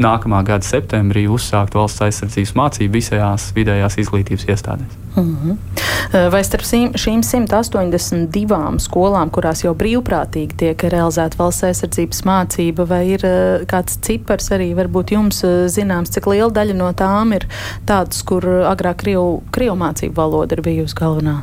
nākamā 0.00 0.42
gada 0.46 0.66
septembrī 0.66 1.24
uzsākt 1.30 1.76
valsts 1.76 2.02
aizsardzības 2.04 2.52
mācību 2.58 2.98
visajās 2.98 3.50
vidējās 3.54 3.98
izglītības 4.02 4.46
iestādēs. 4.50 4.96
Mm 5.14 5.36
-hmm. 5.42 6.30
Vai 6.30 6.44
starp 6.44 6.64
šīm 6.98 7.22
182 7.22 8.78
skolām, 8.78 9.30
kurās 9.30 9.64
jau 9.64 9.74
brīvprātīgi 9.74 10.56
tiek 10.56 10.82
realizēta 10.82 11.38
valsts 11.38 11.64
aizsardzības 11.64 12.24
mācība, 12.24 12.86
vai 12.86 13.06
ir 13.08 13.24
eh, 13.24 13.64
kāds 13.66 13.98
cipars 14.00 14.50
arī 14.50 14.74
varbūt 14.74 15.12
jums 15.14 15.44
eh, 15.44 15.68
zināms, 15.68 16.10
cik 16.10 16.26
liela 16.26 16.50
daļa 16.50 16.74
no 16.74 16.92
tām 16.92 17.32
ir 17.32 17.46
tādas, 17.86 18.22
kur 18.22 18.44
agrāk 18.44 18.96
krievu, 18.96 19.42
krievu 19.50 19.76
mācību 19.76 20.14
valoda 20.14 20.54
ir 20.54 20.62
bijusi 20.62 20.94
galvenā? 20.94 21.42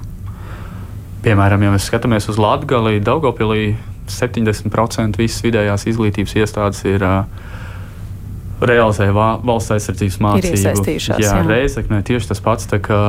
Piemēram, 1.24 1.64
ja 1.64 1.72
mēs 1.72 1.86
skatāmies 1.86 2.30
uz 2.30 2.38
Latviju, 2.38 2.99
Daugopilī 3.04 3.76
70% 4.10 5.18
visas 5.18 5.43
vidējās 5.43 5.86
izglītības 5.88 6.36
iestādes 6.36 6.84
ir 6.89 7.04
uh, 7.04 7.26
realizē 8.62 9.09
valsts 9.14 9.74
aizsardzības 9.76 10.18
mācību. 10.22 10.97
Jā, 10.97 11.16
jā. 11.22 11.38
Reizeknē 11.47 12.01
tieši 12.05 12.32
tas 12.32 12.43
pats, 12.43 12.68
tā 12.70 12.82
kā 12.84 12.99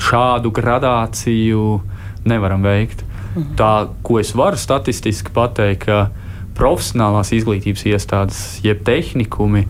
šādu 0.00 0.52
gradāciju 0.54 1.80
nevaram 2.28 2.64
veikt. 2.64 3.04
Mhm. 3.34 3.54
Tā, 3.56 3.88
ko 4.04 4.18
es 4.20 4.34
varu 4.36 4.60
statistiski 4.60 5.32
pateikt, 5.32 5.86
ka 5.86 6.10
profesionālās 6.56 7.32
izglītības 7.32 7.86
iestādes, 7.88 8.42
jeb 8.64 8.82
tehnikumi, 8.84 9.66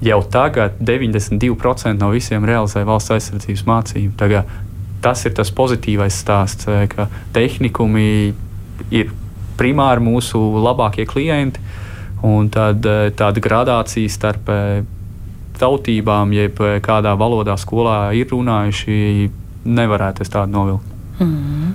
jau 0.00 0.22
tagad 0.22 0.78
92% 0.78 1.98
no 2.00 2.12
visiem 2.14 2.46
realizē 2.46 2.84
valsts 2.86 3.10
aizsardzības 3.16 3.64
mācību. 3.66 4.14
Tagad, 4.16 4.46
tas 5.02 5.24
ir 5.26 5.34
tas 5.34 5.50
pozitīvais 5.50 6.14
stāsts, 6.22 6.68
ka 6.94 7.08
tehnikumi 7.34 8.32
ir 8.90 9.10
primāri 9.58 10.00
mūsu 10.00 10.38
labākie 10.62 11.04
klienti 11.08 11.60
Un 12.26 12.50
tad 12.52 12.84
eh, 12.84 13.08
tāda 13.16 13.40
gradācija 13.40 14.12
starp 14.12 14.50
eh, 14.52 14.82
tautībām, 15.60 16.34
jeb 16.36 16.60
eh, 16.64 16.78
kādā 16.84 17.14
valodā 17.18 17.56
skolā 17.60 18.12
ir 18.16 18.28
runājuši, 18.32 19.30
nevarētu 19.64 20.24
es 20.24 20.32
tādu 20.32 20.52
novilkt. 20.56 20.96
Mm. 21.20 21.72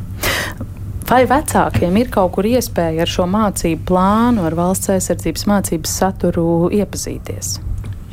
Vai 1.06 1.22
vecākiem 1.30 1.98
ir 2.02 2.10
kaut 2.14 2.32
kur 2.34 2.48
iespēja 2.50 3.04
ar 3.06 3.10
šo 3.10 3.28
mācību 3.30 3.86
plānu, 3.90 4.46
ar 4.46 4.58
valsts 4.58 4.90
aizsardzības 4.94 5.46
mācības 5.50 5.98
saturu 6.02 6.46
iepazīties? 6.74 7.60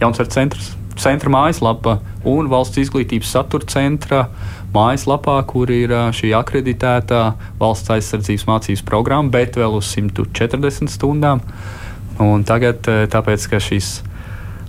Jaunsver 0.00 0.28
centrs, 0.32 0.74
centra 1.00 1.32
mājaslapa 1.32 1.98
un 2.28 2.50
valsts 2.52 2.82
izglītības 2.82 3.32
satura 3.32 3.68
centra 3.72 4.26
mājaslapā, 4.74 5.38
kur 5.48 5.72
ir 5.72 5.92
šī 6.16 6.34
akreditētā 6.36 7.22
valsts 7.60 7.92
aizsardzības 7.96 8.48
mācības 8.48 8.84
programma, 8.88 9.32
bet 9.32 9.56
vēl 9.60 9.80
uz 9.80 9.88
140 9.96 10.92
stundām. 10.92 11.40
Un 12.20 12.44
tagad, 12.44 12.82
eh, 12.88 13.06
tāpēc, 13.10 13.48
ka 13.48 13.60
šis 13.62 14.02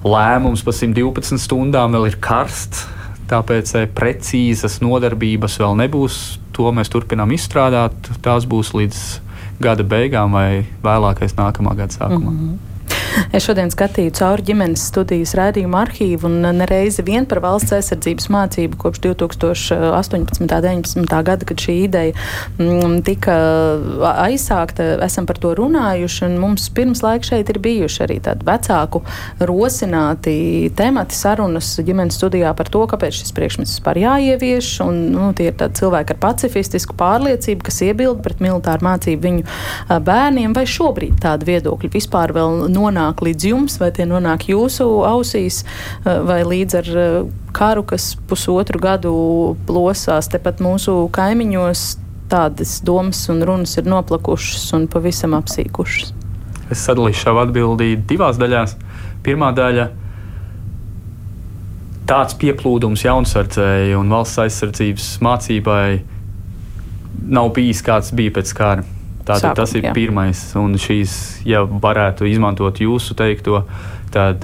lēmums 0.03 0.63
par 0.63 0.73
112 0.73 1.39
stundām 1.41 1.95
vēl 1.95 2.07
ir 2.11 2.19
karsts, 2.23 2.85
tāpēc 3.31 3.75
eh, 3.75 3.87
precīzas 3.87 4.79
nodarbības 4.83 5.59
vēl 5.59 5.77
nebūs. 5.83 6.39
To 6.53 6.69
mēs 6.71 6.91
turpinām 6.93 7.33
izstrādāt. 7.33 7.95
Tās 8.21 8.45
būs 8.45 8.73
līdz 8.77 8.99
gada 9.63 9.83
beigām 9.83 10.35
vai 10.35 10.65
vēlākais 10.83 11.35
nākamā 11.39 11.75
gada 11.75 11.93
sākumā. 11.95 12.29
Mm 12.29 12.39
-hmm. 12.39 12.72
Es 13.33 13.45
šodien 13.47 13.71
skatīju 13.73 14.13
cauri 14.17 14.45
ģimenes 14.47 14.83
studijas 14.89 15.33
rādījumu 15.37 15.77
arhīvu 15.79 16.27
un 16.29 16.47
nereizi 16.57 17.03
vien 17.05 17.25
par 17.29 17.41
valsts 17.43 17.73
aizsardzības 17.77 18.29
mācību 18.33 18.79
kopš 18.81 19.01
2018. 19.05 20.41
un 20.43 20.49
2019. 20.49 21.21
gada, 21.27 21.47
kad 21.49 21.61
šī 21.61 21.75
ideja 21.87 22.13
mm, 22.59 22.99
tika 23.05 23.35
aizsākta, 24.23 24.87
esam 25.05 25.27
par 25.29 25.39
to 25.41 25.53
runājuši. 25.57 26.31
Mums 26.41 26.69
pirms 26.73 27.03
laika 27.05 27.29
šeit 27.31 27.51
ir 27.53 27.59
bijuši 27.63 28.03
arī 28.07 28.19
tādi 28.23 28.47
vecāku 28.47 29.03
rosināti 29.41 30.35
temati 30.77 31.17
sarunas 31.17 31.73
ģimenes 31.85 32.17
studijā 32.19 32.53
par 32.57 32.71
to, 32.73 32.85
kāpēc 32.89 33.21
šis 33.21 33.35
priekšmets 33.37 33.75
vispār 33.77 34.01
jāievieš. 34.03 34.71
Un, 34.85 35.01
nu, 35.13 35.29
tie 35.37 35.51
ir 35.51 35.57
cilvēki 35.57 36.15
ar 36.15 36.21
pacifistisku 36.23 36.97
pārliecību, 36.99 37.65
kas 37.69 37.81
iebilda 37.85 38.25
pret 38.25 38.41
militāru 38.43 38.89
mācību 38.89 39.27
viņu 39.29 39.99
bērniem, 40.05 40.53
vai 40.57 40.65
šobrīd 40.69 41.19
tāda 41.23 41.49
viedokļa 41.49 41.93
vispār 41.93 42.33
vēl 42.35 42.65
nonāk 42.73 43.02
nonāk 43.03 43.23
līdz 43.23 43.49
jums, 43.51 43.79
vai 43.79 43.91
tie 43.91 44.05
nonāk 44.07 44.47
jūsu 44.47 44.85
ausīs, 45.05 45.63
eh, 46.05 46.19
vai 46.23 46.43
līdz 46.43 46.75
ar 46.79 46.87
eh, 46.97 47.31
karu, 47.51 47.83
kas 47.83 48.15
pusotru 48.27 48.79
gadu 48.79 49.55
plosās 49.67 50.29
tepat 50.29 50.59
mūsu 50.59 51.09
kaimiņos, 51.11 51.97
tādas 52.29 52.81
domas 52.81 53.27
un 53.29 53.43
runas 53.43 53.77
ir 53.77 53.83
noplakušas 53.85 54.73
un 54.73 54.87
pavisam 54.87 55.33
apsīkušas. 55.33 56.13
Es 56.71 56.79
sadalīšu 56.87 57.27
savu 57.27 57.43
atbildību 57.43 58.07
divās 58.07 58.39
daļās. 58.39 58.75
Pirmā 59.23 59.53
daļa- 59.53 59.89
tāds 62.09 62.33
pieplūdums 62.33 63.03
jaunsardzēji 63.03 63.95
un 63.99 64.09
valsts 64.09 64.39
aizsardzības 64.39 65.19
mācībai 65.19 66.01
nav 67.27 67.53
bijis 67.53 67.83
kāds 67.83 68.11
bija 68.15 68.31
pēc 68.31 68.53
kara. 68.55 68.83
Tātad 69.23 69.53
Sākum, 69.53 69.59
tas 69.61 69.73
ir 69.77 69.85
jā. 69.87 69.93
pirmais, 69.95 70.39
un 70.59 70.75
šīs, 70.79 71.13
ja 71.47 71.63
varētu 71.63 72.27
izmantot 72.27 72.81
jūsu 72.83 73.15
teikto, 73.15 73.61
tad 74.11 74.43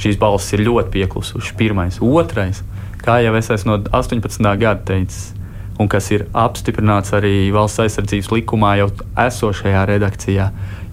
šīs 0.00 0.20
balss 0.20 0.54
ir 0.54 0.62
ļoti 0.68 0.94
pieklusušas. 0.94 1.56
Pirmais, 1.58 1.98
otrais, 1.98 2.62
kā 3.02 3.18
jau 3.24 3.34
es 3.38 3.50
esmu 3.50 3.74
no 3.74 3.96
18. 3.98 4.46
gada 4.60 4.78
teicis, 4.92 5.32
un 5.80 5.90
kas 5.90 6.12
ir 6.14 6.28
apstiprināts 6.36 7.10
arī 7.16 7.50
valsts 7.54 7.82
aizsardzības 7.86 8.30
likumā 8.36 8.76
jau 8.78 8.90
esošajā 9.18 9.82
redakcijā, 9.90 10.48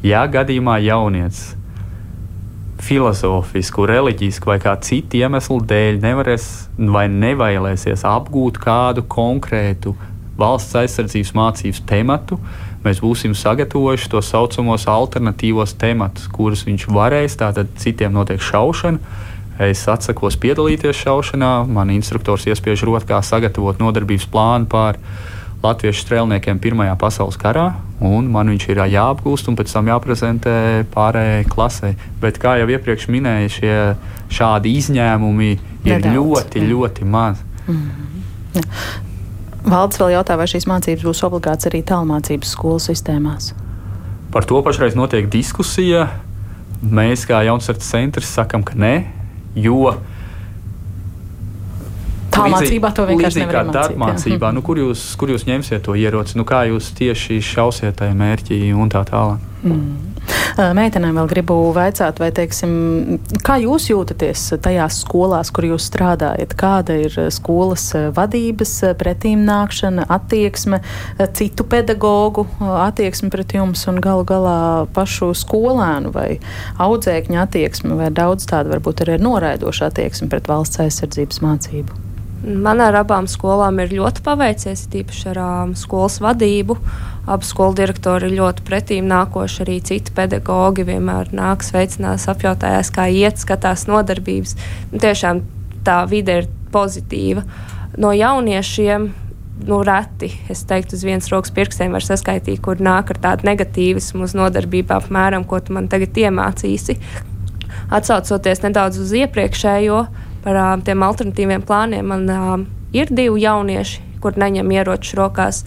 ja 0.08 0.26
gadījumā 0.34 0.80
jaunietis 0.88 1.52
filozofisku, 2.88 3.86
reliģisku 3.90 4.50
vai 4.50 4.60
kā 4.62 4.76
citu 4.86 5.20
iemeslu 5.22 5.60
dēļ 5.68 5.98
nevarēs 6.02 6.48
vai 6.94 7.08
nevēlēsies 7.12 8.06
apgūt 8.08 8.60
kādu 8.62 9.04
konkrētu 9.10 9.96
valsts 10.38 10.78
aizsardzības 10.78 11.34
mācības 11.38 11.82
tematu, 11.90 12.38
mēs 12.88 13.02
būsim 13.04 13.36
sagatavojuši 13.38 14.12
to 14.14 14.22
saucamos 14.24 14.88
alternatīvos 14.90 15.76
tematus, 15.80 16.30
kurus 16.32 16.66
viņš 16.68 16.88
varēs. 16.90 17.38
Tātad 17.40 17.74
citiem 17.82 18.16
notiek 18.16 18.42
šaušana. 18.42 19.00
Es 19.68 19.82
atsakos 19.90 20.38
piedalīties 20.38 21.00
šaušanā. 21.02 21.52
Man 21.66 21.92
instruktors 21.96 22.46
iespiež 22.50 22.86
rot, 22.86 23.08
kā 23.10 23.20
sagatavot 23.26 23.82
nodarbības 23.82 24.28
plānu 24.30 24.70
pār 24.70 25.00
latviešu 25.64 26.04
strēlniekiem 26.06 26.60
Pirmajā 26.62 26.94
pasaules 27.02 27.40
karā. 27.42 27.72
Man 28.00 28.54
viņš 28.54 28.68
ir 28.70 28.84
jāapgūst 28.94 29.50
un 29.50 29.58
pēc 29.58 29.74
tam 29.74 29.90
jāprezentē 29.90 30.86
pārējai 30.94 31.48
klasē. 31.50 31.96
Bet, 32.22 32.38
kā 32.42 32.60
jau 32.62 32.70
iepriekš 32.70 33.10
minēju, 33.10 33.54
šie 33.58 33.80
šādi 34.38 34.76
izņēmumi 34.78 35.52
ir 35.56 35.98
Nedaudz, 35.98 36.14
ļoti, 36.20 36.64
ļoti 36.70 37.10
maz. 37.10 37.42
Mm 37.66 37.82
-hmm. 37.82 39.07
Valdes 39.68 40.00
vēl 40.00 40.14
jautā, 40.16 40.38
vai 40.40 40.48
šīs 40.48 40.68
mācības 40.70 41.04
būs 41.04 41.24
obligāts 41.28 41.68
arī 41.68 41.82
tālmācības 41.88 42.54
skolu 42.56 42.80
sistēmās. 42.84 43.52
Par 44.32 44.48
to 44.48 44.62
pašreiz 44.64 44.96
notiek 44.96 45.28
diskusija. 45.32 46.08
Mēs, 46.78 47.26
kā 47.28 47.42
Jaunzētas 47.48 47.90
centrs, 47.90 48.30
sakam, 48.30 48.62
ka 48.64 48.78
nē, 48.78 48.94
jo 49.58 49.96
tālmācībā 52.38 52.92
to 52.94 53.08
vienkārši 53.10 53.42
nevar 53.42 53.60
izdarīt. 53.64 53.78
Darbmācībā, 53.78 54.52
nu, 54.54 54.64
kur, 54.66 54.80
jūs, 54.84 55.04
kur 55.20 55.34
jūs 55.34 55.48
ņemsiet 55.50 55.84
to 55.88 55.98
ieroci, 55.98 56.38
nu, 56.38 56.46
kā 56.48 56.64
jūs 56.70 56.92
tieši 56.98 57.40
šausiet 57.44 57.98
tajā 58.02 58.14
mērķī 58.18 58.62
un 58.78 58.94
tā 58.94 59.02
tālāk. 59.10 59.47
Mm. 59.66 60.18
Meitenēm 60.78 61.18
vēl 61.20 61.30
gribu 61.30 61.56
vaicāt, 61.76 62.20
vai, 62.22 62.30
teiksim, 62.34 62.72
kā 63.46 63.58
jūs 63.62 63.88
jūtaties 63.92 64.44
tajās 64.64 65.02
skolās, 65.04 65.52
kur 65.54 65.68
jūs 65.70 65.86
strādājat? 65.90 66.56
Kāda 66.58 66.98
ir 67.06 67.14
skolas 67.34 67.86
vadības 68.18 68.74
pretīm 68.98 69.46
nākšana, 69.48 70.08
attieksme, 70.18 70.82
citu 71.38 71.68
pedagoģu 71.70 72.48
attieksme 72.88 73.32
pret 73.34 73.54
jums 73.58 73.86
un 73.90 74.02
galu 74.04 74.26
galā 74.28 74.58
pašu 74.98 75.34
skolēnu 75.38 76.14
vai 76.16 76.28
audzēkņu 76.82 77.42
attieksme, 77.46 77.94
vai 78.02 78.12
daudz 78.14 78.50
tādu 78.50 78.76
varbūt 78.76 79.06
arī 79.06 79.18
ir 79.18 79.26
noraidoša 79.30 79.92
attieksme 79.92 80.30
pret 80.34 80.50
valsts 80.50 80.86
aizsardzības 80.86 81.44
mācību? 81.46 82.07
Man 82.46 82.82
ar 82.84 83.00
abām 83.00 83.26
skolām 83.30 83.80
ir 83.82 83.96
ļoti 83.98 84.22
paveicies, 84.26 84.86
tīpaši 84.94 85.30
ar 85.32 85.40
um, 85.42 85.72
skolas 85.78 86.20
vadību. 86.22 86.78
Abi 87.28 87.48
skolu 87.48 87.76
direktori 87.80 88.30
ir 88.30 88.38
ļoti 88.38 88.66
pretīm 88.68 89.08
nākoši, 89.10 89.64
arī 89.66 89.78
citi 89.90 90.14
pedagoģi 90.16 90.86
vienmēr 90.88 91.34
nāk, 91.36 91.66
sveicinās, 91.66 92.28
apjautājās, 92.32 92.92
kā 92.94 93.08
iet, 93.10 93.42
skatās 93.42 93.88
nodarbības. 93.90 94.54
Nu, 94.94 95.02
tiešām 95.02 95.42
tā 95.88 96.04
vide 96.12 96.44
ir 96.44 96.52
pozitīva. 96.72 97.44
No 97.98 98.14
jauniešiem 98.14 99.10
nu, 99.66 99.82
reti, 99.84 100.30
es 100.54 100.62
teiktu, 100.70 100.96
uz 100.96 101.04
vienas 101.08 101.32
rokas 101.34 101.54
pirkstiem 101.56 101.96
var 101.96 102.06
saskaitīt, 102.06 102.62
kur 102.64 102.82
nāk 102.84 103.12
ar 103.14 103.22
tādu 103.24 103.48
negatīvismu 103.50 104.28
uz 104.28 104.36
nodarbību, 104.38 104.94
apmēram, 105.00 105.48
ko 105.50 105.60
tu 105.64 105.74
man 105.74 105.90
tagad 105.92 106.18
iemācīsi. 106.22 107.00
Atsaucoties 107.98 108.62
nedaudz 108.66 109.00
uz 109.02 109.14
iepriekšējo, 109.18 110.04
par 110.48 110.56
uh, 110.56 110.74
tiem 110.84 111.04
alternatīviem 111.04 111.64
plāniem. 111.68 112.08
Man 112.08 112.28
uh, 112.32 112.54
ir 112.96 113.12
divi 113.12 113.44
jaunieši, 113.44 114.04
kur 114.24 114.40
neņem 114.40 114.76
ieročus 114.80 115.18
rokās. 115.20 115.64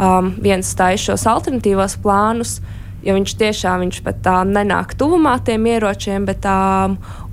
Um, 0.00 0.34
viens 0.40 0.70
stājas 0.70 1.02
šos 1.08 1.26
alternatīvos 1.28 1.98
plānus, 2.00 2.60
jo 3.04 3.16
viņš 3.16 3.34
tiešām 3.40 3.82
viņš 3.84 3.98
pat 4.06 4.20
tā 4.24 4.36
nenāk 4.48 4.94
tuvumā 5.00 5.34
tiem 5.44 5.66
ieročiem, 5.68 6.28
bet 6.28 6.40
tā, 6.44 6.54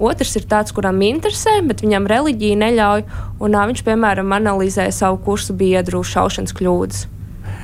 otrs 0.04 0.36
ir 0.40 0.48
tāds, 0.50 0.74
kuram 0.76 1.00
interesē, 1.06 1.60
bet 1.68 1.84
viņam 1.86 2.10
reliģija 2.12 2.60
neļauj, 2.66 3.06
un 3.40 3.56
uh, 3.56 3.68
viņš, 3.70 3.86
piemēram, 3.88 4.34
analizē 4.40 4.90
savu 4.96 5.22
kursu 5.28 5.56
biedru 5.56 6.02
šaušanas 6.04 6.56
kļūdas. 6.58 7.06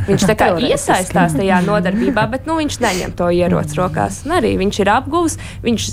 Viņš 0.07 0.25
tā 0.29 0.36
kā 0.39 0.51
iesaistās 0.71 1.36
tajā 1.39 1.59
nodarbībā, 1.65 2.27
bet 2.31 2.47
nu, 2.47 2.59
viņš 2.61 2.79
neņem 2.84 3.17
to 3.19 3.31
ieroci 3.34 3.79
rokās. 3.79 4.23
Un 4.27 4.38
arī 4.39 4.55
viņš 4.61 4.79
ir 4.84 4.91
apguvis. 4.93 5.39
Viņš, 5.63 5.89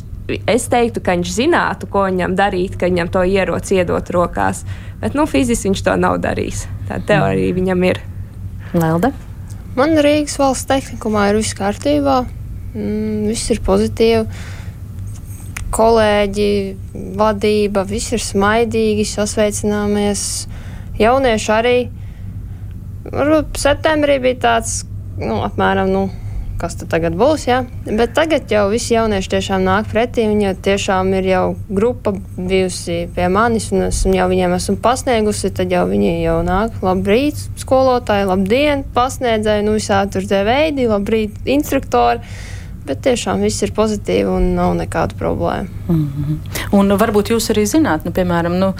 es 0.51 0.69
teiktu, 0.71 1.03
ka 1.05 1.17
viņš 1.17 1.33
zinātu, 1.35 1.89
ko 1.91 2.05
viņam 2.07 2.37
darīt, 2.39 2.77
ka 2.79 2.91
viņam 2.91 3.11
to 3.13 3.25
ieroci 3.27 3.81
iedot 3.81 4.13
rokās. 4.15 4.63
Bet 5.01 5.17
nu, 5.19 5.27
fiziski 5.31 5.71
viņš 5.71 5.83
to 5.87 5.97
nav 6.01 6.21
darījis. 6.23 6.67
Tā 6.89 7.01
teorija 7.09 7.57
viņam 7.57 7.85
ir. 7.89 8.01
Lelde? 8.77 9.13
Man 9.79 9.95
Rīgas 10.03 10.37
valsts 10.41 10.69
tehnikumā 10.71 11.29
ir 11.31 11.39
viss 11.39 11.57
kārtībā, 11.59 12.25
mm, 12.75 13.29
viss 13.31 13.53
ir 13.55 13.63
pozitīvi. 13.67 14.25
Kolēģi, 15.71 16.51
vadība, 17.19 17.85
viss 17.87 18.13
ir 18.13 18.23
smaidīgi, 18.25 19.07
sasveicināmies. 19.07 20.25
Jaunieši 20.99 21.53
arī. 21.55 21.77
Varbūt 23.11 23.61
septembrī 23.63 24.19
bija 24.21 24.41
tāds, 24.43 24.81
nu, 25.23 25.39
apmēram, 25.47 25.89
nu, 25.95 26.09
kas 26.61 26.77
tad 26.81 26.91
tagad 26.93 27.17
būs. 27.19 27.47
Ja? 27.49 27.63
Bet 27.87 28.13
tagad 28.17 28.51
jau 28.53 28.67
visi 28.73 28.95
jaunieši 28.95 29.33
tiešām 29.35 29.65
nāk 29.65 29.89
pretī. 29.93 30.27
Viņi 30.29 30.55
tiešām 30.65 31.13
ir 31.19 31.31
jau 31.31 31.45
grupa 31.69 32.13
bijusi 32.37 33.03
pie 33.17 33.31
manis, 33.33 33.71
un 33.75 33.89
es 33.89 34.03
jau 34.05 34.29
viņiem 34.31 34.57
esmu 34.59 34.77
pasniegusi. 34.85 35.53
Tad 35.57 35.73
jau 35.73 35.87
viņi 35.91 36.21
jau 36.21 36.39
nāk, 36.47 36.79
labrīt, 36.85 37.41
skolotāji, 37.61 38.29
labdien, 38.31 38.87
pasniedzēji, 38.97 39.67
nu 39.67 39.77
visādi 39.79 40.17
tur 40.17 40.31
tie 40.31 40.45
veidi, 40.47 40.89
labrīt, 40.91 41.43
instruktori. 41.49 42.23
Bet 42.87 43.03
tiešām 43.05 43.43
viss 43.45 43.63
ir 43.63 43.75
pozitīvi 43.77 44.29
un 44.31 44.55
nav 44.57 44.73
nekādu 44.79 45.17
problēmu. 45.21 45.69
Mm 45.89 46.07
-hmm. 46.17 46.37
Un 46.79 46.89
varbūt 47.03 47.31
jūs 47.35 47.51
arī 47.53 47.67
zināt, 47.69 48.05
nu, 48.05 48.11
piemēram, 48.11 48.57
nu, 48.59 48.73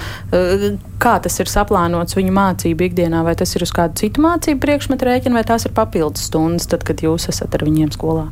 kā 0.99 1.21
tas 1.23 1.41
ir 1.41 1.47
saplānots 1.47 2.17
viņu 2.17 2.33
mācību 2.33 2.87
ikdienā, 2.89 3.25
vai 3.25 3.35
tas 3.35 3.57
ir 3.57 3.63
uz 3.63 3.73
kādu 3.73 3.95
citu 3.95 4.21
mācību 4.21 4.61
priekšmetu 4.61 5.05
rēķinu, 5.05 5.33
vai 5.33 5.45
tās 5.45 5.65
ir 5.65 5.73
papildus 5.73 6.23
stundas, 6.23 6.67
tad, 6.67 6.85
kad 6.85 7.01
jūs 7.01 7.29
esat 7.29 7.55
ar 7.55 7.65
viņiem 7.65 7.91
skolā? 7.91 8.29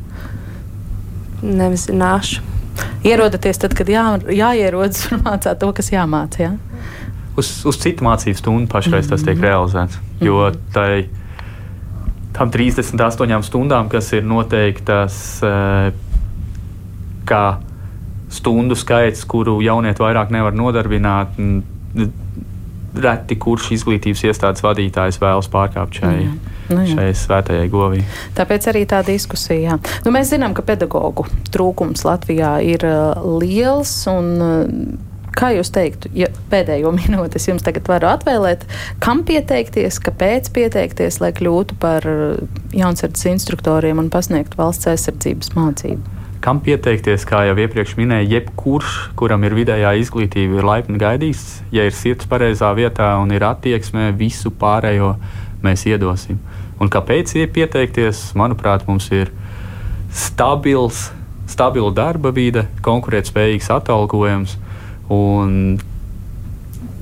Nezināšu. 1.43 2.41
Ierodaties 3.03 3.57
tad, 3.57 3.73
kad 3.73 3.87
jā, 3.87 4.19
jāierodas 4.27 5.11
un 5.11 5.19
mācāt 5.19 5.59
to, 5.59 5.71
kas 5.73 5.91
jāmācā. 5.91 6.39
Ja? 6.39 6.51
Uz, 7.37 7.65
uz 7.65 7.77
citu 7.77 8.03
mācību 8.03 8.37
stundu 8.37 8.67
pašreiz 8.67 9.05
mm 9.05 9.07
-hmm. 9.07 9.09
tas 9.09 9.23
tiek 9.23 9.39
realizēts. 9.39 9.97
Jo 10.19 10.33
mm 10.33 10.55
-hmm. 10.73 11.18
Tam 12.39 12.51
38 12.53 13.43
stundām, 13.43 13.89
kas 13.91 14.13
ir 14.15 14.23
noteiktas 14.23 15.17
eh, 15.43 15.89
kā 17.27 17.43
stundu 18.31 18.77
skaits, 18.79 19.25
kuru 19.27 19.57
jaunieti 19.65 20.03
vairāk 20.03 20.31
nevar 20.31 20.55
nodarbināt. 20.55 21.35
Reti 22.99 23.35
kurš 23.37 23.73
izglītības 23.75 24.23
iestādes 24.29 24.63
vadītājs 24.65 25.19
vēlas 25.21 25.49
pārkāpt 25.51 25.99
šai, 25.99 26.15
nu, 26.71 26.79
jā. 26.79 26.95
šai 26.95 27.09
svētajai 27.17 27.67
govī. 27.69 28.01
Tāpēc 28.37 28.69
arī 28.71 28.81
tā 28.89 29.03
diskusija. 29.05 29.77
Nu, 30.05 30.13
mēs 30.13 30.31
zinām, 30.33 30.55
ka 30.57 30.65
pedagoģu 30.65 31.27
trūkums 31.53 32.05
Latvijā 32.07 32.55
ir 32.65 32.85
uh, 32.89 33.29
liels. 33.41 33.93
Un, 34.09 34.31
uh, 34.41 35.08
Kā 35.37 35.51
jūs 35.53 35.69
teiktu, 35.73 36.09
ja 36.17 36.29
pēdējo 36.51 36.91
minūti 36.99 37.39
es 37.39 37.47
jums 37.49 37.65
tagad 37.65 37.89
varu 37.89 38.09
atvēlēt, 38.11 38.65
kam 39.03 39.23
pieteikties, 39.27 39.99
kāpēc 40.05 40.51
pieteikties, 40.55 41.19
lai 41.23 41.33
kļūtu 41.37 41.77
par 41.81 42.07
uh, 42.09 42.39
jaunsardzes 42.75 43.29
instruktoriem 43.33 44.01
un 44.01 44.09
pasniegtu 44.13 44.59
valsts 44.59 44.89
aizsardzības 44.93 45.53
mācību? 45.57 46.17
Kam 46.39 46.61
pieteikties, 46.63 47.25
kā 47.27 47.41
jau 47.49 47.55
iepriekš 47.59 47.97
minēju, 47.99 48.29
jebkurš, 48.31 48.93
kuram 49.19 49.43
ir 49.43 49.57
vidējā 49.57 49.91
izglītība, 49.99 50.61
ir 50.61 50.67
laipni 50.69 51.01
gaidīts. 51.01 51.59
Ja 51.75 51.83
ir 51.83 51.91
sirds 51.91 52.29
pareizā 52.31 52.69
vietā 52.77 53.09
un 53.19 53.33
ir 53.35 53.43
attieksme, 53.43 54.13
visu 54.15 54.47
pārējo 54.55 55.17
mēs 55.65 55.83
iedosim. 55.91 56.39
Un 56.79 56.87
kāpēc 56.87 57.35
pieteikties? 57.51 58.29
Manuprāt, 58.39 58.87
mums 58.87 59.09
ir 59.11 59.33
stabils, 60.15 61.09
stabila 61.51 61.91
darba 61.91 62.31
vide, 62.31 62.69
konkurētspējīgs 62.87 63.67
atalgojums 63.75 64.55
Un 65.09 65.79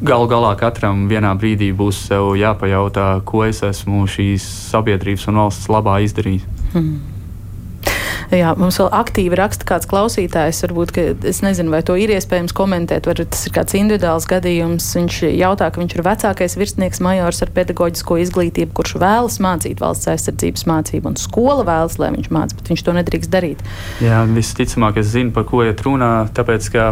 galu 0.02 0.30
galā 0.30 0.54
katram 0.60 1.08
vienā 1.10 1.34
brīdī 1.40 1.72
būs 1.76 2.08
jāpajautā, 2.12 3.10
ko 3.28 3.44
es 3.48 3.64
esmu 3.66 4.06
šīs 4.10 4.46
sabiedrības 4.72 5.28
un 5.32 5.44
valsts 5.44 5.70
labā 5.74 6.00
izdarījis. 6.06 6.48
Hmm. 6.74 6.98
Jā, 8.28 8.50
mums 8.60 8.76
vēl 8.82 8.90
aktīvi 8.92 9.38
raksta 9.40 9.64
kāds 9.68 9.88
klausītājs. 9.88 10.60
Varbūt, 10.66 10.92
ka 10.92 11.04
es 11.30 11.40
nezinu, 11.46 11.72
vai 11.72 11.80
to 11.88 11.96
ir 11.96 12.12
iespējams 12.12 12.52
komentēt, 12.56 13.08
vai 13.08 13.16
tas 13.22 13.46
ir 13.48 13.54
kāds 13.56 13.78
individuāls 13.80 14.28
gadījums. 14.28 14.90
Viņš 14.98 15.20
jautā, 15.30 15.70
ka 15.72 15.80
viņš 15.80 15.96
ir 15.96 16.04
vecākais 16.04 16.58
virsnieks 16.60 17.00
majors 17.04 17.40
ar 17.46 17.54
pedagoģisko 17.56 18.20
izglītību, 18.26 18.76
kurš 18.76 18.98
vēlas 19.00 19.40
mācīt 19.44 19.80
valsts 19.80 20.12
aizsardzības 20.12 20.68
mācību, 20.68 21.14
un 21.14 21.16
skola 21.22 21.64
vēlas, 21.68 21.96
lai 22.04 22.12
viņš 22.18 22.28
mācītu, 22.36 22.60
bet 22.60 22.74
viņš 22.74 22.84
to 22.84 22.98
nedrīkst 23.00 23.32
darīt. 23.32 23.64
Jā, 24.04 24.26
visticamāk, 24.28 25.00
es 25.00 25.14
zinu, 25.16 25.32
par 25.36 25.48
ko 25.48 25.64
iet 25.64 25.86
runā, 25.88 26.12
tāpēc, 26.36 26.68
ka 26.76 26.90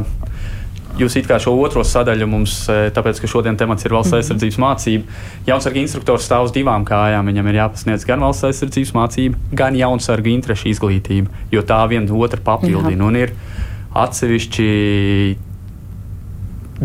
Jūs 0.96 1.18
it 1.20 1.26
kā 1.28 1.36
šo 1.44 1.52
otro 1.60 1.84
sadaļu 1.84 2.28
mums, 2.32 2.54
e, 2.72 2.90
tāpēc, 2.96 3.20
ka 3.20 3.28
šodien 3.28 3.58
temats 3.60 3.84
ir 3.84 3.92
valsts 3.96 4.14
mhm. 4.14 4.22
aizsardzības 4.22 4.60
mācība. 4.64 5.18
Jaunsarga 5.50 5.82
instruktors 5.82 6.28
stāv 6.28 6.48
uz 6.48 6.54
divām 6.56 6.86
kājām. 6.88 7.28
Viņam 7.32 7.50
ir 7.52 7.60
jāpasniedz 7.60 8.06
gan 8.08 8.24
valsts 8.24 8.48
aizsardzības 8.48 8.94
mācība, 8.96 9.42
gan 9.60 9.76
jaunsarga 9.76 10.32
interešu 10.32 10.72
izglītība, 10.72 11.44
jo 11.52 11.66
tā 11.68 11.82
viena 11.92 12.16
otru 12.16 12.40
papildina. 12.46 12.96
Jā. 12.96 13.10
Un 13.10 13.20
ir 13.20 13.36
atsevišķi 14.06 14.70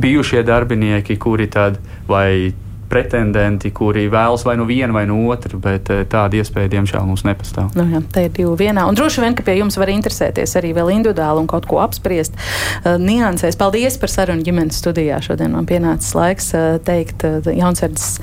bijušie 0.00 0.42
darbinieki, 0.46 1.16
kuri 1.22 1.46
tad 1.50 1.78
vai 2.10 2.52
pretendenti, 2.90 3.70
kuri 3.74 4.08
vēlas 4.10 4.44
vai 4.46 4.56
nu 4.58 4.66
vienu 4.68 4.96
vai 4.96 5.04
nu 5.08 5.20
otru, 5.30 5.60
bet 5.62 5.90
eh, 5.92 6.02
tāda 6.10 6.40
iespēja, 6.40 6.72
diemžēl, 6.74 7.06
mums 7.06 7.22
nepastāv. 7.26 7.70
Nu, 7.78 7.86
jā, 7.94 8.02
tā 8.12 8.26
ir 8.26 8.32
divi 8.34 8.50
vienā. 8.64 8.86
Un 8.90 8.98
droši 8.98 9.22
vien, 9.24 9.36
ka 9.38 9.46
pie 9.46 9.60
jums 9.60 9.78
var 9.80 9.92
interesēties 9.92 10.56
arī 10.58 10.72
vēl 10.76 10.90
individuāli 10.96 11.44
un 11.44 11.50
kaut 11.50 11.68
ko 11.70 11.80
apspriest. 11.84 12.34
Uh, 12.80 12.96
niansēs. 13.00 13.58
Paldies 13.60 13.98
par 14.00 14.10
sarunu 14.12 14.44
ģimenes 14.46 14.80
studijā. 14.82 15.20
Šodien 15.24 15.54
man 15.54 15.68
pienācis 15.70 16.16
laiks 16.18 16.50
uh, 16.56 16.80
teikt 16.84 17.26
uh, 17.28 17.38
jaunsardzes 17.46 18.18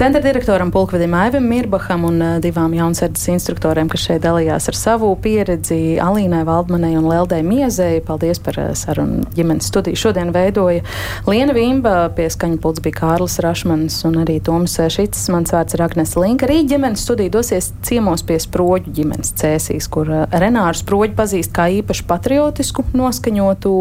centra 0.00 0.22
direktoram 0.24 0.70
Pulkvedim 0.72 1.12
Aivim 1.18 1.44
Mirbaham 1.50 2.06
un 2.08 2.22
divām 2.40 2.72
jaunsardzes 2.72 3.26
instruktoriem, 3.34 3.90
kas 3.90 4.06
šeit 4.06 4.22
dalījās 4.24 4.70
ar 4.70 4.78
savu 4.78 5.10
pieredzi 5.20 5.98
Alīnai 6.00 6.40
Valdmanai 6.48 6.94
un 6.96 7.08
Leldai 7.10 7.42
Miezei. 7.44 8.00
Paldies 8.06 8.40
par 8.40 8.56
sarunu 8.78 9.26
ģimenes 9.36 9.68
studiju. 9.68 9.98
Šodien 9.98 10.32
veidoja 10.32 10.86
Liena 11.28 11.52
Vimba, 11.56 11.96
pie 12.16 12.30
skaņa 12.32 12.60
pults 12.62 12.80
bija 12.84 13.00
Kārlis 13.02 13.36
Rašmans 13.44 13.89
Ģimenes 13.90 14.06
un 14.06 14.20
arī 14.22 14.36
Toms 14.38 14.76
Šits. 14.94 15.24
Mans 15.34 15.50
vārds 15.50 15.74
ir 15.74 15.82
Agnes 15.82 16.14
Linka. 16.14 16.46
Arī 16.46 16.62
ģimenes 16.68 17.02
studija 17.02 17.32
dosies 17.34 17.72
ciemos 17.82 18.22
pie 18.22 18.38
sproģu 18.38 18.92
ģimenes 18.94 19.34
cēsīs, 19.34 19.88
kur 19.90 20.06
eh, 20.06 20.26
Renāru 20.30 20.78
sproģu 20.78 21.16
pazīst 21.18 21.50
kā 21.50 21.66
īpaši 21.80 22.06
patriotisku 22.06 22.84
noskaņotu 22.94 23.72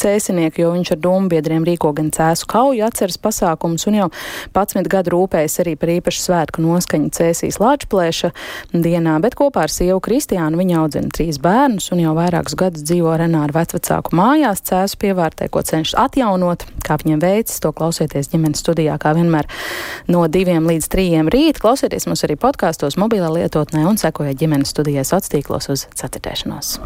cēsinieku, 0.00 0.62
jo 0.62 0.72
viņš 0.74 0.92
ar 0.94 1.00
dombiedriem 1.04 1.64
rīko 1.66 1.92
gan 1.96 2.10
cēsu 2.14 2.48
kauju 2.50 2.84
atceras 2.86 3.18
pasākumus 3.20 3.86
un 3.90 3.98
jau 3.98 4.08
11 4.54 4.90
gadu 4.92 5.14
rūpējas 5.14 5.60
arī 5.64 5.74
par 5.80 5.92
īpašu 5.94 6.22
svētku 6.26 6.64
noskaņu 6.64 7.10
cēsīs 7.16 7.58
Lāčplēša 7.62 8.30
dienā, 8.72 9.16
bet 9.24 9.36
kopā 9.38 9.66
ar 9.66 9.72
sievu 9.72 10.00
Kristiānu 10.04 10.60
viņa 10.60 10.78
audzina 10.82 11.12
trīs 11.14 11.40
bērnus 11.42 11.90
un 11.94 12.04
jau 12.04 12.14
vairākus 12.18 12.56
gadus 12.60 12.86
dzīvo 12.86 13.16
Renāra 13.20 13.56
vecvecāku 13.58 14.14
mājās 14.16 14.64
cēsu 14.68 15.00
pievārtē, 15.02 15.48
ko 15.52 15.64
cenšas 15.66 15.96
atjaunot, 16.06 16.66
kā 16.84 16.98
viņiem 17.02 17.22
veicis, 17.24 17.60
to 17.64 17.72
klausieties 17.76 18.30
ģimenes 18.32 18.62
studijā, 18.64 18.98
kā 19.02 19.14
vienmēr 19.16 19.48
no 20.12 20.26
diviem 20.28 20.68
līdz 20.70 20.90
trījiem 20.92 21.32
rīt. 21.32 21.62
Klausieties 21.62 22.08
mums 22.10 22.24
arī 22.26 22.38
podkāstos, 22.40 22.98
mobilā 23.00 23.32
lietotnē 23.34 23.86
un 23.88 24.00
sekojiet 24.00 24.40
ģimenes 24.40 24.74
studijai 24.74 25.04
sociālos 25.04 25.34
tīklos 25.34 25.70
uz 25.72 25.88
ceturtēšanos. 25.98 26.78